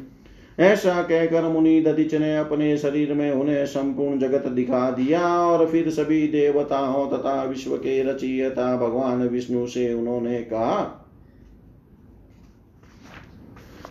ऐसा 0.58 1.02
कहकर 1.02 1.48
मुनि 1.48 1.80
दधिच 1.80 2.14
ने 2.14 2.36
अपने 2.36 2.76
शरीर 2.78 3.12
में 3.14 3.30
उन्हें 3.32 3.64
संपूर्ण 3.66 4.18
जगत 4.18 4.46
दिखा 4.48 4.90
दिया 4.90 5.20
और 5.38 5.66
फिर 5.66 5.90
सभी 5.90 6.26
देवताओं 6.28 7.06
तथा 7.08 7.42
विश्व 7.42 7.76
के 7.76 8.02
रचयिता 8.02 8.76
भगवान 8.76 9.26
विष्णु 9.28 9.66
से 9.66 9.92
उन्होंने 9.94 10.38
कहा, 10.42 11.02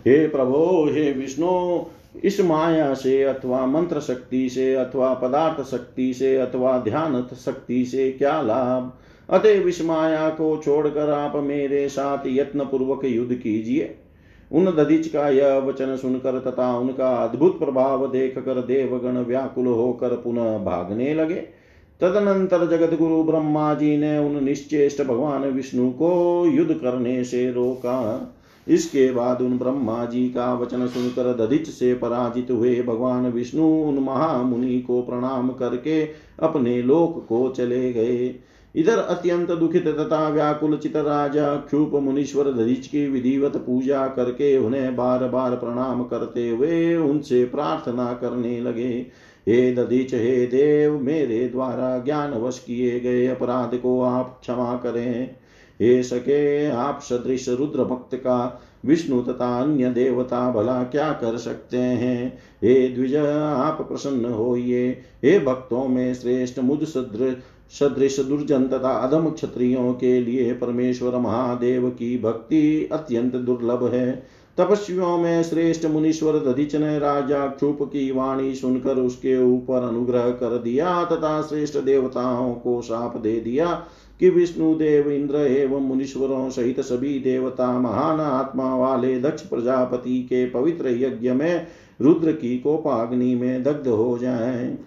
हे 0.06 0.28
प्रभो, 0.28 0.90
हे 0.92 1.12
विष्णु 1.12 1.48
इस 2.24 2.42
माया 2.42 2.94
से 2.94 3.24
अथवा 3.24 3.66
मंत्र 3.66 4.00
शक्ति 4.00 4.50
से 4.50 4.76
अथवा 4.76 5.14
पदार्थ 5.14 5.68
शक्ति 5.68 6.14
से 6.14 6.38
अथवा 6.38 6.80
ध्यान 6.80 7.28
शक्ति 7.46 7.86
से 7.86 8.12
क्या 8.12 8.42
लाभ? 8.42 8.94
अतः 9.30 9.50
इस 9.50 9.82
माया 9.82 10.30
को 10.30 10.62
छोड़कर 10.66 11.10
आप 11.10 11.36
मेरे 11.36 11.90
साथ 11.90 12.18
यत्न 12.28 12.64
पूर्वक 12.64 13.06
युद्ध 13.06 13.34
कीजिए। 13.34 13.96
उन 14.52 14.66
दधिच 14.66 15.08
का 15.08 15.30
यह 15.30 15.58
वचन 15.58 15.96
सुनकर 15.96 16.40
तथा 16.40 16.78
उनका 16.78 17.10
अद्भुत 17.10 17.60
प्रभाव 17.60 18.12
देख 18.12 18.40
कर 18.40 18.62
देवगण 18.62 19.18
व्याकुल 19.18 19.66
होकर 19.66 20.10
पुनः 20.10 20.58
भागने 20.58 21.14
लगे। 21.14 21.66
तदनंतर 22.02 22.68
जगत 22.68 22.98
गुरु 22.98 23.24
ब्रह्मा 23.24 23.74
जी 23.74 23.98
ने 23.98 24.18
उन 24.18 24.44
निश्चेष्ट 24.44 25.04
भगवान 25.04 25.42
विष्णु 25.44 25.92
को 25.92 26.46
युद्ध 26.46 26.74
करने 26.74 27.24
से 27.24 27.52
रोका। 27.52 28.32
इसके 28.68 29.12
बाद 29.12 29.42
उन 29.42 29.58
ब्रह्मा 29.58 30.06
जी 30.06 30.30
का 30.30 30.54
वचन 30.54 30.88
सुनकर 30.88 31.34
दधिच 31.34 31.70
से 31.70 31.94
पराजित 31.94 32.52
हुए 32.52 32.82
भगवान 32.82 33.32
विष्णु 33.32 33.64
उन 33.64 34.00
महामुनि 34.00 34.80
को 34.80 35.02
प्रणाम 35.02 35.50
करके 35.50 36.04
अपने 36.40 36.82
लोक 36.82 37.26
को 37.30 37.50
चले 37.50 37.94
गए। 37.94 38.36
इधर 38.76 38.98
अत्यंत 38.98 39.52
दुखित 39.52 39.88
तथा 39.88 40.30
व्याकुल 40.30 40.78
चित 40.78 40.96
राजा 40.96 41.56
क्षुप 41.56 41.92
मुनीश्वर 41.94 42.52
दधिच 42.54 42.88
की 42.88 43.08
विधिवत 43.08 43.58
पूजा 43.58 44.08
करके 44.08 44.58
उन्हें 44.58 44.96
बार 44.96 45.28
बार 45.28 45.56
प्रणाम 45.56 46.04
करते 46.04 46.50
हुए 46.50 46.96
उनसे 46.96 47.46
प्रार्थना 47.46 48.14
करने 48.14 48.60
लगे। 48.62 49.06
हे 49.48 49.74
दधिच, 49.76 50.14
हे 50.14 50.46
देव, 50.46 51.00
मेरे 51.00 51.48
द्वारा 51.48 51.98
ज्ञान 52.00 52.34
वश 52.34 52.60
किए 52.60 53.00
गए 53.00 53.28
अपराध 53.28 53.76
को 53.76 54.02
आप 54.02 54.40
क्षमा 54.42 54.76
करें। 54.76 55.36
हे 55.82 56.04
सके 56.04 56.70
आप 56.72 57.00
सदृश 57.02 57.50
रुद्र 57.50 57.84
भक्त 57.84 58.16
का 58.16 58.62
विष्णु 58.86 59.22
तथा 59.22 59.62
अन्य 59.62 59.90
देवता 59.90 60.52
भला 60.52 60.84
क्या 60.84 61.12
कर 61.12 61.38
सकते 61.38 61.78
हैं? 61.78 62.38
हे 62.64 62.88
द्विज, 62.88 63.16
आप 63.16 63.82
प्रसन्न 63.82 64.26
होइए। 64.26 64.90
हे 65.24 65.40
भक्तों 65.40 65.88
में 65.88 66.14
श्रेष्ठ 66.14 66.60
मुझ 66.60 66.84
सदृश 66.84 67.36
सदृश 67.80 68.20
दुर्जन 68.20 68.64
तथा 68.64 68.90
अधम 68.90 69.30
क्षत्रियों 69.30 69.94
के 69.94 70.20
लिए 70.22 70.54
परमेश्वर 70.54 71.16
महादेव 71.16 71.90
की 71.90 72.18
भक्ति 72.18 72.90
अत्यंत 72.92 73.36
दुर्लभ 73.36 73.94
है। 73.94 74.24
तपस्वियों 74.58 75.18
में 75.18 75.44
श्रेष्ठ 75.44 75.86
मुनीश्वर 75.86 76.34
दधिच 76.34 76.76
ने 76.76 77.00
राजा 77.00 77.48
क्षुप 77.48 77.78
की 77.82 78.12
वाणी 78.12 78.56
सुनकर 78.56 78.98
उसके 78.98 79.38
ऊपर 79.44 79.84
अनुग्रह 79.84 80.30
कर 80.30 80.58
दिया 80.58 81.04
तथा 81.04 81.42
श्रेष्ठ 81.42 81.78
देवताओं 81.78 82.54
को 82.54 82.82
साप 82.82 83.18
दे 83.18 83.40
दिया। 83.40 83.86
कि 84.20 84.30
विष्णुदेव 84.30 85.10
इंद्र 85.10 85.36
एवं 85.36 85.82
मुनीश्वरों 85.82 86.50
सहित 86.50 86.80
सभी 86.80 87.20
देवता 87.20 87.80
महान 87.80 88.20
आत्मा 88.20 88.76
वाले 88.76 89.20
दक्ष 89.20 89.42
प्रजापति 89.42 90.24
के 90.24 90.50
पवित्र 90.50 90.88
यज्ञ 90.88 91.32
में 91.32 91.68
रुद्र 92.02 92.32
की 92.32 92.60
कोपाग्नि 92.60 93.36
में 93.36 93.64
दग्ध 93.64 93.88
हो 93.88 94.18
जाए। 94.18 94.78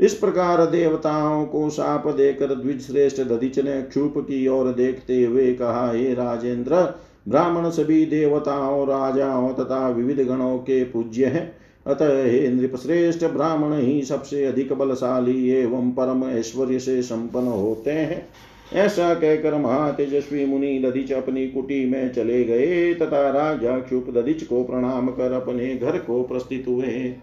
इस 0.00 0.14
प्रकार 0.14 0.66
देवताओं 0.66 1.46
को 1.46 1.70
साप 1.70 2.06
देकर 2.06 2.54
द्विज 2.54 2.86
श्रेष्ठ 2.86 3.20
दधिच 3.20 3.58
ने 3.58 3.82
क्षुप 3.82 4.14
की 4.18 4.48
ओर 4.48 4.72
देखते 4.72 5.24
हुए 5.24 5.52
कहा, 5.52 5.92
हे 5.92 6.14
राजेंद्र, 6.14 6.94
ब्राह्मण 7.28 7.70
सभी 7.70 8.06
देवताओं, 8.06 8.86
राजाओं 8.86 9.54
तथा 9.54 9.88
विविध 9.88 10.20
गणों 10.20 10.58
के 10.58 10.84
पूज्य 10.84 11.26
हैं। 11.26 11.61
अतः 11.86 12.24
हे 12.24 12.48
नृप 12.48 12.76
श्रेष्ठ 12.76 13.24
ब्राह्मण 13.24 13.78
ही 13.78 14.02
सबसे 14.02 14.44
अधिक 14.44 14.72
बलशाली 14.72 15.50
एवं 15.50 15.90
परम 15.90 16.24
ऐश्वर्य 16.24 16.78
से 16.78 17.02
संपन्न 17.02 17.46
होते 17.46 17.90
हैं। 17.90 18.26
ऐसा 18.72 19.14
कहकर 19.14 19.54
महातेजस्वी 19.54 20.46
मुनि 20.46 20.78
दधिच 20.78 21.12
अपनी 21.12 21.46
कुटी 21.46 21.84
में 21.86 22.12
चले 22.12 22.44
गए 22.44 22.94
तथा 22.94 23.30
राजा 23.30 23.78
क्षुप 23.78 24.06
दधिच 24.10 24.42
को 24.42 24.64
प्रणाम 24.64 25.08
कर 25.08 25.32
अपने 25.32 25.74
घर 25.74 25.98
को 25.98 26.22
प्रस्थित 26.22 26.64
हुए। 26.68 27.14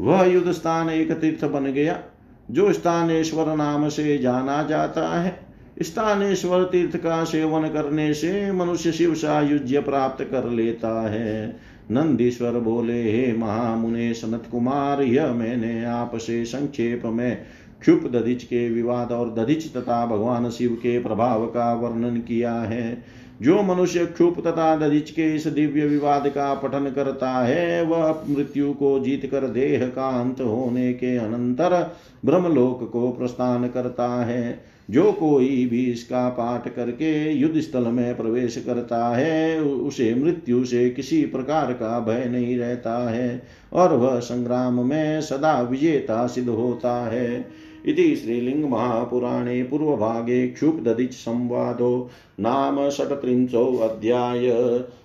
वह 0.00 0.24
युद्ध 0.24 0.52
स्थान 0.52 0.90
एक 0.90 1.12
तीर्थ 1.12 1.44
बन 1.44 1.64
गया, 1.64 2.02
जो 2.50 2.72
स्थानेश्वर 2.72 3.56
नाम 3.56 3.88
से 3.88 4.18
जाना 4.18 4.62
जाता 4.62 5.20
है। 5.20 5.38
स्थानेश्वर 5.82 6.62
तीर्थ 6.64 6.96
का 6.96 7.24
सेवन 7.24 7.68
करने 7.68 8.14
से 8.14 8.52
मनुष्य 8.52 8.92
शिव 8.92 9.14
सायुज्य 9.14 9.80
प्राप्त 9.80 10.24
कर 10.24 10.44
लेता 10.44 11.10
है। 11.10 11.56
नंदीश्वर 11.90 12.50
बोले, 12.50 13.02
हे 13.12 13.36
महामुने 13.36 14.14
सनत 14.14 14.42
कुमार 14.52 15.02
यह 15.02 15.32
मैंने 15.32 15.84
आपसे 15.84 16.44
संक्षेप 16.44 17.02
में 17.04 17.42
क्षुप 17.80 18.10
दधिच 18.12 18.44
के 18.44 18.70
विवाद 18.70 19.12
और 19.12 19.34
दधिच 19.34 19.76
तथा 19.76 20.06
भगवान 20.06 20.50
शिव 20.50 20.70
के 20.70 20.98
प्रभाव 20.98 21.46
का 21.46 21.74
वर्णन 21.74 22.16
किया 22.16 22.54
है। 22.54 23.02
जो 23.42 23.62
मनुष्य 23.62 24.06
क्षुप 24.06 24.40
तथा 24.40 24.76
दधिच 24.76 25.10
के 25.10 25.34
इस 25.34 25.46
दिव्य 25.46 25.86
विवाद 25.86 26.28
का 26.28 26.54
पठन 26.54 26.92
करता 26.94 27.30
है, 27.30 27.84
वह 27.84 28.24
मृत्यु 28.28 28.72
को 28.72 29.00
जीत 29.00 29.28
कर 29.30 29.40
देह 29.40 29.86
का 29.88 30.20
अंत 30.20 30.40
होने 30.40 30.92
के 30.92 31.16
अनंतर 31.16 31.96
ब्रह्मलोक 32.24 32.90
को 32.92 33.10
प्रस्थान 33.10 33.68
करता 33.68 34.24
है। 34.24 34.73
जो 34.90 35.12
कोई 35.12 35.66
भी 35.66 35.84
इसका 35.84 36.28
पाठ 36.28 36.68
करके 36.68 37.32
युद्ध 37.32 37.60
स्थल 37.60 37.86
में 37.86 38.16
प्रवेश 38.16 38.56
करता 38.66 39.16
है 39.16 39.62
उसे 39.62 40.14
मृत्यु 40.14 40.64
से 40.64 40.90
किसी 40.90 41.22
प्रकार 41.22 41.72
का 41.72 42.00
भय 42.00 42.24
नहीं 42.24 42.56
रहता 42.58 43.10
है 43.10 43.42
और 43.72 43.96
वह 43.96 44.18
संग्राम 44.20 44.88
में 44.88 45.20
सदा 45.20 45.60
विजेता 45.60 46.26
सिद्ध 46.26 46.48
होता 46.48 46.94
है। 47.06 47.46
इति 47.86 48.16
श्रीलिंग 48.16 48.64
महापुराणे 48.64 49.62
पूर्वभागे 49.62 50.46
क्षुब्दधिचसंवादो 50.48 52.10
नाम 52.40 52.88
षट्त्रिंशोऽध्याय 52.90 54.50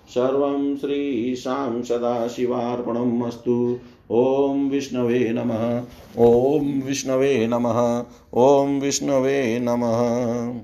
सर्वं 0.10 0.76
श्रीशां 0.76 1.82
सदाशिवार्पणम् 1.82 3.24
अस्तु। 3.24 3.80
ॐ 4.12 4.70
विष्णवे 4.70 5.30
नमः। 5.32 5.84
ॐ 6.18 6.82
विष्णवे 6.82 7.48
नमः। 7.48 8.06
ॐ 8.34 8.80
विष्णवे 8.80 9.60
नमः। 9.60 10.62